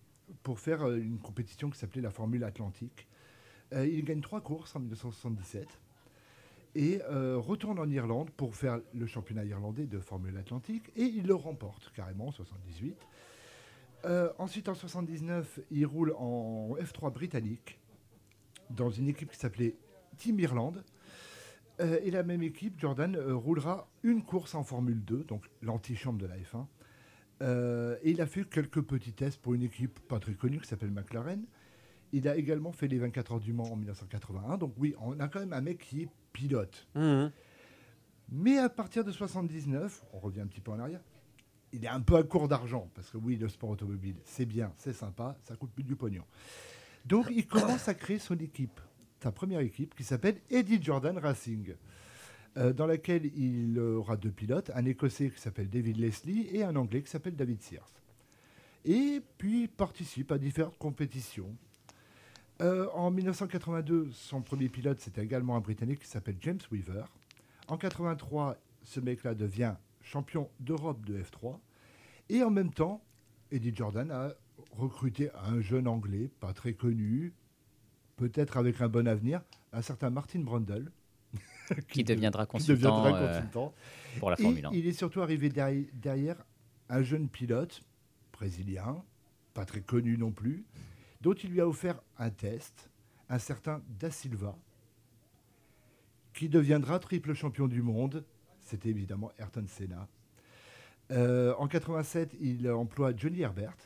pour 0.47 0.61
faire 0.61 0.85
euh, 0.89 0.97
une 0.99 1.19
compétition 1.19 1.71
qui 1.71 1.77
s'appelait 1.81 2.01
la 2.01 2.13
Formule 2.13 2.45
Atlantique. 2.45 3.09
Euh, 3.75 3.85
il 3.85 4.05
gagne 4.05 4.21
trois 4.21 4.41
courses 4.41 4.77
en 4.77 4.79
1977 4.79 5.67
et 6.77 7.01
euh, 7.11 7.37
retourne 7.37 7.81
en 7.81 7.91
Irlande 7.91 8.31
pour 8.31 8.55
faire 8.55 8.79
le 8.95 9.07
championnat 9.07 9.45
irlandais 9.45 9.87
de 9.89 9.99
Formule 9.99 10.37
Atlantique 10.37 10.85
et 10.95 11.03
il 11.03 11.27
le 11.27 11.35
remporte 11.35 11.93
carrément 11.97 12.29
en 12.29 12.31
78. 12.31 12.97
ensuite 14.39 14.69
en 14.69 14.75
79, 14.77 15.59
il 15.73 15.85
roule 15.85 16.15
en 16.17 16.77
F3 16.77 17.13
britannique 17.13 17.81
dans 18.71 18.91
une 18.91 19.09
équipe 19.09 19.33
qui 19.33 19.39
s'appelait 19.39 19.75
Team 20.17 20.39
Irlande. 20.39 20.85
et 22.05 22.11
la 22.13 22.23
même 22.23 22.45
équipe, 22.45 22.79
Jordan, 22.79 23.17
roulera 23.17 23.89
une 24.05 24.23
course 24.23 24.55
en 24.55 24.63
Formule 24.63 25.05
2, 25.05 25.25
donc 25.25 25.45
l'antichambre 25.61 26.21
de 26.21 26.27
la 26.27 26.37
F1, 26.37 26.67
euh, 27.43 27.97
il 28.05 28.21
a 28.21 28.27
fait 28.27 28.45
quelques 28.45 28.83
petits 28.83 29.13
tests 29.13 29.41
pour 29.41 29.55
une 29.55 29.63
équipe 29.63 29.99
pas 30.01 30.19
très 30.19 30.33
connue 30.35 30.59
qui 30.61 30.67
s'appelle 30.69 30.91
McLaren. 30.91 31.45
Il 32.13 32.29
a 32.29 32.37
également 32.37 32.73
fait 32.73 32.89
les 32.89 32.99
24 32.99 33.33
heures 33.33 33.41
du 33.41 33.53
Mans 33.53 33.71
en 33.71 33.77
1981. 33.77 34.57
Donc 34.59 34.75
oui, 34.79 34.95
on 35.01 35.19
a 35.21 35.29
quand 35.29 35.41
même 35.41 35.53
un 35.53 35.61
mec 35.61 35.79
qui 35.79 36.03
est 36.03 36.09
pilote. 36.33 36.87
Mmh. 36.95 37.27
Mais 38.31 38.59
à 38.59 38.69
partir 38.69 39.05
de 39.05 39.13
79, 39.13 40.03
on 40.13 40.19
revient 40.19 40.41
un 40.41 40.47
petit 40.47 40.61
peu 40.61 40.71
en 40.73 40.81
arrière, 40.81 41.01
il 41.73 41.85
est 41.85 41.89
un 41.89 42.01
peu 42.01 42.17
à 42.17 42.23
court 42.23 42.49
d'argent. 42.49 42.91
Parce 42.95 43.11
que 43.11 43.17
oui, 43.19 43.37
le 43.37 43.49
sport 43.49 43.71
automobile, 43.71 44.17
c'est 44.25 44.47
bien, 44.47 44.73
c'est 44.77 44.93
sympa, 44.93 45.37
ça 45.45 45.57
coûte 45.57 45.71
plus 45.73 45.85
du 45.85 45.95
pognon. 45.95 46.25
Donc 47.05 47.27
il 47.31 47.47
commence 47.47 47.87
à 47.89 47.95
créer 47.95 48.19
son 48.19 48.37
équipe, 48.39 48.81
sa 49.23 49.31
première 49.31 49.61
équipe, 49.61 49.95
qui 49.95 50.03
s'appelle 50.05 50.41
Eddie 50.51 50.83
Jordan 50.83 51.19
Racing. 51.19 51.75
Euh, 52.59 52.73
dans 52.73 52.87
laquelle 52.87 53.27
il 53.39 53.79
aura 53.79 54.17
deux 54.17 54.31
pilotes, 54.31 54.71
un 54.75 54.87
Écossais 54.87 55.31
qui 55.31 55.41
s'appelle 55.41 55.69
David 55.69 55.99
Leslie 55.99 56.49
et 56.53 56.63
un 56.65 56.75
Anglais 56.77 57.03
qui 57.03 57.11
s'appelle 57.11 57.37
David 57.37 57.61
Sears. 57.63 57.87
Et 58.87 59.21
puis 59.37 59.63
il 59.63 59.69
participe 59.69 60.33
à 60.33 60.39
différentes 60.39 60.79
compétitions. 60.79 61.55
Euh, 62.63 62.89
en 62.95 63.11
1982, 63.11 64.09
son 64.13 64.41
premier 64.41 64.71
pilote, 64.71 64.99
c'était 65.01 65.23
également 65.23 65.57
un 65.57 65.61
Britannique 65.61 66.01
qui 66.01 66.07
s'appelle 66.09 66.37
James 66.41 66.57
Weaver. 66.73 67.05
En 67.69 67.77
83, 67.77 68.57
ce 68.85 69.01
mec-là 69.01 69.35
devient 69.35 69.75
champion 70.01 70.49
d'Europe 70.61 71.05
de 71.05 71.21
F3. 71.21 71.59
Et 72.31 72.43
en 72.43 72.51
même 72.51 72.73
temps, 72.73 73.03
Eddie 73.53 73.75
Jordan 73.75 74.11
a 74.11 74.31
recruté 74.73 75.29
un 75.45 75.61
jeune 75.61 75.87
Anglais, 75.87 76.31
pas 76.41 76.55
très 76.55 76.73
connu, 76.73 77.35
peut-être 78.17 78.57
avec 78.57 78.81
un 78.81 78.89
bon 78.89 79.07
avenir, 79.07 79.43
un 79.75 79.83
certain 79.83 80.09
Martin 80.09 80.39
Brundle, 80.41 80.91
qui, 81.89 82.05
deviendra 82.05 82.47
consultant, 82.47 83.05
euh, 83.07 83.41
euh, 83.57 83.67
pour 84.19 84.31
la 84.31 84.37
Formule 84.37 84.67
1. 84.67 84.71
Il 84.73 84.87
est 84.87 84.93
surtout 84.93 85.23
arrivé 85.23 85.49
derrière 85.51 86.37
un 86.89 87.03
jeune 87.03 87.29
pilote 87.29 87.83
brésilien, 88.33 89.03
pas 89.55 89.65
très 89.65 89.81
connu 89.81 90.17
non 90.19 90.31
plus, 90.31 90.65
dont 91.23 91.33
il 91.35 91.51
lui 91.51 91.61
a 91.61 91.67
offert 91.69 92.01
un 92.19 92.31
test, 92.31 92.91
un 93.29 93.39
certain 93.39 93.83
Da 93.89 94.11
Silva, 94.11 94.57
qui 96.35 96.49
deviendra 96.49 96.99
triple 96.99 97.35
champion 97.35 97.67
du 97.67 97.83
monde. 97.83 98.25
C'était 98.61 98.89
évidemment 98.91 99.33
Ayrton 99.39 99.65
Senna. 99.69 100.07
Euh, 101.13 101.55
en 101.59 101.69
87, 101.69 102.37
il 102.41 102.69
emploie 102.69 103.17
Johnny 103.17 103.41
Herbert, 103.43 103.77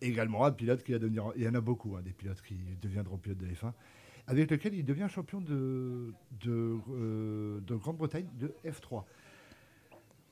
également 0.00 0.44
un 0.44 0.50
pilote 0.52 0.82
qui 0.82 0.92
va 0.92 0.98
devenir. 0.98 1.32
Il 1.36 1.42
y 1.42 1.48
en 1.48 1.54
a 1.54 1.60
beaucoup, 1.60 1.96
hein, 1.96 2.02
des 2.02 2.12
pilotes 2.12 2.42
qui 2.42 2.56
deviendront 2.82 3.16
pilotes 3.18 3.38
de 3.38 3.46
F1 3.46 3.72
avec 4.26 4.50
lequel 4.50 4.74
il 4.74 4.84
devient 4.84 5.06
champion 5.08 5.40
de, 5.40 6.14
de 6.40 6.78
euh, 6.90 7.60
Grande-Bretagne 7.76 8.26
de 8.38 8.54
F3. 8.64 9.04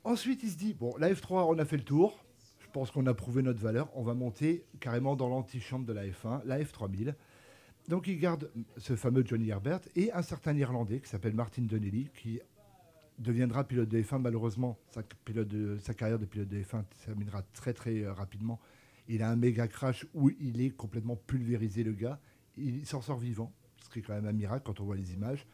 Ensuite, 0.05 0.43
il 0.43 0.51
se 0.51 0.57
dit, 0.57 0.74
bon, 0.74 0.95
la 0.99 1.12
F3, 1.12 1.47
on 1.55 1.59
a 1.59 1.64
fait 1.64 1.76
le 1.76 1.84
tour, 1.84 2.24
je 2.61 2.66
pense 2.72 2.90
qu'on 2.90 3.07
a 3.07 3.14
prouvé 3.14 3.43
notre 3.43 3.61
valeur, 3.61 3.88
on 3.95 4.03
va 4.03 4.14
monter 4.14 4.64
carrément 4.80 5.14
dans 5.14 5.28
l'antichambre 5.28 5.84
de 5.84 5.93
la 5.93 6.07
F1, 6.07 6.43
la 6.45 6.59
F3000. 6.59 7.14
Donc 7.88 8.07
il 8.07 8.18
garde 8.18 8.49
ce 8.76 8.95
fameux 8.97 9.24
Johnny 9.26 9.49
Herbert 9.51 9.80
et 9.97 10.12
un 10.12 10.22
certain 10.22 10.57
Irlandais 10.57 11.01
qui 11.01 11.09
s'appelle 11.09 11.34
Martin 11.34 11.62
Donnelly, 11.62 12.09
qui 12.14 12.40
deviendra 13.18 13.64
pilote 13.64 13.88
de 13.88 14.01
F1 14.01 14.18
malheureusement. 14.18 14.78
Sa, 14.90 15.03
pilote 15.24 15.53
sa 15.80 15.93
carrière 15.93 16.18
de 16.18 16.24
pilote 16.24 16.49
de 16.49 16.62
F1 16.62 16.84
terminera 17.05 17.43
très 17.55 17.72
très 17.72 18.01
euh, 18.03 18.12
rapidement. 18.12 18.59
Il 19.09 19.22
a 19.24 19.30
un 19.30 19.36
méga 19.36 19.66
crash 19.68 20.07
où 20.14 20.30
il 20.30 20.61
est 20.61 20.70
complètement 20.70 21.16
pulvérisé 21.16 21.82
le 21.82 21.93
gars. 21.93 22.20
Il 22.57 22.86
s'en 22.86 23.01
sort 23.03 23.18
vivant, 23.18 23.53
est 23.99 24.03
quand 24.03 24.14
même 24.14 24.26
un 24.26 24.32
miracle 24.32 24.62
quand 24.64 24.80
on 24.80 24.84
voit 24.84 24.97
les 24.97 25.12
images. 25.12 25.47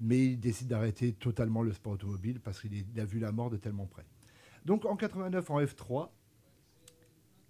Mais 0.00 0.18
il 0.18 0.36
décide 0.40 0.68
d'arrêter 0.68 1.12
totalement 1.12 1.62
le 1.62 1.72
sport 1.72 1.94
automobile 1.94 2.40
parce 2.40 2.60
qu'il 2.60 2.84
a 2.98 3.04
vu 3.04 3.18
la 3.18 3.30
mort 3.30 3.50
de 3.50 3.56
tellement 3.56 3.86
près. 3.86 4.04
Donc 4.64 4.84
en 4.84 4.96
89 4.96 5.50
en 5.50 5.60
F3, 5.60 6.08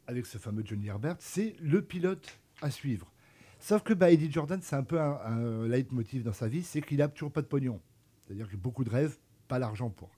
avec 0.07 0.26
ce 0.26 0.38
fameux 0.38 0.62
Johnny 0.64 0.88
Herbert, 0.88 1.16
c'est 1.20 1.57
le 1.61 1.82
pilote 1.82 2.38
à 2.61 2.70
suivre. 2.70 3.11
Sauf 3.61 3.82
que 3.82 3.95
bah, 3.95 4.11
Eddie 4.11 4.30
Jordan, 4.30 4.61
c'est 4.61 4.76
un 4.76 4.82
peu 4.82 5.01
un, 5.01 5.66
leitmotiv 5.68 6.24
dans 6.24 6.32
sa 6.32 6.49
vie, 6.49 6.62
c'est 6.64 6.82
qu'il 6.82 6.99
n'a 6.99 7.09
toujours 7.09 7.30
pas 7.32 7.43
de 7.43 7.47
pognon. 7.47 7.80
C'est-à-dire 8.26 8.49
que 8.51 8.57
beaucoup 8.57 8.82
de 8.84 8.90
rêves, 8.90 9.16
pas 9.47 9.59
l'argent 9.59 9.88
pour. 9.88 10.11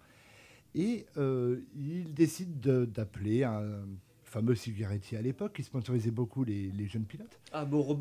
Et 0.75 1.07
euh, 1.19 1.61
il 1.77 2.15
décide 2.15 2.59
d'appeler 2.91 3.45
un 3.45 3.85
fameux 4.23 4.55
cigarettier 4.55 5.19
à 5.19 5.23
l'époque 5.23 5.53
qui 5.53 5.63
sponsorisait 5.63 6.11
beaucoup 6.11 6.43
les, 6.43 6.73
jeunes 6.89 7.05
pilotes. 7.05 7.39
Ah, 7.53 7.65
Beau 7.65 7.97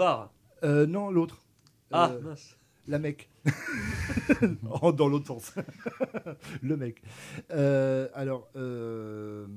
euh, 0.64 0.86
Non, 0.88 1.12
l'autre. 1.12 1.46
Ah, 1.92 2.12
euh, 2.14 2.36
La 2.88 3.00
mec. 3.00 3.30
Oh, 4.82 4.92
dans 4.92 5.08
l'autre 5.08 5.28
sens. 5.28 5.54
le 6.62 6.78
mec. 6.78 7.02
Euh, 7.52 8.10
alors, 8.14 8.50
euh, 8.56 9.48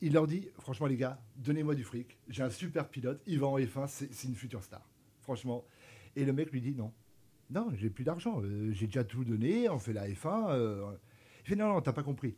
il 0.00 0.12
leur 0.12 0.26
dit 0.26 0.48
franchement, 0.60 0.86
les 0.86 0.96
gars, 0.96 1.20
donnez-moi 1.36 1.74
du 1.74 1.84
fric. 1.84 2.18
J'ai 2.28 2.42
un 2.42 2.50
super 2.50 2.88
pilote. 2.88 3.20
Il 3.26 3.40
va 3.40 3.46
en 3.46 3.58
F1. 3.58 3.86
C'est 3.88 4.26
une 4.28 4.34
future 4.36 4.62
star. 4.62 4.88
Franchement. 5.20 5.64
Et 6.16 6.24
le 6.26 6.32
mec 6.32 6.50
lui 6.52 6.60
dit 6.60 6.74
non. 6.74 6.92
Non, 7.50 7.70
j'ai 7.74 7.88
plus 7.90 8.04
d'argent. 8.04 8.40
j'ai 8.70 8.86
déjà 8.86 9.04
tout 9.04 9.24
donné. 9.24 9.68
On 9.68 9.78
fait 9.78 9.92
la 9.94 10.08
F1. 10.08 10.94
Il 11.44 11.48
fait 11.48 11.56
non, 11.56 11.68
non, 11.72 11.80
t'as 11.80 11.92
pas 11.92 12.02
compris. 12.02 12.34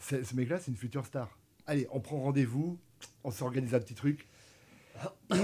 Ce 0.00 0.34
mec-là, 0.34 0.58
c'est 0.58 0.70
une 0.70 0.76
future 0.76 1.06
star. 1.06 1.38
Allez, 1.66 1.86
on 1.92 2.00
prend 2.00 2.18
rendez-vous. 2.20 2.78
On 3.22 3.30
s'organise 3.30 3.74
un 3.74 3.80
petit 3.80 3.94
truc. 3.94 4.26
Et, 5.30 5.40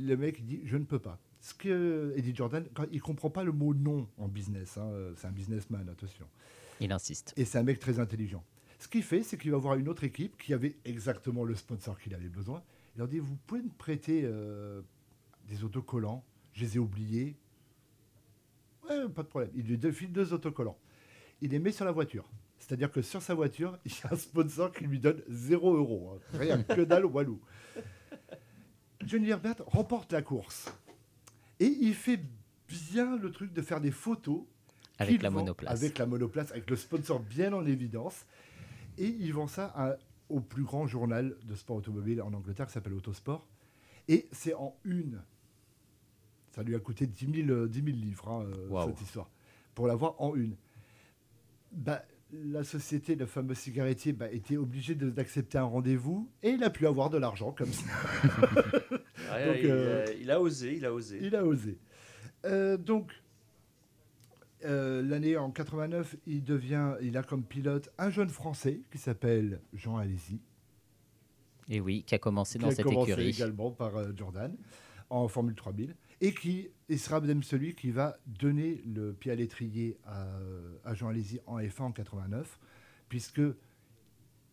le 0.00 0.14
mec 0.16 0.44
dit 0.44 0.60
je 0.64 0.76
ne 0.76 0.84
peux 0.84 0.98
pas 1.00 1.18
ce 1.40 1.54
que 1.54 2.12
Eddie 2.16 2.34
Jordan, 2.34 2.62
il 2.88 2.88
il 2.92 3.00
comprend 3.02 3.30
pas 3.30 3.44
le 3.44 3.52
mot 3.52 3.74
non 3.74 4.08
en 4.18 4.28
business. 4.28 4.76
Hein, 4.76 4.88
euh, 4.92 5.12
c'est 5.16 5.26
un 5.26 5.30
businessman, 5.32 5.88
attention. 5.88 6.26
Il 6.80 6.92
insiste. 6.92 7.32
Et 7.36 7.44
c'est 7.44 7.58
un 7.58 7.62
mec 7.62 7.78
très 7.78 7.98
intelligent. 7.98 8.44
Ce 8.78 8.88
qu'il 8.88 9.02
fait, 9.02 9.22
c'est 9.22 9.36
qu'il 9.36 9.50
va 9.50 9.58
voir 9.58 9.74
une 9.74 9.88
autre 9.88 10.04
équipe 10.04 10.36
qui 10.38 10.54
avait 10.54 10.76
exactement 10.84 11.44
le 11.44 11.54
sponsor 11.54 11.98
qu'il 11.98 12.14
avait 12.14 12.28
besoin. 12.28 12.62
Il 12.94 12.98
leur 12.98 13.08
dit 13.08 13.18
Vous 13.18 13.36
pouvez 13.46 13.62
me 13.62 13.70
prêter 13.70 14.22
euh, 14.24 14.82
des 15.48 15.64
autocollants 15.64 16.24
Je 16.52 16.62
les 16.64 16.76
ai 16.76 16.78
oubliés. 16.78 17.36
Ouais, 18.88 19.08
pas 19.08 19.22
de 19.22 19.28
problème. 19.28 19.50
Il 19.54 19.66
lui 19.66 19.78
défile 19.78 20.12
deux 20.12 20.32
autocollants. 20.32 20.78
Il 21.40 21.50
les 21.50 21.58
met 21.58 21.72
sur 21.72 21.84
la 21.84 21.92
voiture. 21.92 22.28
C'est-à-dire 22.58 22.92
que 22.92 23.00
sur 23.00 23.22
sa 23.22 23.34
voiture, 23.34 23.78
il 23.84 23.92
y 23.92 24.00
a 24.04 24.14
un 24.14 24.16
sponsor 24.16 24.72
qui 24.72 24.84
lui 24.84 24.98
donne 25.00 25.22
0 25.28 25.76
euros. 25.76 26.12
Hein. 26.12 26.20
Rien 26.38 26.62
que 26.62 26.82
dalle 26.82 27.06
Walou. 27.06 27.40
Johnny 29.04 29.30
Herbert 29.30 29.62
remporte 29.66 30.12
la 30.12 30.20
course. 30.22 30.66
Et 31.60 31.76
il 31.82 31.94
fait 31.94 32.18
bien 32.68 33.16
le 33.16 33.30
truc 33.30 33.52
de 33.52 33.60
faire 33.62 33.80
des 33.80 33.90
photos 33.90 34.42
avec 34.98 35.22
la 35.22 35.30
monoplace. 35.30 35.70
Avec 35.72 35.98
la 35.98 36.06
monoplace, 36.06 36.50
avec 36.50 36.68
le 36.68 36.76
sponsor 36.76 37.20
bien 37.20 37.52
en 37.52 37.64
évidence. 37.66 38.24
Et 38.98 39.06
il 39.20 39.32
vend 39.32 39.46
ça 39.46 39.96
au 40.30 40.40
plus 40.40 40.64
grand 40.64 40.86
journal 40.86 41.36
de 41.44 41.54
sport 41.54 41.76
automobile 41.76 42.22
en 42.22 42.32
Angleterre 42.32 42.66
qui 42.66 42.72
s'appelle 42.72 42.94
Autosport. 42.94 43.46
Et 44.08 44.26
c'est 44.32 44.54
en 44.54 44.74
une. 44.84 45.22
Ça 46.52 46.62
lui 46.62 46.74
a 46.74 46.78
coûté 46.80 47.06
10 47.06 47.44
000, 47.46 47.50
euh, 47.50 47.66
livres, 47.68 48.28
hein, 48.28 48.44
euh, 48.44 48.86
cette 48.86 49.00
histoire, 49.02 49.30
pour 49.74 49.86
l'avoir 49.86 50.20
en 50.20 50.34
une. 50.34 50.56
Bah, 51.72 52.02
la 52.32 52.64
société, 52.64 53.14
le 53.14 53.26
fameux 53.26 53.54
cigarettier, 53.54 54.12
bah, 54.12 54.28
était 54.32 54.56
obligé 54.56 54.96
d'accepter 54.96 55.58
un 55.58 55.64
rendez-vous 55.64 56.28
et 56.42 56.50
il 56.50 56.64
a 56.64 56.70
pu 56.70 56.86
avoir 56.88 57.08
de 57.10 57.18
l'argent 57.18 57.52
comme 57.52 57.72
ça. 57.72 57.86
Ah, 59.32 59.38
euh, 59.38 60.04
il, 60.20 60.30
a 60.30 60.40
osé, 60.40 60.76
il 60.76 60.84
a 60.84 60.92
osé. 60.92 61.18
Il 61.22 61.36
a 61.36 61.44
osé. 61.44 61.78
Euh, 62.44 62.76
donc, 62.76 63.12
euh, 64.64 65.02
l'année 65.02 65.36
en 65.36 65.50
89, 65.50 66.16
il 66.26 66.42
devient, 66.42 66.94
il 67.00 67.16
a 67.16 67.22
comme 67.22 67.44
pilote 67.44 67.90
un 67.98 68.10
jeune 68.10 68.28
Français 68.28 68.80
qui 68.90 68.98
s'appelle 68.98 69.60
Jean 69.72 69.96
Alési. 69.98 70.40
Et 71.68 71.80
oui, 71.80 72.02
qui 72.04 72.14
a 72.16 72.18
commencé 72.18 72.58
dans 72.58 72.70
cette 72.72 72.84
commencé 72.84 73.12
écurie. 73.12 73.28
également 73.28 73.70
par 73.70 73.92
Jordan 74.16 74.56
en 75.10 75.28
Formule 75.28 75.54
3000 75.54 75.94
et 76.20 76.34
qui 76.34 76.68
sera 76.98 77.20
même 77.20 77.42
celui 77.44 77.74
qui 77.74 77.90
va 77.92 78.18
donner 78.26 78.82
le 78.84 79.12
pied 79.12 79.30
à 79.32 79.36
l'étrier 79.36 79.96
à, 80.04 80.94
Jean 80.94 81.08
Alési 81.08 81.38
en 81.46 81.58
F1 81.58 81.82
en 81.84 81.92
89, 81.92 82.58
puisque 83.08 83.40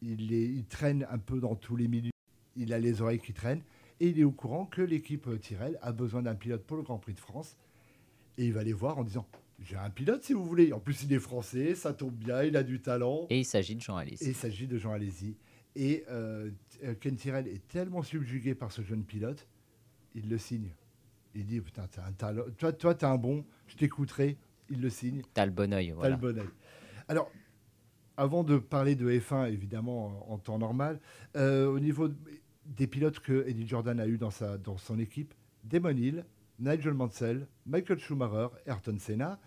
il, 0.01 0.31
est, 0.31 0.69
traîne 0.69 1.05
un 1.09 1.17
peu 1.17 1.39
dans 1.39 1.55
tous 1.55 1.75
les 1.75 1.87
milieux, 1.87 2.11
il 2.55 2.71
a 2.73 2.79
les 2.79 3.01
oreilles 3.01 3.19
qui 3.19 3.33
traînent 3.33 3.63
et 3.99 4.07
il 4.09 4.19
est 4.19 4.23
au 4.23 4.31
courant 4.31 4.65
que 4.65 4.81
l'équipe 4.81 5.27
euh, 5.27 5.37
Tyrell 5.37 5.77
a 5.81 5.91
besoin 5.91 6.21
d'un 6.21 6.35
pilote 6.35 6.63
pour 6.63 6.77
le 6.77 6.83
Grand 6.83 6.97
Prix 6.99 7.13
de 7.13 7.19
France. 7.19 7.57
Et 8.37 8.45
il 8.45 8.53
va 8.53 8.63
les 8.63 8.73
voir 8.73 8.97
en 8.97 9.03
disant 9.03 9.27
J'ai 9.59 9.75
un 9.75 9.89
pilote 9.89 10.23
si 10.23 10.33
vous 10.33 10.45
voulez. 10.45 10.71
En 10.73 10.79
plus, 10.79 11.03
il 11.03 11.13
est 11.13 11.19
français, 11.19 11.73
ça 11.73 11.93
tombe 11.93 12.13
bien, 12.13 12.43
il 12.43 12.55
a 12.55 12.63
du 12.63 12.79
talent. 12.79 13.25
Et 13.29 13.39
il 13.39 13.45
s'agit 13.45 13.75
de 13.75 13.81
Jean 13.81 13.97
Alési. 13.97 14.23
Et 14.23 14.29
il 14.29 14.35
s'agit 14.35 14.67
de 14.67 14.77
Jean 14.77 14.91
Alési. 14.93 15.35
Et 15.75 16.03
euh, 16.09 16.49
Ken 17.01 17.15
Tyrell 17.15 17.47
est 17.47 17.67
tellement 17.67 18.03
subjugué 18.03 18.55
par 18.55 18.71
ce 18.71 18.81
jeune 18.81 19.03
pilote, 19.03 19.47
il 20.15 20.29
le 20.29 20.37
signe. 20.37 20.69
Il 21.35 21.45
dit 21.45 21.59
Putain, 21.61 21.87
t'as 21.91 22.05
un 22.05 22.11
talent. 22.11 22.43
Toi, 22.57 22.73
toi, 22.73 22.95
as 23.03 23.07
un 23.09 23.17
bon, 23.17 23.45
je 23.67 23.75
t'écouterai. 23.75 24.37
Il 24.69 24.81
le 24.81 24.89
signe. 24.89 25.21
T'as 25.33 25.45
le 25.45 25.51
bon 25.51 25.73
oeil. 25.73 25.91
Voilà. 25.91 26.15
T'as 26.17 26.21
le 26.27 26.33
bon 26.33 26.37
oeil. 26.39 26.49
Alors, 27.07 27.31
avant 28.17 28.43
de 28.43 28.57
parler 28.57 28.95
de 28.95 29.09
F1, 29.09 29.49
évidemment, 29.51 30.29
en 30.29 30.37
temps 30.37 30.59
normal, 30.59 30.99
euh, 31.37 31.65
au 31.67 31.79
niveau. 31.79 32.09
De, 32.09 32.15
des 32.67 32.87
pilotes 32.87 33.19
que 33.19 33.47
Eddie 33.47 33.67
Jordan 33.67 33.99
a 33.99 34.07
eu 34.07 34.17
dans, 34.17 34.29
sa, 34.31 34.57
dans 34.57 34.77
son 34.77 34.99
équipe, 34.99 35.33
Damon 35.63 35.95
Hill, 35.97 36.25
Nigel 36.59 36.93
Mansell, 36.93 37.47
Michael 37.65 37.99
Schumacher, 37.99 38.47
Ayrton 38.65 38.97
Senna, 38.99 39.39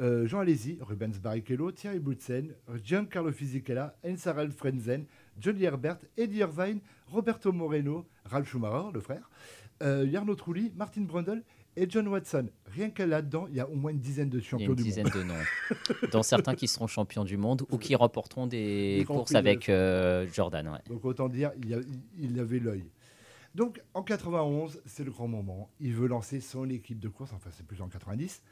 euh, 0.00 0.26
Jean 0.26 0.40
Alesi, 0.40 0.78
Rubens 0.80 1.18
Barrichello, 1.20 1.70
Thierry 1.72 2.00
Boutsen, 2.00 2.54
Giancarlo 2.82 3.32
Fisichella, 3.32 3.96
Ensarel 4.04 4.50
Frenzen, 4.50 5.04
Johnny 5.38 5.64
Herbert, 5.64 5.98
Eddie 6.16 6.40
Irvine, 6.40 6.80
Roberto 7.06 7.52
Moreno, 7.52 8.06
Ralph 8.24 8.48
Schumacher, 8.48 8.90
le 8.92 9.00
frère, 9.00 9.28
Yarno 9.82 10.32
euh, 10.32 10.36
Trulli, 10.36 10.72
Martin 10.76 11.02
Brundle 11.02 11.42
et 11.76 11.88
John 11.90 12.08
Watson. 12.08 12.48
Rien 12.66 12.90
que 12.90 13.02
là-dedans, 13.02 13.46
il 13.48 13.56
y 13.56 13.60
a 13.60 13.68
au 13.68 13.74
moins 13.74 13.90
une 13.90 13.98
dizaine 14.00 14.28
de 14.30 14.40
champions 14.40 14.70
une 14.74 14.74
dizaine 14.76 15.08
de 15.14 15.22
noms. 15.22 15.34
Dans 16.12 16.22
certains 16.22 16.54
qui 16.54 16.68
seront 16.68 16.86
champions 16.86 17.24
du 17.24 17.36
monde 17.36 17.62
ou 17.70 17.78
qui 17.78 17.94
remporteront 17.94 18.46
des, 18.46 19.04
courses 19.06 19.34
avec 19.34 19.68
euh, 19.68 20.26
Jordan. 20.32 20.80
Donc 20.88 21.04
autant 21.04 21.28
dire, 21.28 21.52
il, 22.18 22.38
avait 22.38 22.58
l'œil. 22.58 22.84
Donc 23.54 23.80
en 23.94 24.02
91, 24.02 24.80
c'est 24.86 25.04
le 25.04 25.10
grand 25.10 25.28
moment. 25.28 25.70
Il 25.80 25.94
veut 25.94 26.08
lancer 26.08 26.40
son 26.40 26.68
équipe 26.70 26.98
de 27.00 27.08
course, 27.08 27.32
enfin 27.34 27.50
c'est 27.52 27.66
plus 27.66 27.80
en 27.82 27.88
90. 27.88 28.42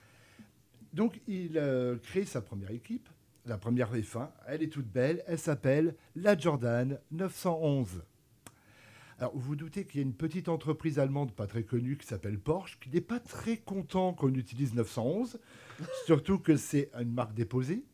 Donc 0.92 1.20
il 1.26 1.58
euh, 1.58 1.96
crée 1.98 2.24
sa 2.24 2.40
première 2.40 2.70
équipe, 2.70 3.08
la 3.46 3.58
première 3.58 3.92
F1. 3.94 4.28
Elle 4.46 4.62
est 4.62 4.68
toute 4.72 4.86
belle, 4.86 5.22
elle 5.26 5.38
s'appelle 5.38 5.96
la 6.16 6.36
Jordan 6.36 6.98
911. 7.10 8.02
Alors, 9.22 9.34
vous 9.36 9.40
vous 9.50 9.54
doutez 9.54 9.84
qu'il 9.84 9.98
y 10.00 10.02
a 10.02 10.02
une 10.02 10.14
petite 10.14 10.48
entreprise 10.48 10.98
allemande 10.98 11.30
pas 11.30 11.46
très 11.46 11.62
connue 11.62 11.96
qui 11.96 12.08
s'appelle 12.08 12.40
Porsche, 12.40 12.76
qui 12.80 12.90
n'est 12.90 13.00
pas 13.00 13.20
très 13.20 13.56
content 13.56 14.14
qu'on 14.14 14.34
utilise 14.34 14.74
911, 14.74 15.38
surtout 16.06 16.40
que 16.40 16.56
c'est 16.56 16.90
une 16.98 17.12
marque 17.12 17.32
déposée. 17.32 17.84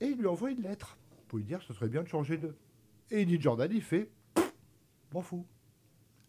Et 0.00 0.06
il 0.06 0.16
lui 0.16 0.26
envoie 0.26 0.50
une 0.50 0.62
lettre 0.62 0.96
pour 1.28 1.36
lui 1.36 1.44
dire 1.44 1.60
ce 1.60 1.74
serait 1.74 1.90
bien 1.90 2.02
de 2.02 2.08
changer 2.08 2.38
de. 2.38 2.56
Et 3.10 3.26
dit, 3.26 3.38
Jordan, 3.38 3.70
il 3.70 3.82
fait 3.82 4.08
M'en 5.12 5.20
fous. 5.20 5.44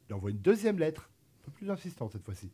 Il 0.09 0.13
envoie 0.13 0.31
une 0.31 0.39
deuxième 0.41 0.77
lettre, 0.77 1.09
un 1.39 1.45
peu 1.45 1.51
plus 1.51 1.71
insistante 1.71 2.11
cette 2.11 2.25
fois-ci, 2.25 2.51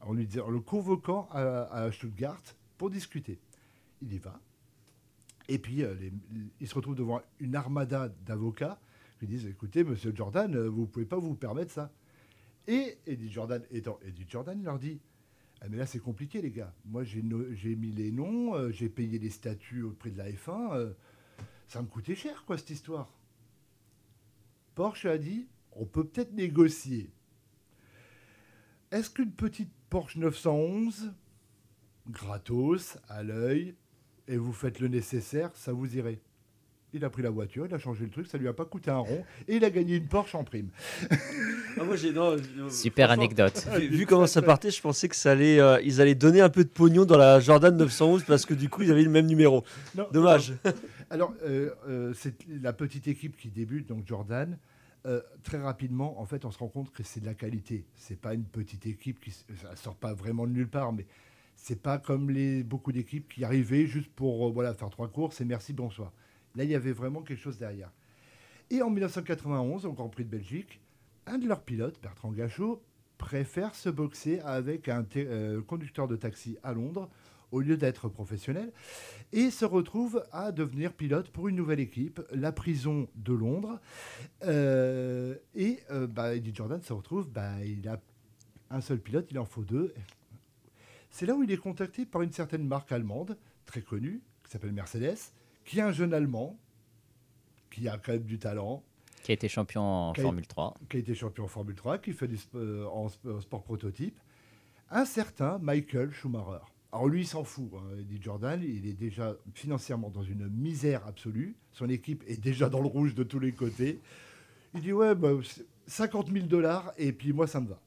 en, 0.00 0.12
le 0.12 0.58
convoquant 0.58 1.28
à, 1.30 1.88
Stuttgart 1.92 2.42
pour 2.78 2.90
discuter. 2.90 3.38
Il 4.02 4.12
y 4.12 4.18
va. 4.18 4.40
Et 5.46 5.60
puis, 5.60 5.84
euh, 5.84 5.94
il 6.60 6.66
se 6.66 6.74
retrouve 6.74 6.96
devant 6.96 7.22
une 7.38 7.54
armada 7.54 8.08
d'avocats 8.26 8.80
ils 9.22 9.28
disent 9.28 9.46
écoutez, 9.46 9.84
monsieur 9.84 10.12
Jordan, 10.14 10.54
euh, 10.54 10.68
vous 10.68 10.82
ne 10.82 10.86
pouvez 10.86 11.06
pas 11.06 11.18
vous 11.18 11.34
permettre 11.34 11.70
ça. 11.72 11.92
Et 12.66 12.98
Edith 13.06 13.30
Jordan 13.32 13.62
étant 13.70 13.98
Eddie 14.02 14.24
Jordan, 14.28 14.58
il 14.58 14.64
leur 14.64 14.78
dit 14.78 15.00
ah, 15.60 15.68
mais 15.70 15.76
là, 15.78 15.86
c'est 15.86 15.98
compliqué, 16.00 16.42
les 16.42 16.50
gars. 16.50 16.74
Moi, 16.84 17.04
j'ai 17.04 17.22
mis 17.22 17.90
les 17.92 18.10
noms, 18.10 18.54
euh, 18.54 18.70
j'ai 18.70 18.90
payé 18.90 19.18
les 19.18 19.30
statuts 19.30 19.82
au 19.82 19.92
prix 19.92 20.10
de 20.10 20.18
la 20.18 20.30
F1. 20.30 20.74
Euh, 20.76 20.92
ça 21.68 21.80
me 21.80 21.86
coûtait 21.86 22.14
cher, 22.14 22.44
quoi, 22.44 22.58
cette 22.58 22.70
histoire. 22.70 23.14
Porsche 24.74 25.06
a 25.06 25.16
dit 25.16 25.46
on 25.72 25.86
peut 25.86 26.04
peut-être 26.06 26.32
négocier. 26.32 27.10
Est-ce 28.90 29.10
qu'une 29.10 29.32
petite 29.32 29.72
Porsche 29.90 30.18
911, 30.18 31.12
gratos, 32.08 32.98
à 33.08 33.22
l'œil, 33.22 33.74
et 34.28 34.36
vous 34.36 34.52
faites 34.52 34.78
le 34.80 34.88
nécessaire, 34.88 35.54
ça 35.56 35.72
vous 35.72 35.96
irait 35.96 36.20
il 36.94 37.04
a 37.04 37.10
pris 37.10 37.22
la 37.22 37.30
voiture, 37.30 37.66
il 37.66 37.74
a 37.74 37.78
changé 37.78 38.04
le 38.04 38.10
truc, 38.10 38.26
ça 38.26 38.38
lui 38.38 38.46
a 38.48 38.52
pas 38.52 38.64
coûté 38.64 38.90
un 38.90 38.98
rond, 38.98 39.24
et 39.48 39.56
il 39.56 39.64
a 39.64 39.70
gagné 39.70 39.96
une 39.96 40.06
Porsche 40.06 40.34
en 40.34 40.44
prime. 40.44 40.68
Ah, 41.76 41.82
Super 42.70 43.10
anecdote. 43.10 43.66
Vu, 43.90 44.06
comment 44.06 44.28
ça 44.28 44.40
partait, 44.40 44.70
je 44.70 44.80
pensais 44.80 45.08
que 45.08 45.16
ça 45.16 45.32
allait, 45.32 45.58
euh, 45.58 45.80
ils 45.82 46.00
allaient 46.00 46.14
donner 46.14 46.40
un 46.40 46.48
peu 46.48 46.62
de 46.62 46.68
pognon 46.68 47.04
dans 47.04 47.18
la 47.18 47.40
Jordan 47.40 47.76
911 47.76 48.22
parce 48.28 48.46
que 48.46 48.54
du 48.54 48.68
coup, 48.68 48.82
ils 48.82 48.92
avaient 48.92 49.02
le 49.02 49.10
même 49.10 49.26
numéro. 49.26 49.64
Dommage. 50.12 50.54
Alors, 51.10 51.34
euh, 51.44 51.70
euh, 51.88 52.12
c'est 52.14 52.34
la 52.62 52.72
petite 52.72 53.08
équipe 53.08 53.36
qui 53.36 53.48
débute, 53.50 53.88
donc 53.88 54.06
Jordan. 54.06 54.56
très 55.42 55.60
rapidement, 55.60 56.20
en 56.20 56.26
fait, 56.26 56.44
on 56.44 56.52
se 56.52 56.58
rend 56.58 56.68
compte 56.68 56.92
que 56.92 57.02
c'est 57.02 57.18
de 57.18 57.26
la 57.26 57.34
qualité. 57.34 57.84
C'est 57.96 58.20
pas 58.20 58.34
une 58.34 58.44
petite 58.44 58.86
équipe 58.86 59.18
qui 59.18 59.32
sort 59.74 59.96
pas 59.96 60.14
vraiment 60.14 60.46
de 60.46 60.52
nulle 60.52 60.68
part, 60.70 60.92
mais 60.92 61.06
c'est 61.56 61.82
pas 61.82 61.98
comme 61.98 62.30
les 62.30 62.62
beaucoup 62.62 62.92
d'équipes 62.92 63.28
qui 63.28 63.44
arrivaient 63.44 63.86
juste 63.86 64.10
pour 64.14 64.52
voilà 64.52 64.74
faire 64.74 64.90
trois 64.90 65.08
courses 65.08 65.40
et 65.40 65.44
merci 65.44 65.72
bonsoir. 65.72 66.12
Là, 66.56 66.64
il 66.64 66.70
y 66.70 66.74
avait 66.74 66.92
vraiment 66.92 67.22
quelque 67.22 67.40
chose 67.40 67.58
derrière. 67.58 67.90
Et 68.70 68.80
en 68.82 68.90
1991, 68.90 69.86
au 69.86 69.92
Grand 69.92 70.08
Prix 70.08 70.24
de 70.24 70.30
Belgique, 70.30 70.80
un 71.26 71.38
de 71.38 71.48
leurs 71.48 71.62
pilotes, 71.62 72.00
Bertrand 72.02 72.30
Gachot, 72.32 72.82
préfère 73.18 73.74
se 73.74 73.88
boxer 73.88 74.40
avec 74.40 74.88
un 74.88 75.04
euh, 75.16 75.62
conducteur 75.62 76.06
de 76.08 76.16
taxi 76.16 76.58
à 76.62 76.72
Londres 76.72 77.08
au 77.50 77.60
lieu 77.60 77.76
d'être 77.76 78.08
professionnel 78.08 78.72
et 79.32 79.50
se 79.50 79.64
retrouve 79.64 80.24
à 80.32 80.50
devenir 80.52 80.92
pilote 80.92 81.30
pour 81.30 81.48
une 81.48 81.56
nouvelle 81.56 81.78
équipe, 81.80 82.20
la 82.32 82.50
prison 82.52 83.08
de 83.14 83.32
Londres. 83.32 83.80
Euh, 84.44 85.34
et 85.54 85.78
euh, 85.90 86.06
bah, 86.06 86.30
Jordan 86.52 86.82
se 86.82 86.92
retrouve, 86.92 87.28
bah, 87.30 87.64
il 87.64 87.86
a 87.88 88.00
un 88.70 88.80
seul 88.80 88.98
pilote, 88.98 89.28
il 89.30 89.38
en 89.38 89.44
faut 89.44 89.64
deux. 89.64 89.94
C'est 91.10 91.26
là 91.26 91.34
où 91.34 91.42
il 91.42 91.50
est 91.52 91.56
contacté 91.58 92.06
par 92.06 92.22
une 92.22 92.32
certaine 92.32 92.66
marque 92.66 92.90
allemande, 92.90 93.36
très 93.66 93.82
connue, 93.82 94.20
qui 94.44 94.50
s'appelle 94.50 94.72
Mercedes, 94.72 95.16
qui 95.64 95.78
est 95.78 95.82
un 95.82 95.92
jeune 95.92 96.12
Allemand, 96.14 96.58
qui 97.70 97.88
a 97.88 97.98
quand 97.98 98.12
même 98.12 98.24
du 98.24 98.38
talent. 98.38 98.82
Qui 99.22 99.32
a 99.32 99.34
été 99.34 99.48
champion 99.48 99.82
en 99.82 100.14
Formule 100.14 100.46
3. 100.46 100.74
Qui 100.90 100.98
a 100.98 101.00
été 101.00 101.14
champion 101.14 101.44
en 101.44 101.48
Formule 101.48 101.74
3, 101.74 101.98
qui 101.98 102.12
fait 102.12 102.28
du 102.28 102.38
euh, 102.54 102.86
euh, 103.26 103.40
sport 103.40 103.62
prototype. 103.62 104.18
Un 104.90 105.06
certain 105.06 105.58
Michael 105.58 106.12
Schumacher. 106.12 106.62
Alors 106.92 107.08
lui, 107.08 107.22
il 107.22 107.26
s'en 107.26 107.42
fout, 107.42 107.72
hein, 107.74 107.82
dit 108.06 108.20
Jordan. 108.22 108.60
Il 108.62 108.86
est 108.86 108.92
déjà 108.92 109.34
financièrement 109.54 110.10
dans 110.10 110.22
une 110.22 110.46
misère 110.48 111.06
absolue. 111.06 111.56
Son 111.72 111.88
équipe 111.88 112.22
est 112.28 112.38
déjà 112.40 112.68
dans 112.68 112.80
le 112.80 112.86
rouge 112.86 113.14
de 113.14 113.24
tous 113.24 113.38
les 113.38 113.52
côtés. 113.52 113.98
Il 114.74 114.82
dit 114.82 114.92
Ouais, 114.92 115.14
50 115.86 116.26
bah, 116.26 116.32
000 116.32 116.46
dollars, 116.46 116.92
et 116.98 117.12
puis 117.12 117.32
moi, 117.32 117.46
ça 117.46 117.60
me 117.60 117.68
va. 117.68 117.80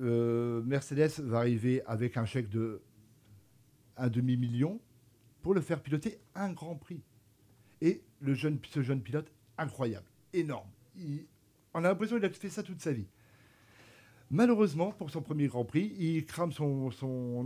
Euh, 0.00 0.62
Mercedes 0.62 1.10
va 1.20 1.38
arriver 1.40 1.82
avec 1.86 2.16
un 2.16 2.24
chèque 2.24 2.48
de 2.48 2.80
un 3.98 4.08
demi-million 4.08 4.80
pour 5.46 5.54
le 5.54 5.60
faire 5.60 5.80
piloter 5.80 6.18
un 6.34 6.50
Grand 6.52 6.74
Prix. 6.74 7.04
Et 7.80 8.02
le 8.18 8.34
jeune, 8.34 8.58
ce 8.68 8.82
jeune 8.82 9.00
pilote, 9.00 9.30
incroyable, 9.56 10.08
énorme. 10.32 10.68
on 11.72 11.78
a 11.78 11.82
l'impression 11.82 12.16
qu'il 12.16 12.24
a 12.24 12.30
fait 12.30 12.48
ça 12.48 12.64
toute 12.64 12.80
sa 12.80 12.90
vie. 12.92 13.06
Malheureusement, 14.32 14.90
pour 14.90 15.08
son 15.08 15.22
premier 15.22 15.46
Grand 15.46 15.64
Prix, 15.64 15.94
il 16.00 16.26
crame 16.26 16.50
son, 16.50 16.90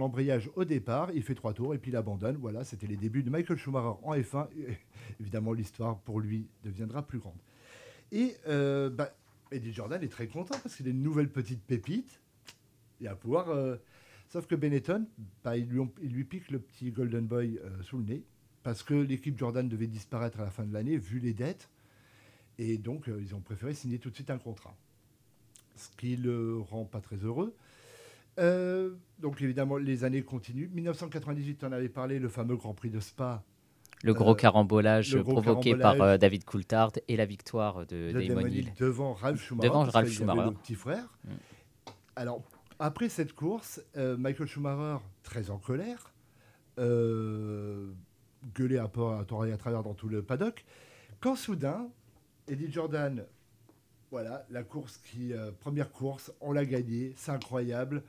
embrayage 0.00 0.50
au 0.56 0.64
départ, 0.64 1.10
il 1.12 1.22
fait 1.22 1.34
trois 1.34 1.52
tours 1.52 1.74
et 1.74 1.78
puis 1.78 1.90
il 1.90 1.94
abandonne. 1.96 2.38
Voilà, 2.38 2.64
c'était 2.64 2.86
les 2.86 2.96
débuts 2.96 3.22
de 3.22 3.28
Michael 3.28 3.58
Schumacher 3.58 3.98
en 4.02 4.14
F1. 4.14 4.48
évidemment, 5.20 5.52
l'histoire 5.52 5.98
pour 5.98 6.20
lui 6.20 6.48
deviendra 6.64 7.06
plus 7.06 7.18
grande. 7.18 7.42
Et 8.12 8.34
euh, 8.48 8.88
bah, 8.88 9.10
Eddie 9.52 9.74
Jordan 9.74 10.02
est 10.02 10.08
très 10.08 10.26
content 10.26 10.56
parce 10.62 10.74
qu'il 10.74 10.86
a 10.86 10.90
une 10.90 11.02
nouvelle 11.02 11.28
petite 11.28 11.60
pépite. 11.62 12.22
et 13.02 13.08
à 13.08 13.14
pouvoir 13.14 13.50
euh, 13.50 13.76
Sauf 14.30 14.46
que 14.46 14.54
Benetton, 14.54 15.06
bah, 15.42 15.56
il 15.56 15.68
lui 16.02 16.24
pique 16.24 16.50
le 16.52 16.60
petit 16.60 16.92
Golden 16.92 17.26
Boy 17.26 17.58
euh, 17.64 17.82
sous 17.82 17.98
le 17.98 18.04
nez, 18.04 18.22
parce 18.62 18.84
que 18.84 18.94
l'équipe 18.94 19.36
Jordan 19.36 19.68
devait 19.68 19.88
disparaître 19.88 20.38
à 20.40 20.44
la 20.44 20.50
fin 20.50 20.64
de 20.64 20.72
l'année, 20.72 20.96
vu 20.96 21.18
les 21.18 21.34
dettes. 21.34 21.68
Et 22.56 22.78
donc, 22.78 23.08
euh, 23.08 23.18
ils 23.20 23.34
ont 23.34 23.40
préféré 23.40 23.74
signer 23.74 23.98
tout 23.98 24.08
de 24.10 24.14
suite 24.14 24.30
un 24.30 24.38
contrat. 24.38 24.76
Ce 25.74 25.88
qui 25.96 26.14
le 26.16 26.58
rend 26.60 26.84
pas 26.84 27.00
très 27.00 27.16
heureux. 27.16 27.54
Euh, 28.38 28.94
donc, 29.18 29.42
évidemment, 29.42 29.78
les 29.78 30.04
années 30.04 30.22
continuent. 30.22 30.68
1998, 30.74 31.64
on 31.64 31.72
avait 31.72 31.88
parlé, 31.88 32.20
le 32.20 32.28
fameux 32.28 32.56
Grand 32.56 32.74
Prix 32.74 32.90
de 32.90 33.00
Spa. 33.00 33.42
Le 34.04 34.14
gros 34.14 34.36
carambolage 34.36 35.18
provoqué 35.22 35.74
par 35.74 36.18
David 36.20 36.44
Coulthard 36.44 36.92
et 37.08 37.16
la 37.16 37.26
victoire 37.26 37.84
de, 37.86 38.12
Damon 38.28 38.46
Hill. 38.46 38.72
Devant 38.78 39.12
Ralph 39.12 39.42
Schumacher. 39.42 39.68
Devant 39.68 40.52
petit 40.52 40.74
frère. 40.76 41.18
Mm. 41.24 41.30
Alors, 42.16 42.42
après 42.82 43.10
cette 43.10 43.34
course, 43.34 43.82
euh, 43.98 44.16
Michael 44.16 44.46
Schumacher, 44.48 45.02
très 45.22 45.50
en 45.50 45.58
colère, 45.58 46.14
euh, 46.78 47.92
gueulé 48.54 48.78
à, 48.78 48.84
à 48.84 49.46
et 49.46 49.52
à 49.52 49.58
travers 49.58 49.82
dans 49.82 49.92
tout 49.92 50.08
le 50.08 50.22
paddock, 50.22 50.64
quand 51.20 51.36
soudain, 51.36 51.90
Eddie 52.48 52.72
Jordan, 52.72 53.26
voilà, 54.10 54.46
la 54.50 54.62
course 54.62 54.96
qui, 54.96 55.34
euh, 55.34 55.50
première 55.60 55.90
course, 55.92 56.32
on 56.40 56.52
l'a 56.52 56.64
gagnée, 56.64 57.12
c'est 57.18 57.30
incroyable. 57.30 58.02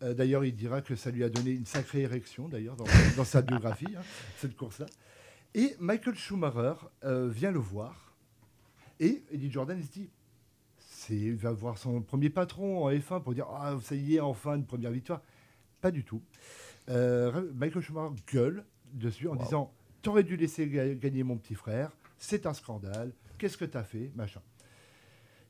d'ailleurs, 0.00 0.42
il 0.46 0.54
dira 0.54 0.80
que 0.80 0.96
ça 0.96 1.10
lui 1.10 1.22
a 1.22 1.28
donné 1.28 1.50
une 1.50 1.66
sacrée 1.66 2.00
érection, 2.02 2.48
d'ailleurs, 2.48 2.76
dans, 2.76 3.24
sa 3.24 3.42
biographie, 3.42 3.94
hein, 3.94 4.00
cette 4.38 4.56
course-là. 4.56 4.86
Et 5.54 5.76
Michael 5.80 6.14
Schumacher 6.14 6.74
vient 7.04 7.50
le 7.50 7.58
voir. 7.58 8.14
Et 9.00 9.22
Eddie 9.32 9.50
Jordan 9.50 9.82
se 9.82 9.88
dit 9.90 10.08
il 11.14 11.36
va 11.36 11.52
voir 11.52 11.78
son 11.78 12.00
premier 12.02 12.30
patron 12.30 12.84
en 12.84 12.90
F1 12.92 13.22
pour 13.22 13.34
dire 13.34 13.46
Ah, 13.52 13.76
ça 13.82 13.94
y 13.94 14.16
est, 14.16 14.20
enfin 14.20 14.56
une 14.56 14.64
première 14.64 14.90
victoire. 14.90 15.22
Pas 15.80 15.90
du 15.90 16.04
tout. 16.04 16.22
Euh, 16.88 17.50
Michael 17.54 17.82
Schumacher 17.82 18.14
gueule 18.32 18.64
dessus 18.92 19.28
en 19.28 19.36
disant 19.36 19.72
T'aurais 20.02 20.22
dû 20.24 20.36
laisser 20.36 20.68
gagner 20.68 21.22
mon 21.24 21.36
petit 21.36 21.54
frère, 21.56 21.90
c'est 22.18 22.46
un 22.46 22.54
scandale, 22.54 23.12
qu'est-ce 23.36 23.56
que 23.58 23.64
t'as 23.64 23.82
fait 23.82 24.12
Machin. 24.14 24.40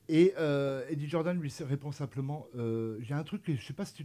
Et 0.08 0.32
euh, 0.38 0.86
Eddie 0.88 1.06
Jordan 1.06 1.38
lui 1.38 1.52
répond 1.60 1.92
simplement 1.92 2.46
euh, 2.56 2.96
J'ai 3.02 3.12
un 3.14 3.24
truc, 3.24 3.42
je 3.46 3.52
ne 3.52 3.56
sais 3.58 3.74
pas 3.74 3.84
si 3.84 4.02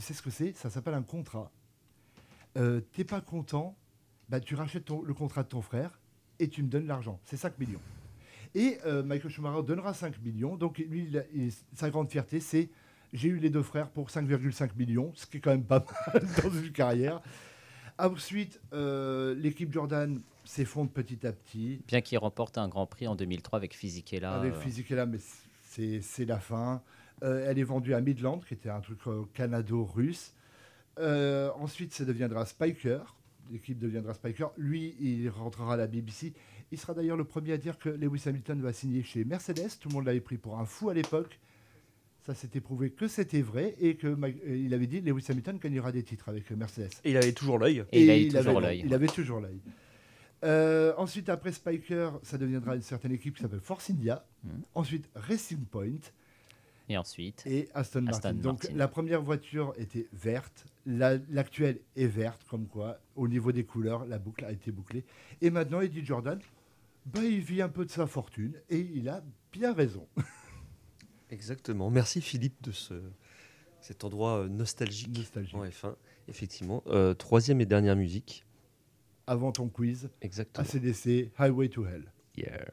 sais 0.00 0.12
ce 0.14 0.20
que 0.22 0.30
c'est, 0.30 0.52
ça 0.56 0.68
s'appelle 0.68 0.94
un 0.94 1.02
contrat. 1.02 1.50
T'es 2.92 3.04
pas 3.04 3.20
content, 3.20 3.76
bah, 4.28 4.40
tu 4.40 4.54
rachètes 4.54 4.88
le 4.90 5.14
contrat 5.14 5.42
de 5.44 5.48
ton 5.48 5.60
frère 5.60 5.98
et 6.38 6.48
tu 6.48 6.62
me 6.62 6.68
donnes 6.68 6.86
l'argent. 6.86 7.20
C'est 7.24 7.36
5 7.36 7.58
millions. 7.58 7.80
Et 8.54 8.78
euh, 8.86 9.02
Michael 9.02 9.30
Schumacher 9.30 9.62
donnera 9.62 9.94
5 9.94 10.20
millions. 10.22 10.56
Donc 10.56 10.78
lui, 10.78 11.10
sa 11.74 11.90
grande 11.90 12.08
fierté, 12.10 12.40
c'est 12.40 12.70
j'ai 13.12 13.28
eu 13.28 13.38
les 13.38 13.50
deux 13.50 13.62
frères 13.62 13.90
pour 13.90 14.08
5,5 14.08 14.70
millions, 14.76 15.12
ce 15.14 15.26
qui 15.26 15.36
est 15.38 15.40
quand 15.40 15.50
même 15.50 15.64
pas 15.64 15.84
mal 16.14 16.26
dans 16.42 16.50
une 16.50 16.72
carrière. 16.72 17.20
Ensuite, 17.98 18.60
euh, 18.72 19.34
l'équipe 19.36 19.72
Jordan 19.72 20.20
s'effondre 20.44 20.90
petit 20.90 21.24
à 21.26 21.32
petit. 21.32 21.80
Bien 21.86 22.00
qu'il 22.00 22.18
remporte 22.18 22.58
un 22.58 22.68
Grand 22.68 22.86
Prix 22.86 23.06
en 23.06 23.14
2003 23.14 23.56
avec 23.58 23.74
Fisichella. 23.74 24.34
Avec 24.34 24.54
euh. 24.54 24.60
Fisichella, 24.60 25.06
mais 25.06 25.18
c'est 25.62 26.24
la 26.24 26.38
fin. 26.40 26.82
elle 27.22 27.58
est 27.58 27.62
vendue 27.64 27.94
à 27.94 28.00
Midland, 28.00 28.38
qui 28.44 28.54
était 28.54 28.68
un 28.68 28.80
truc 28.80 28.98
canado-russe. 29.32 30.32
ensuite, 31.00 31.92
ça 31.92 32.04
deviendra 32.04 32.46
Spiker 32.46 33.16
l'équipe 33.50 33.78
deviendra 33.78 34.14
Spiker. 34.14 34.48
Lui, 34.56 34.96
il 35.00 35.28
rentrera 35.28 35.74
à 35.74 35.76
la 35.76 35.86
BBC. 35.86 36.32
Il 36.72 36.78
sera 36.78 36.94
d'ailleurs 36.94 37.16
le 37.16 37.24
premier 37.24 37.52
à 37.52 37.56
dire 37.58 37.78
que 37.78 37.88
Lewis 37.88 38.22
Hamilton 38.26 38.60
va 38.60 38.72
signer 38.72 39.02
chez 39.02 39.24
Mercedes. 39.24 39.78
Tout 39.80 39.88
le 39.88 39.94
monde 39.94 40.06
l'avait 40.06 40.20
pris 40.20 40.38
pour 40.38 40.58
un 40.58 40.64
fou 40.64 40.90
à 40.90 40.94
l'époque. 40.94 41.38
Ça 42.24 42.34
s'était 42.34 42.60
prouvé 42.60 42.90
que 42.90 43.06
c'était 43.06 43.42
vrai 43.42 43.74
et 43.80 43.96
que 43.96 44.16
il 44.48 44.72
avait 44.72 44.86
dit 44.86 45.00
Lewis 45.02 45.26
Hamilton 45.28 45.58
gagnera 45.58 45.92
des 45.92 46.02
titres 46.02 46.28
avec 46.28 46.50
Mercedes. 46.52 46.90
Et 47.04 47.10
il 47.10 47.16
avait 47.16 47.32
toujours 47.32 47.58
l'œil. 47.58 47.84
Et, 47.92 48.04
il, 48.22 48.36
avait 48.36 48.44
toujours 48.46 48.60
l'œil. 48.60 48.82
Il 48.84 48.94
avait 48.94 49.06
toujours 49.08 49.40
l'œil. 49.40 49.60
Euh, 50.44 50.92
ensuite, 50.98 51.28
après 51.28 51.52
Spiker, 51.52 52.18
ça 52.22 52.36
deviendra 52.38 52.76
une 52.76 52.82
certaine 52.82 53.12
équipe 53.12 53.36
qui 53.36 53.42
s'appelle 53.42 53.60
Force 53.60 53.90
India. 53.90 54.24
Hmm. 54.42 54.48
Ensuite, 54.74 55.08
Racing 55.14 55.64
Point. 55.64 56.00
Et 56.86 56.98
ensuite 56.98 57.44
Et 57.46 57.68
Aston, 57.72 58.02
Martin. 58.02 58.34
Donc 58.34 58.66
la 58.74 58.88
première 58.88 59.22
voiture 59.22 59.72
était 59.78 60.06
verte, 60.12 60.66
l'actuelle 60.84 61.78
est 61.96 62.06
verte, 62.06 62.44
comme 62.46 62.66
quoi, 62.66 62.98
au 63.16 63.26
niveau 63.26 63.52
des 63.52 63.64
couleurs, 63.64 64.04
la 64.04 64.18
boucle 64.18 64.44
a 64.44 64.52
été 64.52 64.70
bouclée. 64.70 65.02
Et 65.40 65.48
maintenant, 65.48 65.80
Eddie 65.80 66.04
Jordan, 66.04 66.38
ben, 67.04 67.22
il 67.22 67.40
vit 67.40 67.60
un 67.62 67.68
peu 67.68 67.84
de 67.84 67.90
sa 67.90 68.06
fortune 68.06 68.58
et 68.70 68.78
il 68.80 69.08
a 69.08 69.22
bien 69.52 69.72
raison. 69.74 70.08
Exactement. 71.30 71.90
Merci 71.90 72.20
Philippe 72.22 72.62
de 72.62 72.72
ce, 72.72 72.94
cet 73.80 74.04
endroit 74.04 74.38
euh, 74.40 74.48
nostalgique, 74.48 75.30
en 75.54 75.64
F1. 75.64 75.94
Effectivement. 76.28 76.82
Euh, 76.86 77.12
troisième 77.14 77.60
et 77.60 77.66
dernière 77.66 77.96
musique. 77.96 78.46
Avant 79.26 79.52
ton 79.52 79.68
quiz. 79.68 80.08
Exactement. 80.22 80.66
ACDC, 80.66 81.30
Highway 81.38 81.68
to 81.68 81.84
Hell. 81.86 82.12
Yeah. 82.36 82.72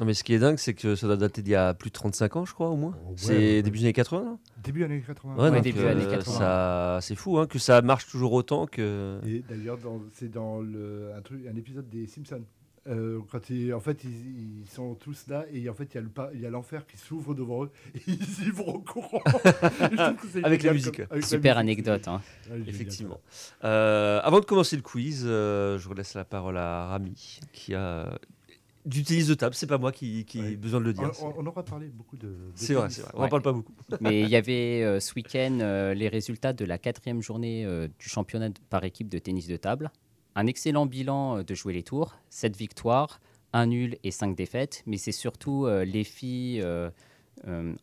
Oh 0.00 0.04
Mais 0.04 0.12
ce 0.14 0.24
qui 0.24 0.34
est 0.34 0.38
dingue, 0.38 0.56
c'est 0.58 0.74
que 0.74 0.94
ça 0.94 1.06
doit 1.06 1.16
dater 1.16 1.40
d'il 1.42 1.52
y 1.52 1.54
a 1.54 1.72
plus 1.74 1.88
de 1.90 1.94
35 1.94 2.36
ans, 2.36 2.44
je 2.44 2.52
crois, 2.54 2.68
au 2.68 2.76
moins. 2.76 2.94
c'est 3.16 3.62
début 3.62 3.78
des 3.78 3.84
années 3.86 3.92
80, 3.94 4.24
non 4.24 4.38
Début 4.62 4.84
années 4.84 5.02
80. 5.06 5.36
Ouais, 5.42 5.50
donc, 5.50 5.62
début 5.62 5.86
années 5.86 6.06
80. 6.06 6.16
Euh, 6.44 6.96
ça, 7.00 7.06
c'est 7.06 7.14
fou, 7.14 7.38
hein, 7.38 7.46
que 7.46 7.58
ça 7.58 7.80
marche 7.82 8.06
toujours 8.06 8.32
autant 8.34 8.66
que. 8.66 9.20
Et 9.26 9.42
d'ailleurs, 9.48 9.78
c'est 10.14 10.30
dans, 10.30 10.60
le, 10.60 11.10
un, 11.16 11.20
truc, 11.22 11.46
un 11.50 11.56
épisode 11.56 11.88
des 11.88 12.06
Simpsons. 12.06 12.42
Euh, 12.88 13.18
quand 13.32 13.38
en 13.38 13.80
fait 13.80 14.04
ils, 14.04 14.64
sont 14.70 14.94
tous 14.94 15.26
là 15.26 15.44
et 15.52 15.68
en 15.68 15.74
fait 15.74 15.96
il 16.32 16.40
y 16.40 16.46
a 16.46 16.50
l'enfer 16.50 16.86
qui 16.86 16.96
s'ouvre 16.96 17.34
devant 17.34 17.64
eux 17.64 17.70
et 17.96 18.00
ils 18.06 18.46
y 18.46 18.50
vont 18.52 18.74
au 18.76 18.78
courant 18.78 19.20
avec 20.44 20.62
la 20.62 20.72
musique 20.72 21.02
super 21.22 21.58
anecdote 21.58 22.06
hein. 22.06 22.20
effectivement 22.68 23.18
euh, 23.64 24.20
avant 24.22 24.38
de 24.38 24.44
commencer 24.44 24.76
le 24.76 24.82
quiz 24.82 25.24
je 25.26 25.82
vous 25.84 25.94
laisse 25.94 26.14
la 26.14 26.24
parole 26.24 26.58
à 26.58 26.86
Rami 26.86 27.40
qui 27.52 27.74
a 27.74 28.20
du 28.86 29.02
tennis 29.04 29.26
de 29.26 29.34
table. 29.34 29.54
C'est 29.54 29.66
pas 29.66 29.78
moi 29.78 29.92
qui, 29.92 30.24
ai 30.36 30.56
besoin 30.56 30.80
de 30.80 30.86
le 30.86 30.92
dire. 30.94 31.10
On, 31.36 31.44
aura 31.46 31.62
parlé 31.64 31.88
beaucoup 31.88 32.16
de. 32.16 32.32
c'est 32.54 32.74
vrai, 32.74 32.88
c'est 32.90 33.02
vrai. 33.02 33.10
On 33.14 33.22
n'en 33.22 33.28
parle 33.28 33.42
pas 33.42 33.52
beaucoup. 33.52 33.74
Mais 34.00 34.22
il 34.22 34.28
y 34.28 34.36
avait 34.36 34.82
euh, 34.82 35.00
ce 35.00 35.12
week-end 35.14 35.58
euh, 35.60 35.92
les 35.92 36.08
résultats 36.08 36.52
de 36.52 36.64
la 36.64 36.78
quatrième 36.78 37.20
journée 37.20 37.64
euh, 37.66 37.88
du 37.98 38.08
championnat 38.08 38.50
par 38.70 38.84
équipe 38.84 39.08
de 39.08 39.18
tennis 39.18 39.48
de 39.48 39.56
table. 39.56 39.90
Un 40.36 40.46
excellent 40.46 40.86
bilan 40.86 41.42
de 41.42 41.54
jouer 41.54 41.72
les 41.72 41.82
tours, 41.82 42.14
7 42.30 42.56
victoires, 42.56 43.20
1 43.52 43.66
nul 43.66 43.96
et 44.04 44.10
5 44.10 44.36
défaites. 44.36 44.82
Mais 44.86 44.96
c'est 44.98 45.12
surtout 45.12 45.66
les 45.66 46.04
filles. 46.04 46.64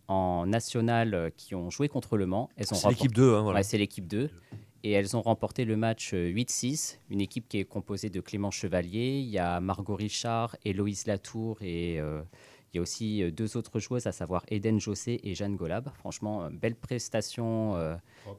en 0.08 0.46
national 0.46 1.32
qui 1.36 1.56
ont 1.56 1.70
joué 1.72 1.88
contre 1.90 2.16
Le 2.16 2.28
Mans. 2.28 2.50
C'est 2.62 2.88
l'équipe 2.88 3.12
2. 3.14 3.36
Hein, 3.36 3.42
voilà. 3.42 3.64
c'est 3.64 3.78
l'équipe 3.80 4.08
2 4.08 4.30
et 4.84 4.92
elles 4.92 5.16
ont 5.16 5.22
remporté 5.22 5.64
le 5.66 5.78
match 5.78 6.14
8-6, 6.14 6.96
euh, 6.96 6.98
une 7.10 7.22
équipe 7.22 7.48
qui 7.48 7.60
est 7.60 7.66
composée 7.66 8.10
de 8.10 8.20
Clément 8.22 8.52
Chevalier, 8.52 9.20
il 9.20 9.30
y 9.30 9.40
a 9.40 9.60
Margot 9.62 9.96
Richard, 9.96 10.56
Héloïse 10.66 11.08
Latour 11.08 11.58
et 11.62 12.00
euh, 12.00 12.22
il 12.74 12.78
y 12.78 12.80
a 12.80 12.82
aussi 12.82 13.24
euh, 13.24 13.32
deux 13.32 13.56
autres 13.56 13.80
joueuses, 13.80 14.08
à 14.08 14.12
savoir 14.12 14.44
Eden 14.50 14.80
Jossé 14.80 15.22
et 15.24 15.36
Jeanne 15.36 15.56
Golab. 15.56 15.90
Franchement, 15.96 16.50
belle 16.52 16.76
prestation 16.76 17.76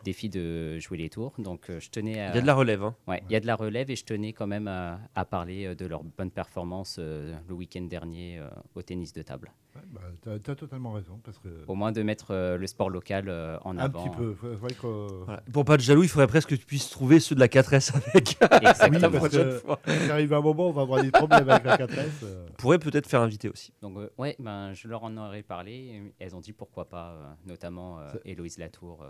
défi 0.05 0.29
de 0.29 0.79
jouer 0.81 0.99
les 0.99 1.09
tours. 1.09 1.33
Donc 1.39 1.71
je 1.71 1.89
tenais 1.89 2.13
Il 2.13 2.17
y 2.17 2.21
a 2.39 2.41
de 2.41 2.47
la 2.47 2.55
relève. 2.55 2.83
Hein. 2.83 2.95
il 3.29 3.33
y 3.33 3.37
a 3.37 3.41
de 3.41 3.47
la 3.47 3.55
relève 3.57 3.91
et 3.91 3.97
je 3.97 4.05
tenais 4.05 4.33
quand 4.33 4.47
même 4.49 4.67
à, 4.69 4.99
parler 5.31 5.75
de 5.75 5.87
leur 5.87 6.03
bonne 6.03 6.31
performance 6.33 6.99
le 6.99 7.55
week-end 7.55 7.83
dernier 7.83 8.41
au 8.75 8.83
tennis 8.83 9.13
de 9.13 9.23
table. 9.23 9.51
Bah, 9.91 10.01
tu 10.22 10.51
as, 10.51 10.55
totalement 10.55 10.93
raison. 10.93 11.20
que... 11.43 11.64
Au 11.66 11.75
moins 11.75 11.91
de 11.93 12.03
mettre 12.03 12.31
euh, 12.33 12.57
le 12.57 12.66
sport 12.66 12.91
local 12.91 13.29
euh, 13.29 13.59
en 13.64 13.77
avant. 13.77 14.05
Un 14.05 14.09
petit 14.09 14.16
peu. 14.16 14.37
Euh, 14.45 15.37
Pour 15.53 15.64
pas 15.64 15.77
de 15.77 15.83
jaloux, 15.83 16.05
il 16.05 16.09
faudrait 16.09 16.27
presque 16.29 16.51
que 16.51 16.55
tu 16.55 16.64
puisses 16.64 16.91
trouver 16.91 17.18
ceux 17.20 17.35
de 17.35 17.41
la 17.41 17.49
4S 17.49 17.95
avec. 17.95 18.37
Exactement. 18.62 19.22
oui, 19.25 19.61
parce 19.66 20.11
arrive 20.11 20.33
un 20.33 20.41
moment, 20.41 20.68
on 20.68 20.72
va 20.72 20.83
avoir 20.83 21.03
des 21.03 21.11
problèmes 21.11 21.49
avec 21.51 21.64
la 21.64 21.77
4S. 21.77 22.25
On 22.49 22.53
pourrait 22.53 22.79
peut-être 22.79 23.09
faire 23.09 23.20
inviter 23.20 23.49
aussi. 23.49 23.72
Donc, 23.83 23.99
ouais, 24.18 24.37
ben, 24.39 24.72
je 24.75 24.87
leur 24.89 25.03
en 25.05 25.16
aurais 25.16 25.43
parlé. 25.43 26.01
Elles 26.20 26.37
ont 26.37 26.41
dit 26.41 26.53
pourquoi 26.53 26.89
pas, 26.89 27.37
notamment 27.47 27.99
Héloïse 28.25 28.59
Latour. 28.59 29.05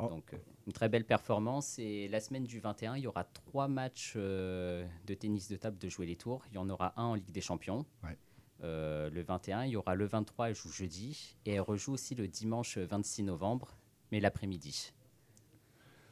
Oh. 0.00 0.08
Donc, 0.08 0.30
une 0.66 0.72
très 0.72 0.88
belle 0.88 1.04
performance. 1.04 1.78
Et 1.78 2.08
la 2.08 2.20
semaine 2.20 2.44
du 2.44 2.58
21, 2.60 2.96
il 2.96 3.02
y 3.02 3.06
aura 3.06 3.24
trois 3.24 3.68
matchs 3.68 4.14
de 4.16 4.84
tennis 5.18 5.48
de 5.48 5.56
table 5.56 5.78
de 5.78 5.88
jouer 5.88 6.06
les 6.06 6.16
tours. 6.16 6.42
Il 6.50 6.54
y 6.54 6.58
en 6.58 6.68
aura 6.68 6.92
un 6.96 7.04
en 7.04 7.14
Ligue 7.14 7.30
des 7.30 7.40
Champions. 7.40 7.86
Ouais 8.02 8.18
euh, 8.64 9.08
le 9.10 9.22
21. 9.22 9.64
Il 9.66 9.70
y 9.72 9.76
aura 9.76 9.94
le 9.94 10.04
23, 10.06 10.48
elle 10.48 10.54
joue 10.54 10.70
jeudi. 10.70 11.36
Et 11.46 11.52
elle 11.52 11.60
rejoue 11.60 11.92
aussi 11.92 12.14
le 12.14 12.26
dimanche 12.26 12.76
26 12.78 13.22
euh, 13.22 13.26
novembre, 13.26 13.68
mais 14.10 14.18
l'après-midi. 14.20 14.92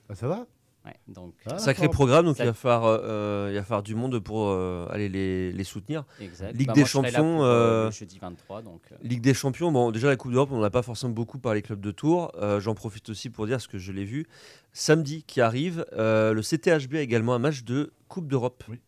Ah, 0.09 0.15
ça 0.15 0.29
va 0.29 0.47
ouais, 0.85 0.95
donc, 1.09 1.35
ah, 1.47 1.59
Sacré 1.59 1.89
programme, 1.89 2.27
donc 2.27 2.39
il, 2.39 2.45
va 2.45 2.53
falloir, 2.53 2.85
euh, 2.85 3.49
il 3.51 3.57
va 3.57 3.63
falloir 3.65 3.83
du 3.83 3.97
monde 3.97 4.21
pour 4.21 4.53
aller 4.89 5.09
les, 5.09 5.51
les, 5.51 5.65
soutenir. 5.65 6.05
Exact. 6.21 6.53
Ligue 6.57 6.69
bah, 6.69 6.75
des 6.75 6.85
Champions. 6.85 7.91
jeudi 7.91 8.21
23, 8.21 8.63
donc, 8.63 8.81
Ligue 9.03 9.21
des 9.23 9.35
Champions, 9.35 9.73
bon, 9.73 9.91
déjà 9.91 10.07
la 10.07 10.17
Coupe 10.17 10.31
d'Europe, 10.31 10.51
on 10.53 10.63
a 10.63 10.71
pas 10.71 10.83
forcément 10.83 11.13
beaucoup 11.13 11.41
par 11.41 11.53
les 11.55 11.63
clubs 11.63 11.81
de 11.81 11.91
Tours. 11.91 12.31
J'en 12.61 12.77
profite 12.77 13.09
aussi 13.09 13.29
pour 13.29 13.47
dire 13.49 13.61
ce 13.61 13.67
que 13.67 13.79
je 13.79 13.91
l'ai 13.91 14.05
vu. 14.05 14.25
Samedi 14.73 15.25
qui 15.25 15.41
arrive, 15.41 15.85
le 15.91 16.41
CTHB 16.41 16.95
a 16.95 17.01
également 17.01 17.35
un 17.35 17.41
match 17.41 17.65
de 17.65 17.93
Coupe 18.07 18.29
d'Europe. 18.29 18.63
Oui 18.69 18.79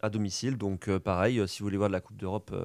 à 0.00 0.10
domicile. 0.10 0.56
Donc 0.56 0.88
euh, 0.88 0.98
pareil, 0.98 1.38
euh, 1.38 1.46
si 1.46 1.60
vous 1.60 1.66
voulez 1.66 1.76
voir 1.76 1.88
de 1.88 1.92
la 1.94 2.00
Coupe 2.00 2.16
d'Europe 2.16 2.50
euh, 2.52 2.64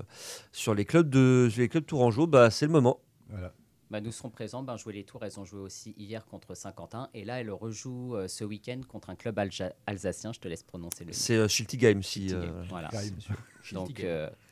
sur 0.51 0.73
les 0.73 0.85
clubs 0.85 1.09
de 1.09 1.49
les 1.57 1.69
clubs 1.69 1.85
tourangeaux, 1.85 2.27
bah, 2.27 2.49
c'est 2.51 2.65
le 2.65 2.71
moment. 2.71 2.99
Voilà. 3.29 3.53
Bah, 3.91 4.01
nous 4.01 4.11
serons 4.11 4.29
présents. 4.31 4.63
Ben, 4.63 4.75
jouer 4.75 4.93
les 4.93 5.03
tours, 5.03 5.23
elles 5.23 5.39
ont 5.39 5.45
joué 5.45 5.59
aussi 5.59 5.93
hier 5.97 6.25
contre 6.25 6.55
Saint-Quentin. 6.55 7.09
Et 7.13 7.25
là, 7.25 7.39
elles 7.41 7.51
rejouent 7.51 8.17
ce 8.27 8.43
week-end 8.43 8.81
contre 8.87 9.11
un 9.11 9.15
club 9.15 9.37
alsacien. 9.85 10.33
Je 10.33 10.39
te 10.39 10.47
laisse 10.47 10.63
prononcer 10.63 11.05
le 11.05 11.13
C'est 11.13 11.47
Schiltigheim, 11.47 12.01
si. 12.01 12.33
voilà. 12.69 12.89
Donc, 13.71 14.01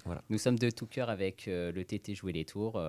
voilà. 0.06 0.22
nous 0.30 0.38
sommes 0.38 0.60
de 0.60 0.70
tout 0.70 0.86
cœur 0.86 1.10
avec 1.10 1.46
le 1.48 1.82
TT 1.82 2.14
Jouer 2.14 2.34
les 2.34 2.46
tours. 2.46 2.80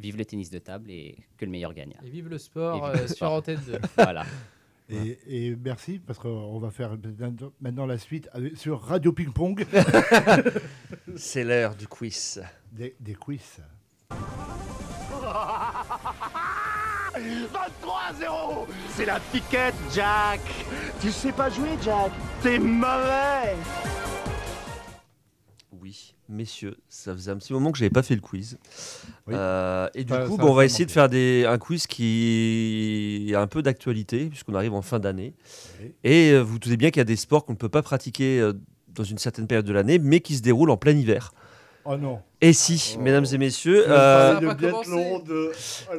vive 0.00 0.16
le 0.16 0.24
tennis 0.24 0.50
de 0.50 0.58
table 0.58 0.90
et 0.90 1.16
que 1.36 1.44
le 1.44 1.52
meilleur 1.52 1.72
gagne. 1.72 1.94
Et 2.04 2.10
vive 2.10 2.28
le 2.28 2.38
sport, 2.38 2.92
sur 3.06 3.30
Antenne 3.30 3.60
2. 3.64 3.78
voilà. 4.02 4.24
Et, 5.28 5.56
merci, 5.64 5.98
parce 5.98 6.18
qu'on 6.18 6.58
va 6.58 6.70
faire 6.70 6.90
maintenant 7.60 7.86
la 7.86 7.96
suite 7.98 8.28
sur 8.54 8.80
Radio 8.82 9.12
Ping 9.12 9.32
Pong. 9.32 9.64
C'est 11.16 11.44
l'heure 11.44 11.74
du 11.74 11.86
quiz. 11.86 12.42
Des, 12.70 12.94
des 13.00 13.14
quiz. 13.14 13.40
23-0 17.12 17.16
C'est 18.90 19.04
la 19.06 19.20
piquette, 19.32 19.74
Jack 19.94 20.40
Tu 21.00 21.10
sais 21.10 21.30
pas 21.32 21.48
jouer, 21.48 21.68
Jack 21.82 22.10
T'es 22.42 22.58
mauvais 22.58 23.54
messieurs, 26.28 26.76
ça 26.88 27.12
faisait 27.12 27.30
un 27.30 27.36
petit 27.36 27.52
moment 27.52 27.72
que 27.72 27.78
j'avais 27.78 27.90
pas 27.90 28.02
fait 28.02 28.14
le 28.14 28.20
quiz. 28.20 28.58
Euh, 29.28 29.88
et 29.94 30.04
du 30.04 30.12
coup, 30.26 30.38
on 30.40 30.52
va 30.54 30.64
essayer 30.64 30.86
de 30.86 30.90
faire 30.90 31.08
des, 31.08 31.44
un 31.46 31.58
quiz 31.58 31.86
qui 31.86 33.32
a 33.34 33.40
un 33.40 33.46
peu 33.46 33.62
d'actualité, 33.62 34.26
puisqu'on 34.26 34.54
arrive 34.54 34.72
en 34.74 34.82
fin 34.82 34.98
d'année. 34.98 35.34
Et 36.04 36.30
euh, 36.32 36.40
vous 36.40 36.58
doutez 36.58 36.76
bien 36.76 36.90
qu'il 36.90 37.00
y 37.00 37.02
a 37.02 37.04
des 37.04 37.16
sports 37.16 37.44
qu'on 37.44 37.52
ne 37.52 37.58
peut 37.58 37.68
pas 37.68 37.82
pratiquer 37.82 38.40
euh, 38.40 38.52
dans 38.94 39.04
une 39.04 39.18
certaine 39.18 39.46
période 39.46 39.66
de 39.66 39.72
l'année, 39.72 39.98
mais 39.98 40.20
qui 40.20 40.36
se 40.36 40.42
déroulent 40.42 40.70
en 40.70 40.76
plein 40.76 40.92
hiver. 40.96 41.32
Oh 41.84 41.96
non. 41.96 42.20
Et 42.40 42.52
si, 42.52 42.96
mesdames 43.00 43.24
et 43.24 43.34
oh. 43.34 43.38
messieurs. 43.38 43.84
Euh, 43.88 44.38
de... 44.54 45.50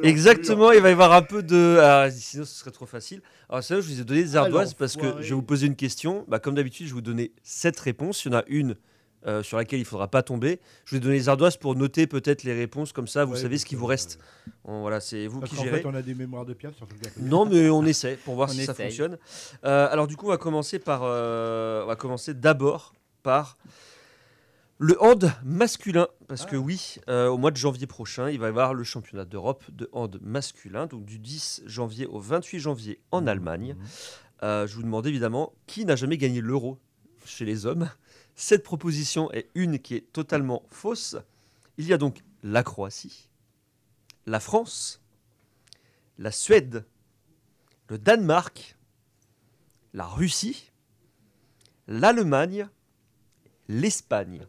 exactement, 0.02 0.72
il 0.72 0.80
va 0.80 0.88
y 0.88 0.92
avoir 0.92 1.12
un 1.12 1.20
peu 1.20 1.42
de. 1.42 1.78
Ah, 1.78 2.10
sinon, 2.10 2.46
ce 2.46 2.54
serait 2.54 2.70
trop 2.70 2.86
facile. 2.86 3.20
Alors, 3.50 3.62
ça, 3.62 3.76
je 3.82 3.86
vous 3.86 4.00
ai 4.00 4.04
donné 4.04 4.24
des 4.24 4.36
ah, 4.36 4.40
ardoises 4.40 4.72
parce 4.72 4.96
que 4.96 5.16
je 5.20 5.28
vais 5.28 5.34
vous 5.34 5.42
poser 5.42 5.66
une 5.66 5.76
question. 5.76 6.24
Bah, 6.26 6.38
comme 6.38 6.54
d'habitude, 6.54 6.86
je 6.86 6.92
vais 6.92 6.94
vous 6.94 7.00
donner 7.02 7.32
sept 7.42 7.78
réponses. 7.80 8.24
Il 8.24 8.32
y 8.32 8.34
en 8.34 8.38
a 8.38 8.44
une 8.46 8.76
euh, 9.26 9.42
sur 9.42 9.56
laquelle 9.56 9.78
il 9.78 9.82
ne 9.84 9.88
faudra 9.88 10.06
pas 10.08 10.22
tomber. 10.22 10.60
Je 10.84 10.90
vous 10.90 10.96
ai 10.96 11.00
donné 11.00 11.14
les 11.14 11.28
ardoises 11.30 11.56
pour 11.56 11.74
noter 11.76 12.06
peut-être 12.06 12.42
les 12.42 12.52
réponses, 12.52 12.92
comme 12.92 13.08
ça 13.08 13.24
vous 13.24 13.36
savez 13.36 13.56
ce 13.56 13.64
qui 13.64 13.74
vous 13.74 13.86
reste. 13.86 14.18
voilà, 14.64 15.00
c'est 15.00 15.26
vous 15.28 15.40
qui 15.40 15.58
en 15.58 15.64
Fait, 15.64 15.86
on 15.86 15.94
a 15.94 16.02
des 16.02 16.14
mémoires 16.14 16.44
de 16.44 16.54
sur 16.60 16.86
Non, 17.22 17.46
mais 17.46 17.70
on 17.70 17.86
essaie 17.86 18.16
pour 18.16 18.34
voir 18.34 18.50
si 18.50 18.62
ça 18.66 18.74
fonctionne. 18.74 19.16
Euh, 19.64 19.88
alors 19.90 20.06
du 20.06 20.16
coup, 20.16 20.26
on 20.26 20.30
va 20.30 20.36
commencer 20.36 20.78
par, 20.78 21.00
euh, 21.04 21.84
on 21.84 21.86
va 21.86 21.96
commencer 21.96 22.34
d'abord 22.34 22.92
par 23.22 23.56
le 24.76 25.02
hand 25.02 25.32
masculin, 25.42 26.06
parce 26.28 26.44
que 26.44 26.56
ah. 26.56 26.58
oui, 26.58 26.96
au 27.08 27.38
mois 27.38 27.50
de 27.50 27.56
janvier 27.56 27.86
prochain, 27.86 28.28
il 28.30 28.38
va 28.38 28.46
y 28.46 28.48
avoir 28.50 28.74
le 28.74 28.84
championnat 28.84 29.24
d'Europe 29.24 29.64
de 29.72 29.88
hand 29.92 30.18
masculin, 30.20 30.86
donc 30.86 31.06
du 31.06 31.18
10 31.18 31.62
janvier 31.64 32.04
au 32.06 32.18
28 32.20 32.58
janvier 32.58 33.00
en 33.10 33.22
mmh. 33.22 33.28
Allemagne. 33.28 33.76
Mmh. 33.78 33.86
je 34.66 34.74
vous 34.74 34.82
demande 34.82 35.06
évidemment 35.06 35.54
qui 35.66 35.86
n'a 35.86 35.96
jamais 35.96 36.18
gagné 36.18 36.42
l'euro 36.42 36.78
chez 37.24 37.46
les 37.46 37.64
hommes. 37.64 37.88
Cette 38.36 38.64
proposition 38.64 39.30
est 39.30 39.48
une 39.54 39.78
qui 39.78 39.94
est 39.94 40.12
totalement 40.12 40.64
fausse. 40.70 41.16
Il 41.78 41.86
y 41.86 41.92
a 41.92 41.98
donc 41.98 42.18
la 42.42 42.62
Croatie, 42.62 43.28
la 44.26 44.40
France, 44.40 45.00
la 46.18 46.30
Suède, 46.32 46.84
le 47.88 47.98
Danemark, 47.98 48.76
la 49.92 50.06
Russie, 50.06 50.72
l'Allemagne, 51.86 52.68
l'Espagne. 53.68 54.44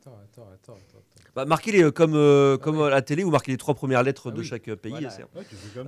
Bah, 1.35 1.45
marquez-les 1.45 1.83
euh, 1.83 1.91
comme, 1.91 2.15
euh, 2.15 2.57
ah 2.59 2.63
comme 2.63 2.81
à 2.81 2.89
la 2.89 3.01
télé, 3.01 3.23
ou 3.23 3.29
marquez 3.29 3.51
les 3.51 3.57
trois 3.57 3.75
premières 3.75 4.03
lettres 4.03 4.31
ah 4.31 4.35
de 4.35 4.41
chaque 4.43 4.73
pays. 4.75 4.91
Voilà. 4.91 5.07
Euh, 5.07 5.17
ça 5.17 5.27
voilà. 5.27 5.49
il 5.51 5.51
y 5.53 5.81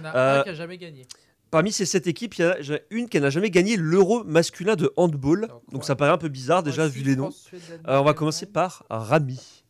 en 0.00 0.04
a 0.04 0.38
un 0.38 0.42
qui 0.42 0.48
n'a 0.50 0.54
jamais 0.54 0.78
gagné. 0.78 1.06
Parmi 1.50 1.72
ces 1.72 1.84
sept 1.84 2.06
équipes, 2.06 2.34
il 2.36 2.42
y 2.42 2.44
a 2.44 2.58
une 2.90 3.08
qui 3.08 3.20
n'a 3.20 3.28
jamais 3.30 3.50
gagné 3.50 3.76
l'Euro 3.76 4.22
masculin 4.22 4.76
de 4.76 4.92
handball. 4.96 5.48
Donc, 5.72 5.84
ça 5.84 5.96
paraît 5.96 6.12
un 6.12 6.18
peu 6.18 6.28
bizarre 6.28 6.62
déjà 6.62 6.86
vu 6.86 7.02
les 7.02 7.16
noms. 7.16 7.30
Euh, 7.88 7.98
on 7.98 8.04
va 8.04 8.14
commencer 8.14 8.46
par 8.46 8.86
Rami. 8.88 9.64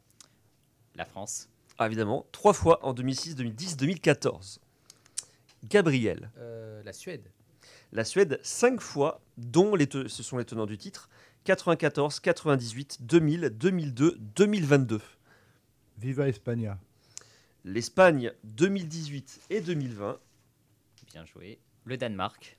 La 0.95 1.07
France. 1.07 1.49
Ah, 1.79 1.87
évidemment, 1.87 2.27
trois 2.33 2.53
fois 2.53 2.85
en 2.85 2.93
2006, 2.93 3.35
2010, 3.35 3.77
2014. 3.79 4.61
Gabriel. 5.65 6.31
Euh, 6.37 6.83
la 6.85 6.93
Suède. 6.93 7.31
La 7.93 8.05
Suède, 8.05 8.39
cinq 8.43 8.79
fois, 8.83 9.23
dont 9.39 9.75
les 9.75 9.89
ce 9.91 10.23
sont 10.23 10.37
les 10.37 10.45
tenants 10.45 10.67
du 10.67 10.77
titre 10.77 11.09
94, 11.45 12.21
98, 12.21 12.99
2000, 13.07 13.51
2002, 13.55 14.17
2022. 14.37 15.01
Viva 15.99 16.29
Espagna. 16.29 16.79
L'Espagne 17.65 18.33
2018 18.45 19.41
et 19.49 19.63
2020. 19.63 20.19
Bien 21.15 21.25
joué. 21.25 21.59
Le 21.85 21.97
Danemark. 21.97 22.59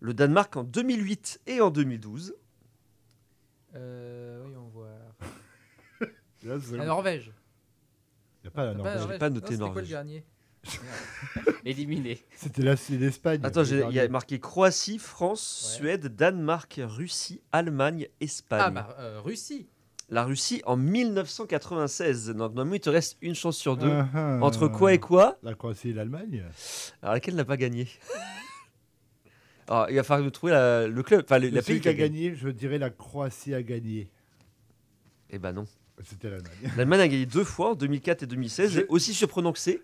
Le 0.00 0.14
Danemark 0.14 0.56
en 0.56 0.64
2008 0.64 1.40
et 1.46 1.60
en 1.60 1.70
2012. 1.70 2.34
Euh, 3.74 4.40
voyons 4.42 4.68
voir. 4.68 6.72
La 6.78 6.84
Norvège. 6.86 7.32
Il 8.40 8.46
n'y 8.48 8.48
a 8.48 8.50
pas 8.50 8.64
la 8.64 8.74
Norvège. 8.74 9.06
n'ai 9.06 9.18
pas 9.18 9.30
noté 9.30 9.54
C'était 9.54 9.70
quoi 9.70 9.80
le 9.82 9.86
dernier 9.86 10.24
Éliminé. 11.64 12.20
C'était 12.36 12.62
la- 12.62 12.76
c'est 12.76 12.96
l'Espagne. 12.96 13.40
Attends, 13.44 13.62
il 13.62 13.92
y 13.94 14.00
a 14.00 14.08
marqué 14.08 14.40
Croatie, 14.40 14.98
France, 14.98 15.40
Suède, 15.40 16.14
Danemark, 16.16 16.80
Russie, 16.84 17.40
Allemagne, 17.52 18.08
Espagne. 18.20 18.60
Ah 18.64 18.70
bah, 18.72 18.96
euh, 18.98 19.20
Russie. 19.20 19.68
La 20.08 20.24
Russie 20.24 20.60
en 20.66 20.76
1996. 20.76 22.28
Donc 22.30 22.36
normalement, 22.38 22.74
il 22.74 22.80
te 22.80 22.90
reste 22.90 23.16
une 23.22 23.36
chance 23.36 23.56
sur 23.56 23.76
deux. 23.76 23.88
Ah, 23.92 24.08
ah. 24.12 24.38
Entre 24.42 24.66
quoi 24.66 24.92
et 24.92 24.98
quoi 24.98 25.38
La 25.44 25.54
Croatie 25.54 25.90
et 25.90 25.94
l'Allemagne. 25.94 26.44
Alors 27.00 27.14
laquelle 27.14 27.36
n'a 27.36 27.44
pas 27.44 27.56
gagné 27.56 27.88
il 29.88 29.94
va 29.96 30.02
falloir 30.02 30.30
trouver 30.32 30.52
le 30.52 31.02
club, 31.02 31.22
enfin 31.24 31.38
la 31.38 31.62
qui 31.62 31.88
a 31.88 31.94
gagné. 31.94 32.34
Je 32.34 32.48
dirais 32.48 32.78
la 32.78 32.90
Croatie 32.90 33.54
a 33.54 33.62
gagné. 33.62 34.08
Eh 35.30 35.38
ben 35.38 35.52
non. 35.52 35.64
C'était 36.04 36.28
l'Allemagne. 36.30 36.52
L'Allemagne 36.76 37.00
a 37.00 37.08
gagné 37.08 37.26
deux 37.26 37.44
fois, 37.44 37.72
en 37.72 37.74
2004 37.74 38.22
et 38.22 38.26
2016. 38.26 38.78
Et 38.78 38.86
aussi 38.88 39.14
surprenant 39.14 39.52
que 39.52 39.58
c'est, 39.58 39.80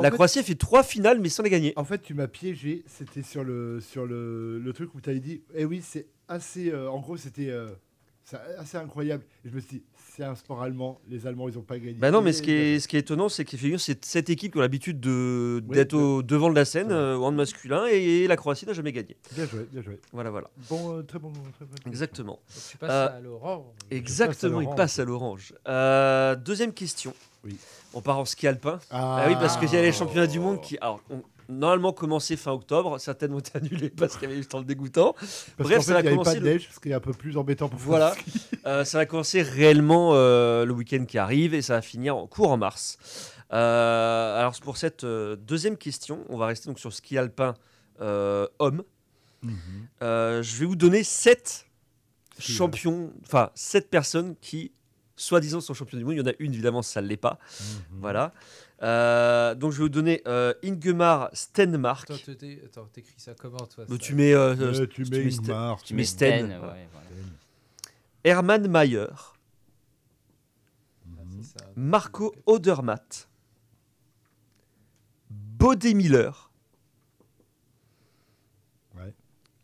la 0.00 0.10
Croatie 0.10 0.40
a 0.40 0.42
fait 0.42 0.54
trois 0.54 0.82
finales 0.82 1.18
mais 1.20 1.28
sans 1.28 1.42
les 1.42 1.50
gagner. 1.50 1.72
En 1.76 1.84
fait, 1.84 2.02
tu 2.02 2.14
m'as 2.14 2.26
piégé. 2.28 2.82
C'était 2.86 3.22
sur 3.22 3.42
le, 3.42 3.80
sur 3.80 4.04
le, 4.06 4.70
truc 4.74 4.94
où 4.94 5.00
tu 5.00 5.08
avais 5.10 5.20
dit 5.20 5.42
Eh 5.54 5.64
oui, 5.64 5.80
c'est 5.82 6.06
assez. 6.28 6.70
Euh, 6.70 6.88
en 6.90 7.00
gros, 7.00 7.16
c'était 7.16 7.50
euh, 7.50 7.68
assez 8.58 8.76
incroyable. 8.76 9.24
Et 9.44 9.48
je 9.48 9.54
me 9.54 9.60
suis 9.60 9.70
dit 9.78 9.82
c'est 10.16 10.24
un 10.24 10.34
sport 10.34 10.62
allemand. 10.62 11.00
Les 11.08 11.26
Allemands, 11.26 11.48
ils 11.48 11.54
n'ont 11.54 11.62
pas 11.62 11.78
gagné. 11.78 11.94
Bah 11.94 12.10
non, 12.10 12.20
mais 12.20 12.32
ce 12.32 12.42
qui 12.42 12.52
est, 12.52 12.80
ce 12.80 12.88
qui 12.88 12.96
est 12.96 13.00
étonnant, 13.00 13.28
c'est 13.28 13.44
que 13.44 13.56
c'est 13.78 14.04
cette 14.04 14.28
équipe 14.30 14.52
qui 14.52 14.58
a 14.58 14.62
l'habitude 14.62 14.98
d'être 15.00 15.94
au, 15.94 16.22
devant 16.22 16.50
de 16.50 16.54
la 16.54 16.64
scène 16.66 16.92
au 16.92 16.96
euh, 16.96 17.16
en 17.16 17.32
masculin 17.32 17.86
et, 17.86 18.26
la 18.26 18.36
Croatie 18.36 18.66
n'a 18.66 18.72
jamais 18.74 18.92
gagné. 18.92 19.16
Bien 19.34 19.46
joué, 19.46 19.66
bien 19.72 19.82
joué. 19.82 19.98
Voilà, 20.12 20.30
voilà. 20.30 20.50
Bon, 20.68 20.96
euh, 20.98 21.02
très 21.02 21.18
bon, 21.18 21.30
très 21.32 21.66
Exactement. 21.88 22.40
tu 22.70 22.76
passes 22.76 22.90
à 22.90 23.12
euh, 23.14 23.20
l'orange. 23.20 23.64
Exactement, 23.90 24.60
il 24.60 24.68
passe 24.74 24.98
à 24.98 25.04
l'orange. 25.04 25.54
deuxième 26.44 26.72
question. 26.74 27.14
Oui. 27.44 27.56
On 27.94 28.00
part 28.00 28.18
en 28.18 28.24
ski 28.24 28.46
alpin. 28.46 28.78
Ah, 28.90 29.22
ah 29.24 29.24
oui, 29.28 29.34
parce 29.34 29.56
que 29.56 29.66
y 29.66 29.76
a 29.76 29.82
les 29.82 29.92
championnats 29.92 30.26
du 30.28 30.40
monde 30.40 30.60
qui 30.60 30.78
normalement 31.58 31.92
commencer 31.92 32.36
fin 32.36 32.52
octobre. 32.52 32.98
Certaines 32.98 33.32
ont 33.34 33.38
été 33.38 33.56
annulées 33.56 33.90
parce 33.90 34.14
qu'il 34.16 34.22
y 34.22 34.26
avait 34.26 34.34
eu 34.36 34.40
le 34.40 34.46
temps 34.48 34.62
dégoûtant. 34.62 35.14
Bref, 35.58 35.82
ça 35.84 35.94
va 35.94 36.02
commencer. 36.02 36.38
est 36.84 36.92
un 36.92 37.00
peu 37.00 37.12
plus 37.12 37.36
embêtant 37.36 37.68
pour 37.68 37.78
Voilà. 37.78 38.14
Euh, 38.64 38.84
ça 38.84 38.96
va 38.98 39.06
commencer 39.06 39.42
réellement 39.42 40.10
euh, 40.14 40.64
le 40.64 40.72
week-end 40.72 41.04
qui 41.04 41.18
arrive 41.18 41.52
et 41.52 41.62
ça 41.62 41.74
va 41.74 41.82
finir 41.82 42.16
en 42.16 42.28
cours 42.28 42.48
en 42.52 42.56
mars. 42.56 42.96
Euh, 43.52 44.38
alors, 44.38 44.54
pour 44.62 44.76
cette 44.76 45.04
deuxième 45.04 45.76
question, 45.76 46.20
on 46.28 46.36
va 46.36 46.46
rester 46.46 46.68
donc 46.68 46.78
sur 46.78 46.92
ski 46.92 47.18
alpin 47.18 47.54
homme. 47.98 48.84
Mhm. 49.42 49.58
je 50.00 50.56
vais 50.58 50.64
vous 50.64 50.76
donner 50.76 51.02
sept 51.02 51.66
champions, 52.38 53.12
enfin 53.24 53.50
sept 53.56 53.90
personnes 53.90 54.36
qui, 54.40 54.70
soi-disant, 55.16 55.60
sont 55.60 55.74
champions 55.74 55.98
du 55.98 56.04
monde. 56.04 56.14
Il 56.14 56.18
y 56.18 56.22
en 56.22 56.30
a 56.30 56.34
une, 56.38 56.52
évidemment, 56.52 56.82
ça 56.82 57.02
ne 57.02 57.08
l'est 57.08 57.16
pas. 57.16 57.40
Mhm. 57.90 58.00
Voilà. 58.00 58.32
Euh, 58.82 59.54
donc 59.54 59.70
je 59.72 59.76
vais 59.78 59.82
vous 59.84 59.88
donner 59.88 60.22
euh, 60.26 60.52
Ingemar 60.64 61.30
Stenmark. 61.32 62.10
Attends, 62.10 62.86
t'écris 62.86 63.14
ça 63.18 63.32
comment 63.38 63.58
toi 63.58 63.84
Tu 64.00 64.14
mets, 64.14 64.32
euh, 64.34 64.86
tu, 64.86 65.04
mets 65.04 65.30
Sten. 66.04 66.50
Herman 66.50 66.76
Hermann 68.24 68.68
Mayer. 68.68 69.06
Ah, 71.16 71.64
Marco 71.76 72.34
Odermatt. 72.46 73.28
Bodé 75.30 75.94
Miller. 75.94 76.48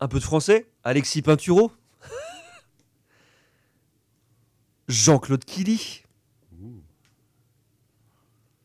Un 0.01 0.07
peu 0.07 0.19
de 0.19 0.23
français 0.23 0.69
Alexis 0.85 1.21
Pinturo. 1.21 1.73
Jean-Claude 4.87 5.43
Killy 5.43 6.03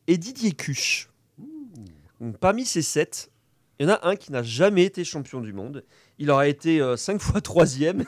et 0.07 0.17
Didier 0.17 0.51
Cuche. 0.51 1.09
parmi 2.39 2.65
ces 2.65 2.81
sept, 2.81 3.31
il 3.79 3.87
y 3.87 3.89
en 3.89 3.93
a 3.93 4.07
un 4.07 4.15
qui 4.15 4.31
n'a 4.31 4.43
jamais 4.43 4.83
été 4.83 5.03
champion 5.03 5.41
du 5.41 5.51
monde. 5.51 5.83
Il 6.17 6.31
aura 6.31 6.47
été 6.47 6.79
euh, 6.79 6.95
cinq 6.95 7.19
fois 7.19 7.41
troisième 7.41 8.05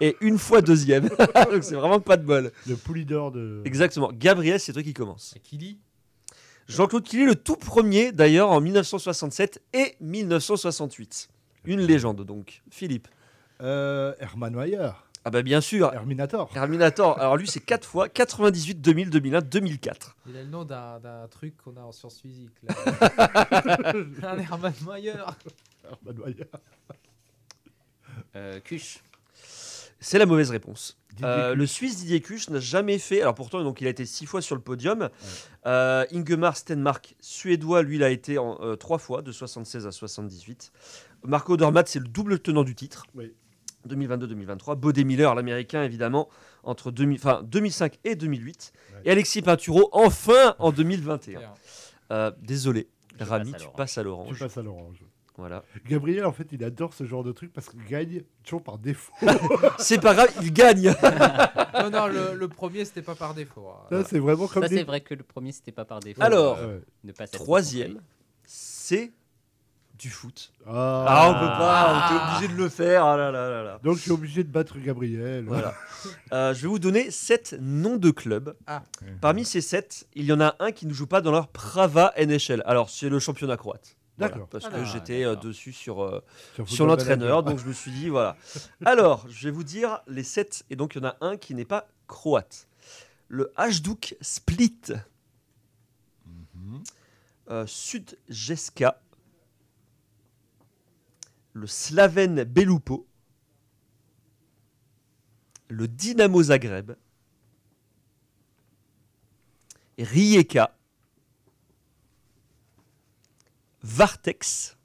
et, 0.00 0.16
une 0.20 0.38
fois 0.38 0.60
deuxième. 0.60 1.08
Donc 1.50 1.62
c'est 1.62 1.74
vraiment 1.76 2.00
pas 2.00 2.18
de 2.18 2.26
bol. 2.26 2.52
Le 2.66 2.76
poulidor 2.76 3.32
de. 3.32 3.62
Exactement. 3.64 4.10
Gabriel, 4.12 4.60
c'est 4.60 4.72
toi 4.74 4.82
qui 4.82 4.92
commence. 4.94 5.34
Kili 5.42 5.78
Jean-Claude 6.68 7.02
Killy, 7.04 7.24
le 7.24 7.34
tout 7.34 7.56
premier 7.56 8.12
d'ailleurs 8.12 8.50
en 8.50 8.60
1967 8.60 9.62
et 9.74 9.96
1968. 10.00 11.28
Une 11.64 11.80
légende 11.80 12.24
donc. 12.24 12.62
Philippe. 12.70 13.08
Euh, 13.60 14.14
Hermann 14.20 14.54
Mayer. 14.54 14.90
Ah 15.24 15.30
bah 15.30 15.42
bien 15.42 15.60
sûr. 15.60 15.90
Terminator 15.92 16.48
Terminator 16.52 17.18
Alors 17.18 17.36
lui, 17.36 17.46
c'est 17.46 17.60
4 17.60 17.86
fois 17.86 18.08
98, 18.08 18.80
2000, 18.80 19.10
2001, 19.10 19.40
2004. 19.42 20.16
Il 20.28 20.36
a 20.36 20.42
le 20.42 20.48
nom 20.48 20.64
d'un 20.64 20.98
truc 21.30 21.56
qu'on 21.58 21.76
a 21.76 21.80
en 21.80 21.92
sciences 21.92 22.20
physiques. 22.20 22.50
un 22.66 22.72
Hermann 24.38 24.72
Mayer. 24.88 25.14
Hermann 25.84 26.18
Mayer. 26.24 26.50
Euh, 28.34 28.60
C'est 30.00 30.18
la 30.18 30.26
mauvaise 30.26 30.50
réponse. 30.50 30.98
Euh, 31.22 31.54
le 31.54 31.66
Suisse 31.66 31.98
Didier 31.98 32.20
Kush 32.20 32.48
n'a 32.48 32.58
jamais 32.58 32.98
fait. 32.98 33.20
Alors 33.20 33.34
pourtant, 33.34 33.62
donc 33.62 33.80
il 33.80 33.86
a 33.86 33.90
été 33.90 34.06
six 34.06 34.26
fois 34.26 34.42
sur 34.42 34.56
le 34.56 34.62
podium. 34.62 35.08
Euh, 35.66 36.04
Ingemar 36.10 36.56
Stenmark, 36.56 37.14
suédois, 37.20 37.82
lui, 37.82 37.96
il 37.96 38.02
a 38.02 38.08
été 38.10 38.36
3 38.36 38.58
euh, 38.64 38.98
fois, 38.98 39.22
de 39.22 39.30
76 39.30 39.86
à 39.86 39.92
78. 39.92 40.72
Marco 41.24 41.56
Dormat, 41.56 41.84
c'est 41.86 42.00
le 42.00 42.08
double 42.08 42.40
tenant 42.40 42.64
du 42.64 42.74
titre. 42.74 43.04
Oui. 43.14 43.34
2022-2023. 43.88 44.76
Bodé 44.76 45.04
Miller, 45.04 45.34
l'américain, 45.34 45.82
évidemment, 45.82 46.28
entre 46.62 46.90
2005 46.90 47.98
et 48.04 48.14
2008. 48.14 48.72
Et 49.04 49.10
Alexis 49.10 49.42
Pinturo, 49.42 49.88
enfin, 49.92 50.54
en 50.58 50.70
2021. 50.72 51.40
Euh, 52.12 52.30
désolé, 52.40 52.88
Rami, 53.18 53.52
tu 53.58 53.66
passes 53.76 53.98
à 53.98 54.02
l'orange. 54.02 54.36
Tu 54.36 54.42
passes 54.44 54.58
à 54.58 54.62
l'orange. 54.62 55.02
Voilà. 55.38 55.64
Gabriel, 55.88 56.26
en 56.26 56.32
fait, 56.32 56.46
il 56.52 56.62
adore 56.62 56.92
ce 56.92 57.04
genre 57.04 57.24
de 57.24 57.32
truc 57.32 57.52
parce 57.54 57.68
qu'il 57.70 57.82
gagne 57.86 58.22
toujours 58.44 58.62
par 58.62 58.76
défaut. 58.78 59.12
c'est 59.78 60.00
pas 60.00 60.12
grave, 60.14 60.28
il 60.42 60.52
gagne. 60.52 60.92
non, 61.82 61.90
non, 61.90 62.06
le, 62.06 62.46
premier, 62.48 62.84
c'était 62.84 63.00
pas 63.02 63.14
par 63.14 63.34
défaut. 63.34 63.64
Hein. 63.90 64.02
c'est 64.06 64.18
vraiment 64.18 64.46
comme. 64.46 64.64
Ça, 64.64 64.68
c'est 64.68 64.84
vrai 64.84 65.00
que 65.00 65.14
le 65.14 65.22
premier, 65.22 65.52
c'était 65.52 65.72
pas 65.72 65.86
par 65.86 66.00
défaut. 66.00 66.22
Alors, 66.22 66.58
pas 67.16 67.26
troisième, 67.26 68.02
c'est 68.44 69.10
du 70.02 70.10
foot. 70.10 70.52
Ah, 70.66 70.70
ah, 71.08 71.30
on 71.30 71.34
peut 71.34 71.58
pas, 71.58 71.92
on 71.92 72.14
est 72.14 72.34
obligé 72.38 72.52
de 72.52 72.60
le 72.60 72.68
faire. 72.68 73.06
Ah 73.06 73.78
donc 73.84 73.96
je 73.96 74.02
suis 74.02 74.10
obligé 74.10 74.42
de 74.42 74.48
battre 74.50 74.78
Gabriel. 74.80 75.44
Voilà. 75.46 75.74
Euh, 76.32 76.52
je 76.54 76.62
vais 76.62 76.68
vous 76.68 76.80
donner 76.80 77.12
sept 77.12 77.56
noms 77.60 77.96
de 77.96 78.10
clubs. 78.10 78.56
Ah. 78.66 78.82
Parmi 79.20 79.44
ces 79.44 79.60
sept, 79.60 80.08
il 80.14 80.24
y 80.24 80.32
en 80.32 80.40
a 80.40 80.56
un 80.58 80.72
qui 80.72 80.86
ne 80.86 80.92
joue 80.92 81.06
pas 81.06 81.20
dans 81.20 81.30
leur 81.30 81.46
Prava 81.46 82.12
NHL. 82.18 82.64
Alors 82.66 82.90
c'est 82.90 83.08
le 83.08 83.20
championnat 83.20 83.56
croate. 83.56 83.96
d'accord. 84.18 84.48
parce 84.50 84.68
que 84.68 84.84
j'étais 84.84 85.24
euh, 85.24 85.36
dessus 85.36 85.72
sur, 85.72 86.02
euh, 86.02 86.22
sur, 86.66 86.84
l'entraîneur, 86.86 87.44
donc 87.44 87.60
je 87.60 87.66
me 87.68 87.72
suis 87.72 87.92
dit, 87.92 88.08
voilà. 88.08 88.36
Alors, 88.84 89.24
je 89.30 89.44
vais 89.44 89.52
vous 89.52 89.64
dire 89.64 90.00
les 90.08 90.24
sept. 90.24 90.64
et 90.68 90.74
donc 90.74 90.96
il 90.96 91.02
y 91.02 91.06
en 91.06 91.10
a 91.10 91.16
un 91.20 91.36
qui 91.36 91.54
n'est 91.54 91.64
pas 91.64 91.86
croate. 92.08 92.66
Le 93.28 93.52
Hajduk 93.56 94.16
Split. 94.20 94.94
Mhm. 96.56 97.66
sud 97.68 98.16
le 101.52 101.66
Slaven 101.66 102.44
Belupo, 102.44 103.06
le 105.68 105.86
Dynamo 105.88 106.42
Zagreb, 106.44 106.92
Rijeka, 109.98 110.76
Vartex 113.82 114.76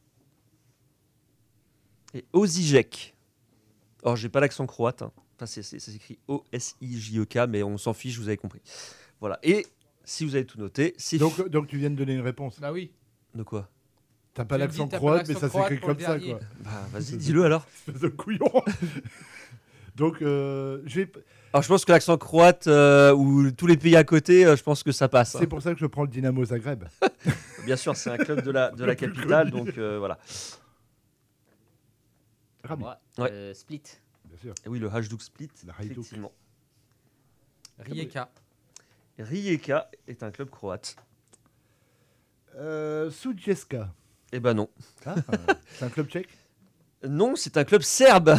et 2.13 2.25
Osijek. 2.33 3.15
Or, 4.03 4.15
j'ai 4.15 4.29
pas 4.29 4.39
l'accent 4.39 4.65
croate. 4.65 5.01
Hein. 5.01 5.11
Enfin, 5.35 5.45
c'est, 5.45 5.61
ça 5.63 5.79
s'écrit 5.79 6.17
O-S-I-J-E-K, 6.27 7.39
mais 7.49 7.61
on 7.63 7.77
s'en 7.77 7.93
fiche, 7.93 8.17
vous 8.17 8.27
avez 8.27 8.37
compris. 8.37 8.61
Voilà. 9.19 9.39
Et 9.43 9.65
si 10.03 10.25
vous 10.25 10.35
avez 10.35 10.45
tout 10.45 10.59
noté, 10.59 10.95
Donc, 11.19 11.67
tu 11.67 11.77
viens 11.77 11.89
de 11.89 11.95
donner 11.95 12.13
une 12.13 12.21
réponse. 12.21 12.59
Là 12.59 12.67
bah 12.67 12.73
oui. 12.73 12.91
De 13.35 13.43
quoi 13.43 13.69
T'as 14.37 14.45
pas 14.45 14.59
l'accent 14.59 14.87
croate, 14.87 15.27
mais 15.27 15.33
ça 15.33 15.49
s'écrit 15.49 15.79
comme 15.79 15.99
ça, 15.99 16.19
quoi. 16.19 16.39
Bah, 16.59 16.69
vas-y, 16.93 17.17
dis-le 17.17 17.43
alors. 17.43 17.65
de 17.87 18.07
couillon. 18.07 18.47
Donc, 19.95 20.21
euh, 20.21 20.79
j'ai. 20.85 21.11
Alors, 21.51 21.63
je 21.63 21.67
pense 21.67 21.83
que 21.83 21.91
l'accent 21.91 22.19
croate 22.19 22.67
euh, 22.67 23.11
ou 23.15 23.49
tous 23.49 23.65
les 23.65 23.77
pays 23.77 23.95
à 23.95 24.03
côté, 24.03 24.45
euh, 24.45 24.55
je 24.55 24.61
pense 24.61 24.83
que 24.83 24.91
ça 24.91 25.09
passe. 25.09 25.35
Hein. 25.35 25.39
C'est 25.41 25.47
pour 25.47 25.59
ça 25.63 25.73
que 25.73 25.79
je 25.79 25.87
prends 25.87 26.03
le 26.03 26.09
Dynamo 26.09 26.45
Zagreb. 26.45 26.83
Bien 27.65 27.75
sûr, 27.75 27.95
c'est 27.95 28.11
un 28.11 28.17
club 28.17 28.43
de 28.43 28.51
la, 28.51 28.69
de 28.69 28.85
la 28.85 28.93
capitale, 28.95 29.49
donc 29.49 29.69
voilà. 29.79 30.19
Ramon. 32.63 32.89
Split. 33.55 33.81
Bien 34.29 34.37
sûr. 34.39 34.53
Eh 34.63 34.69
oui, 34.69 34.77
le 34.77 34.87
Hajduk 34.93 35.19
Split. 35.23 35.49
Effectivement. 35.87 36.31
Rijeka. 37.79 38.29
Rijeka 39.17 39.89
est 40.07 40.21
un 40.21 40.29
club 40.29 40.51
croate. 40.51 40.95
Euh, 42.55 43.09
eh 44.33 44.39
ben 44.39 44.53
non. 44.53 44.67
Ah, 45.05 45.15
euh, 45.17 45.53
c'est 45.75 45.85
un 45.85 45.89
club 45.89 46.07
tchèque 46.09 46.27
Non, 47.07 47.35
c'est 47.37 47.55
un 47.55 47.63
club 47.63 47.81
serbe. 47.81 48.35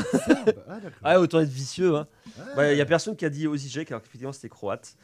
Ah, 0.69 0.77
ah, 1.03 1.21
autant 1.21 1.41
être 1.41 1.49
vicieux. 1.49 1.93
Il 1.95 1.99
hein. 1.99 2.75
n'y 2.75 2.81
ah. 2.81 2.83
a 2.83 2.87
personne 2.87 3.17
qui 3.17 3.25
a 3.25 3.31
dit 3.31 3.47
Osijek, 3.47 3.91
alors 3.91 4.03
qu'effectivement 4.03 4.33
c'était 4.33 4.51
croate. 4.51 4.97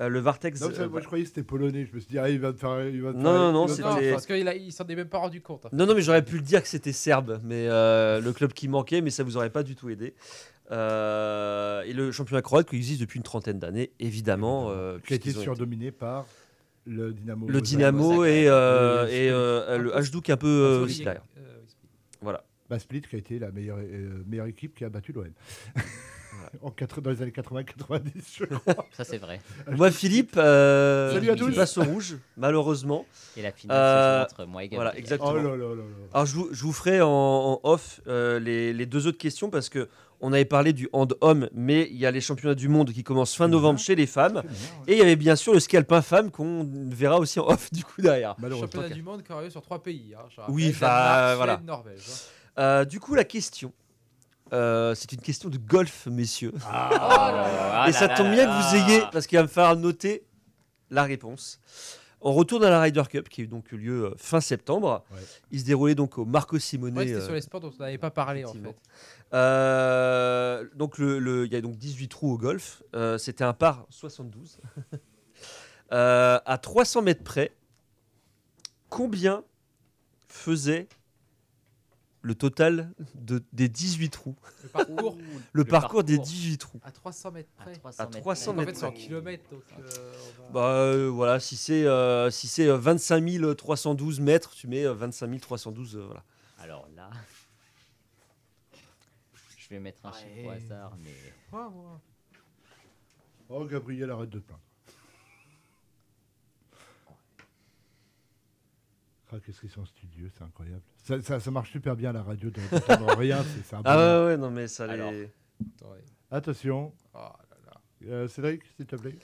Euh, 0.00 0.08
le 0.08 0.18
Vartex. 0.18 0.60
Euh, 0.62 0.88
moi 0.88 1.00
je 1.00 1.06
croyais 1.06 1.22
que 1.22 1.28
c'était 1.28 1.44
polonais. 1.44 1.86
Je 1.88 1.94
me 1.94 2.00
suis 2.00 2.10
dit, 2.10 2.18
ah, 2.18 2.28
il 2.28 2.40
va 2.40 2.52
te 2.52 2.58
faire. 2.58 2.88
Il 2.88 3.00
non, 3.02 3.12
non, 3.14 3.52
non, 3.52 3.66
Parce 3.66 4.26
qu'il 4.26 4.48
a... 4.48 4.54
s'en 4.72 4.86
est 4.88 4.96
même 4.96 5.08
pas 5.08 5.18
rendu 5.18 5.40
compte. 5.40 5.64
Hein. 5.66 5.70
Non, 5.72 5.86
non, 5.86 5.94
mais 5.94 6.02
j'aurais 6.02 6.24
pu 6.24 6.36
le 6.36 6.42
dire 6.42 6.60
que 6.62 6.68
c'était 6.68 6.92
serbe, 6.92 7.38
mais 7.44 7.66
le 7.66 8.30
club 8.32 8.52
qui 8.52 8.66
manquait, 8.66 9.00
mais 9.00 9.10
ça 9.10 9.22
vous 9.22 9.36
aurait 9.36 9.50
pas 9.50 9.62
du 9.62 9.76
tout 9.76 9.90
aidé. 9.90 10.14
et 10.72 11.92
le 11.92 12.10
championnat 12.10 12.42
croate 12.42 12.68
qui 12.68 12.74
existe 12.74 12.98
depuis 13.00 13.18
une 13.18 13.22
trentaine 13.24 13.60
d'années, 13.60 13.92
évidemment. 14.00 14.72
qui 15.06 15.12
a 15.12 15.16
été 15.16 15.30
surdominé 15.30 15.92
par 15.92 16.26
le 16.86 17.12
Dynamo. 17.12 17.46
Le 17.48 17.58
et, 17.58 17.60
le 17.60 17.64
et 17.68 18.48
euh, 18.48 19.04
le 19.06 19.10
est 19.14 19.30
euh, 19.30 20.00
euh, 20.00 20.20
un 20.32 20.36
peu 20.36 20.46
euh, 20.46 20.80
aussi 20.82 21.04
Voilà. 22.20 22.44
Bah, 22.68 22.78
Split 22.78 23.02
qui 23.02 23.16
a 23.16 23.18
été 23.18 23.38
la 23.38 23.50
meilleure, 23.50 23.78
meilleure 24.26 24.46
équipe 24.46 24.74
qui 24.76 24.84
a 24.84 24.88
battu 24.88 25.12
l'OM. 25.12 25.28
en 26.62 26.72
dans 27.02 27.10
les 27.10 27.22
années 27.22 27.30
80-90, 27.30 27.64
je 28.36 28.44
crois. 28.46 28.86
Ça, 28.92 29.04
c'est 29.04 29.18
vrai. 29.18 29.40
Moi, 29.70 29.90
Philippe, 29.90 30.34
euh, 30.36 31.12
Salut 31.12 31.30
à 31.30 31.36
tous. 31.36 31.54
passe 31.54 31.78
au 31.78 31.82
rouge, 31.84 32.16
malheureusement. 32.36 33.06
Et 33.36 33.42
la 33.42 33.52
finale, 33.52 33.76
euh, 33.78 34.22
entre 34.22 34.44
moi 34.46 34.64
et 34.64 34.68
Gabriel. 34.68 34.78
Voilà, 34.82 34.98
exactement. 34.98 35.32
Oh 35.32 35.36
là 35.36 35.56
là 35.56 35.74
là 35.76 35.82
Alors, 36.12 36.26
je 36.26 36.34
vous, 36.38 36.72
ferai 36.72 37.00
en, 37.02 37.60
off 37.62 38.00
les, 38.06 38.72
les, 38.72 38.86
deux 38.86 39.06
autres 39.06 39.18
questions 39.18 39.50
parce 39.50 39.68
que 39.68 39.88
on 40.24 40.32
avait 40.32 40.44
parlé 40.46 40.72
du 40.72 40.88
hand 40.92 41.16
homme, 41.20 41.48
mais 41.52 41.88
il 41.90 41.96
y 41.96 42.06
a 42.06 42.12
les 42.12 42.20
championnats 42.20 42.54
du 42.54 42.68
monde 42.68 42.92
qui 42.92 43.02
commencent 43.02 43.34
fin 43.34 43.48
novembre 43.48 43.72
mhm. 43.80 43.84
chez 43.84 43.96
les 43.96 44.06
femmes. 44.06 44.44
Et 44.86 44.92
il 44.92 44.98
y 44.98 45.02
avait 45.02 45.16
bien 45.16 45.34
sûr 45.34 45.52
le 45.52 45.58
scalpin 45.58 46.00
femme 46.00 46.30
qu'on 46.30 46.64
verra 46.88 47.18
aussi 47.18 47.40
en 47.40 47.48
off 47.48 47.72
du 47.72 47.82
coup 47.82 48.00
derrière. 48.00 48.36
Championnat 48.40 48.88
du 48.90 49.02
monde 49.02 49.24
qui 49.24 49.32
sur 49.50 49.60
trois 49.62 49.82
pays. 49.82 50.14
Hein, 50.16 50.22
oui, 50.48 50.72
bah, 50.80 51.34
voilà. 51.34 51.60
Hein. 51.68 51.82
Euh, 52.60 52.84
du 52.84 53.00
coup, 53.00 53.16
la 53.16 53.24
question. 53.24 53.72
Euh, 54.52 54.94
c'est 54.94 55.10
une 55.12 55.20
question 55.20 55.48
de 55.48 55.58
golf, 55.58 56.06
messieurs. 56.06 56.52
Ah. 56.70 57.86
et 57.88 57.90
oh 57.90 57.92
ça 57.92 58.06
ah 58.08 58.14
tombe 58.16 58.30
bien 58.30 58.46
que 58.46 58.68
vous 58.68 58.76
ayez, 58.76 59.02
parce 59.10 59.26
qu'il 59.26 59.38
va 59.38 59.42
me 59.42 59.48
falloir 59.48 59.74
noter 59.76 60.22
la 60.90 61.02
réponse. 61.02 61.58
On 62.24 62.32
retourne 62.32 62.62
à 62.64 62.70
la 62.70 62.80
Ryder 62.80 63.02
Cup 63.10 63.28
qui 63.28 63.40
a 63.40 63.44
eu 63.44 63.48
donc 63.48 63.72
lieu 63.72 64.04
euh, 64.04 64.14
fin 64.16 64.40
septembre. 64.40 65.02
Il 65.50 65.58
se 65.58 65.64
déroulait 65.64 65.96
donc 65.96 66.18
au 66.18 66.24
Marco 66.24 66.56
Simone. 66.60 66.94
c'était 66.96 67.20
sur 67.20 67.32
les 67.32 67.40
sports 67.40 67.58
dont 67.58 67.72
on 67.76 67.82
n'avait 67.82 67.98
pas 67.98 68.12
parlé 68.12 68.44
en 68.44 68.52
fait. 68.52 68.76
Euh, 69.34 70.66
donc 70.74 70.98
le, 70.98 71.46
il 71.46 71.52
y 71.52 71.56
a 71.56 71.60
donc 71.60 71.76
18 71.76 72.08
trous 72.08 72.32
au 72.32 72.38
golf. 72.38 72.82
Euh, 72.94 73.18
c'était 73.18 73.44
un 73.44 73.54
par 73.54 73.86
72. 73.90 74.58
euh, 75.92 76.38
à 76.44 76.58
300 76.58 77.02
mètres 77.02 77.24
près, 77.24 77.54
combien 78.88 79.42
faisait 80.28 80.88
le 82.24 82.34
total 82.36 82.92
de, 83.14 83.42
des 83.52 83.68
18 83.68 84.10
trous 84.10 84.36
Le 84.62 84.68
parcours, 84.68 85.18
le 85.52 85.64
parcours, 85.64 86.04
des 86.04 86.18
18 86.18 86.58
trous. 86.58 86.80
À 86.84 86.92
300 86.92 87.30
mètres 87.32 87.50
près. 87.56 87.72
À 87.98 88.06
300 88.06 88.52
mètres. 88.54 88.62
En 88.62 88.66
fait, 88.74 88.78
c'est 88.78 88.86
en 88.86 88.92
kilomètres. 88.92 89.44
Donc 89.50 89.62
euh, 89.80 90.12
Bah 90.52 91.10
voilà, 91.10 91.40
si 91.40 91.56
c'est 91.56 91.86
si 92.30 92.66
25 92.66 93.54
312 93.56 94.20
mètres, 94.20 94.52
tu 94.54 94.68
mets 94.68 94.86
25 94.86 95.40
312. 95.40 95.96
voilà. 95.96 96.22
Alors 96.58 96.86
là 96.94 97.10
vais 99.72 99.80
mettre 99.80 100.04
un 100.04 100.12
chiffre 100.12 100.46
au 100.46 100.50
hasard, 100.50 100.92
mais. 101.02 101.60
Oh, 103.48 103.64
Gabriel, 103.64 104.10
arrête 104.10 104.30
de 104.30 104.38
te 104.38 104.44
plaindre. 104.44 104.60
Ah, 109.34 109.38
qu'est-ce 109.46 109.60
qu'ils 109.60 109.70
sont 109.70 109.86
studieux, 109.86 110.30
c'est 110.36 110.42
incroyable. 110.44 110.82
Ça, 110.98 111.50
marche 111.50 111.72
super 111.72 111.96
bien 111.96 112.12
la 112.12 112.22
radio, 112.22 112.50
rien, 113.18 113.42
c'est 113.42 113.64
c'est 113.64 113.76
Ah 113.82 114.26
ouais, 114.26 114.36
non, 114.36 114.50
mais 114.50 114.68
ça 114.68 114.86
Attention, 116.30 116.92
Oh 117.14 117.18
là 117.18 117.56
là. 117.66 117.80
Euh, 118.08 118.28
Cédric, 118.28 118.62
s'il 118.76 118.86
te 118.86 118.96
plaît. 118.96 119.18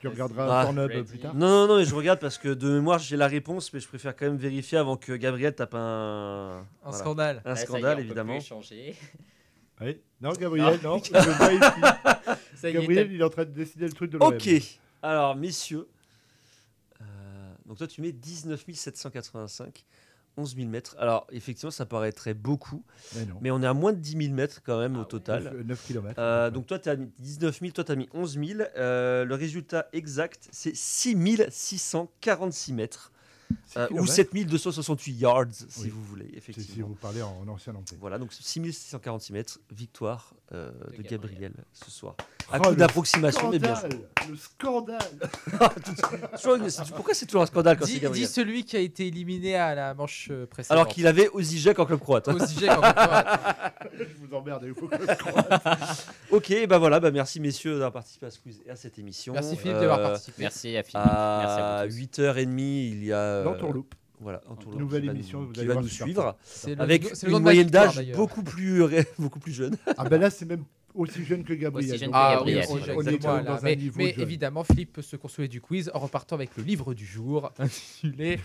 Tu 0.00 0.08
regarderas 0.08 0.66
Ah. 0.74 0.86
plus 1.04 1.18
tard. 1.18 1.34
Non, 1.34 1.46
non, 1.46 1.68
non, 1.68 1.76
mais 1.78 1.84
je 1.86 1.94
regarde 1.94 2.20
parce 2.20 2.36
que 2.36 2.48
de 2.48 2.70
mémoire, 2.72 2.98
j'ai 2.98 3.16
la 3.16 3.28
réponse, 3.28 3.72
mais 3.72 3.80
je 3.80 3.88
préfère 3.88 4.14
quand 4.14 4.26
même 4.26 4.36
vérifier 4.36 4.76
avant 4.76 4.96
que 4.98 5.12
Gabriel 5.14 5.54
tape 5.54 5.74
un. 5.74 6.66
scandale. 6.92 7.38
Un 7.46 7.52
ah, 7.52 7.56
scandale, 7.56 8.00
évidemment. 8.00 8.38
Non, 10.20 10.32
Gabriel, 10.38 10.78
non. 10.82 10.98
Je 10.98 11.04
ici. 11.10 12.72
Gabriel, 12.72 13.12
il 13.12 13.20
est 13.20 13.24
en 13.24 13.30
train 13.30 13.44
de 13.44 13.50
décider 13.52 13.86
le 13.86 13.92
truc 13.92 14.10
de 14.10 14.18
l'OM. 14.18 14.34
Ok. 14.34 14.48
Alors, 15.02 15.34
messieurs, 15.34 15.88
euh, 17.00 17.04
donc 17.66 17.78
toi, 17.78 17.86
tu 17.86 18.02
mets 18.02 18.12
19 18.12 18.62
785, 18.74 19.84
11 20.36 20.56
000 20.56 20.68
mètres. 20.68 20.94
Alors, 20.98 21.26
effectivement, 21.32 21.70
ça 21.70 21.86
paraîtrait 21.86 22.34
beaucoup, 22.34 22.84
mais, 23.40 23.50
on 23.50 23.62
est 23.62 23.66
à 23.66 23.72
moins 23.72 23.94
de 23.94 23.98
10 23.98 24.24
000 24.24 24.34
mètres 24.34 24.60
quand 24.62 24.78
même 24.78 24.98
au 24.98 25.02
ah 25.02 25.06
total. 25.06 25.54
9, 25.64 25.86
km. 25.86 26.14
Euh, 26.18 26.50
donc, 26.50 26.66
toi, 26.66 26.78
tu 26.78 26.90
as 26.90 26.96
mis 26.96 27.10
19 27.20 27.60
000, 27.60 27.72
toi, 27.72 27.84
tu 27.84 27.92
as 27.92 27.96
mis 27.96 28.08
11 28.12 28.38
000. 28.38 28.60
Euh, 28.76 29.24
le 29.24 29.34
résultat 29.34 29.88
exact, 29.94 30.48
c'est 30.52 30.76
6 30.76 31.16
646 31.48 32.74
mètres. 32.74 33.09
Euh, 33.76 33.86
ou 33.92 34.06
7268 34.06 35.12
yards, 35.14 35.46
si 35.68 35.88
vous 35.90 36.02
voulez, 36.04 36.28
effectivement. 36.34 36.74
Si 36.74 36.80
vous 36.82 36.94
parlez 36.94 37.22
en, 37.22 37.44
ancien 37.48 37.72
anglais. 37.74 37.96
Voilà, 38.00 38.18
donc 38.18 38.32
6646 38.32 39.32
mètres, 39.32 39.60
victoire 39.72 40.32
euh, 40.52 40.70
de, 40.96 41.02
Gabriel. 41.02 41.52
ce 41.72 41.90
soir. 41.90 42.16
Oh, 42.18 42.50
à 42.54 42.58
coup 42.58 42.74
d'approximation, 42.74 43.48
mais 43.50 43.60
bien 43.60 43.74
Le 44.28 44.36
scandale 44.36 44.98
Pourquoi 46.96 47.14
c'est 47.14 47.26
toujours 47.26 47.42
un 47.42 47.46
scandale 47.46 47.78
quand 47.78 47.86
c'est 47.86 48.00
Gabriel 48.00 48.26
Dis 48.26 48.32
celui 48.32 48.64
qui 48.64 48.76
a 48.76 48.80
été 48.80 49.06
éliminé 49.06 49.54
à 49.54 49.74
la 49.76 49.94
manche 49.94 50.28
euh, 50.32 50.46
précédente. 50.46 50.72
Alors 50.76 50.88
qu'il 50.88 51.06
avait 51.06 51.28
Osijek 51.28 51.78
en 51.78 51.86
club 51.86 52.00
croate. 52.00 52.26
Hein. 52.28 52.34
Osijek 52.40 52.70
en 52.70 52.80
club 52.80 52.94
croate. 52.96 53.40
Je 53.98 54.04
vous 54.26 54.34
emmerde 54.34 54.66
faut 54.76 54.88
que 54.88 54.96
je 54.98 55.14
croate 55.14 56.08
ok, 56.30 56.66
ben 56.68 56.78
voilà, 56.78 56.98
bah 57.00 57.10
merci 57.12 57.38
messieurs 57.38 57.74
d'avoir 57.74 57.92
participé 57.92 58.26
à, 58.68 58.76
cette 58.76 58.98
émission. 58.98 59.32
Merci 59.32 59.56
Philippe 59.56 59.76
d'avoir 59.78 60.00
participé. 60.02 60.36
Merci 60.42 60.76
à 60.76 60.82
Philippe. 60.82 61.08
À 61.08 61.84
8h30, 61.86 62.58
il 62.58 63.04
y 63.04 63.12
a 63.12 63.39
euh, 63.46 63.54
Tourloupe. 63.54 63.94
Voilà, 64.20 64.40
Entourloupe. 64.48 64.78
Nouvelle 64.80 65.04
émission, 65.08 65.46
qui 65.48 65.64
va 65.64 65.74
nous 65.76 65.88
suivre 65.88 66.36
avec 66.78 67.10
une 67.26 67.38
moyenne 67.38 67.68
d'âge 67.68 68.02
beaucoup 68.12 68.42
plus 68.42 68.82
beaucoup 69.18 69.40
plus 69.40 69.52
jeune. 69.52 69.76
Ah 69.96 70.08
ben 70.08 70.20
là, 70.20 70.28
c'est 70.30 70.44
même 70.44 70.64
aussi 70.94 71.24
jeune 71.24 71.42
que 71.44 71.54
Gabriel. 71.54 72.10
Ah, 72.12 72.42
Mais, 73.62 73.78
évidemment, 74.18 74.64
Philippe 74.64 74.92
peut 74.94 75.02
se 75.02 75.16
consoler 75.16 75.48
du 75.48 75.60
quiz 75.62 75.90
en 75.94 76.00
repartant 76.00 76.36
avec 76.36 76.50
le 76.56 76.62
livre 76.64 76.92
du 76.94 77.06
jour 77.06 77.50
intitulé 77.58 78.38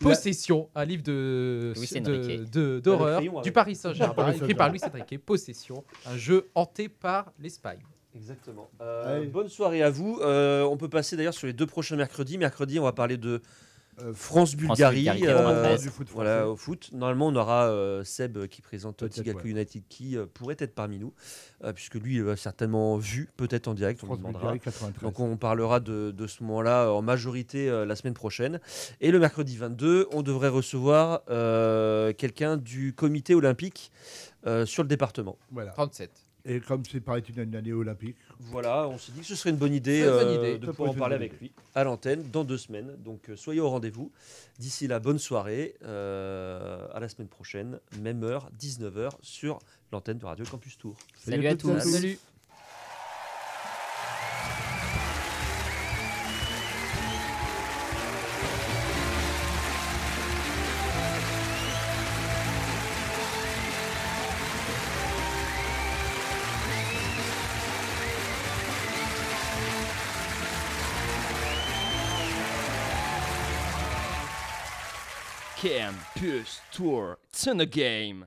Possession, 0.00 0.68
un 0.74 0.84
livre 0.84 1.02
de, 1.04 2.80
d'horreur 2.80 3.22
du 3.42 3.52
Paris 3.52 3.74
Saint-Germain, 3.76 4.32
écrit 4.32 4.54
par 4.54 4.68
Louis-Cédric 4.68 5.18
Possession, 5.24 5.84
un 6.06 6.16
jeu 6.16 6.48
hanté 6.54 6.88
par 6.88 7.32
l'Espagne. 7.38 7.80
Exactement. 8.14 8.68
Euh, 8.80 9.24
bonne 9.28 9.48
soirée 9.48 9.82
à 9.82 9.90
vous. 9.90 10.18
Euh, 10.22 10.62
on 10.64 10.76
peut 10.76 10.88
passer 10.88 11.16
d'ailleurs 11.16 11.34
sur 11.34 11.46
les 11.46 11.52
deux 11.52 11.66
prochains 11.66 11.94
mercredis. 11.94 12.38
Mercredi, 12.38 12.78
on 12.80 12.84
va 12.84 12.92
parler 12.92 13.16
de 13.16 13.42
euh, 14.02 14.12
France-Bulgarie 14.14 15.08
euh, 15.26 15.76
voilà, 16.14 16.48
au 16.48 16.56
foot. 16.56 16.90
Normalement, 16.92 17.28
on 17.28 17.36
aura 17.36 17.68
euh, 17.68 18.04
Seb 18.04 18.46
qui 18.46 18.62
présente 18.62 19.08
Tigaku 19.08 19.48
United 19.48 19.82
qui 19.88 20.16
pourrait 20.34 20.56
être 20.58 20.74
parmi 20.74 20.98
nous, 20.98 21.12
puisque 21.74 21.96
lui, 21.96 22.14
il 22.16 22.22
va 22.22 22.36
certainement 22.36 22.96
vu, 22.96 23.28
peut-être 23.36 23.68
en 23.68 23.74
direct. 23.74 24.02
On 24.08 24.16
demandera. 24.16 24.54
Donc, 25.02 25.18
on 25.20 25.36
parlera 25.36 25.80
de, 25.80 26.10
de 26.12 26.26
ce 26.26 26.42
moment-là 26.44 26.90
en 26.90 27.02
majorité 27.02 27.68
la 27.86 27.96
semaine 27.96 28.14
prochaine. 28.14 28.60
Et 29.00 29.10
le 29.10 29.18
mercredi 29.18 29.56
22, 29.56 30.08
on 30.12 30.22
devrait 30.22 30.48
recevoir 30.48 31.22
quelqu'un 32.16 32.56
du 32.56 32.92
comité 32.94 33.34
olympique 33.34 33.90
sur 34.64 34.82
le 34.82 34.88
département. 34.88 35.36
Voilà. 35.50 35.72
37. 35.72 36.10
Et 36.44 36.60
comme 36.60 36.82
c'est 36.84 37.00
paraît 37.00 37.20
une 37.20 37.56
année 37.56 37.72
olympique. 37.72 38.16
Voilà, 38.38 38.88
on 38.88 38.96
s'est 38.98 39.12
dit 39.12 39.20
que 39.20 39.26
ce 39.26 39.34
serait 39.34 39.50
une 39.50 39.56
bonne 39.56 39.74
idée, 39.74 40.02
euh, 40.02 40.56
de 40.58 40.66
pouvoir 40.70 40.90
en 40.90 40.94
parler 40.94 41.16
avec 41.16 41.38
lui 41.40 41.52
à 41.74 41.84
l'antenne 41.84 42.22
dans 42.30 42.44
deux 42.44 42.56
semaines. 42.58 42.94
Donc 43.04 43.28
euh, 43.28 43.36
soyez 43.36 43.60
au 43.60 43.68
rendez-vous. 43.68 44.10
D'ici 44.58 44.86
là, 44.86 45.00
bonne 45.00 45.18
soirée. 45.18 45.74
Euh, 45.84 46.86
à 46.92 47.00
la 47.00 47.08
semaine 47.08 47.28
prochaine, 47.28 47.78
même 48.00 48.22
heure, 48.22 48.50
19h, 48.60 49.10
sur 49.20 49.58
l'antenne 49.92 50.18
de 50.18 50.26
Radio 50.26 50.44
Campus 50.48 50.78
Tour. 50.78 50.96
Salut, 51.16 51.46
à, 51.48 51.56
tous. 51.56 51.68
tous. 51.72 51.80
Salut. 51.80 52.18
Tour. 76.72 77.18
It's 77.28 77.46
in 77.46 77.60
a 77.60 77.66
game. 77.66 78.26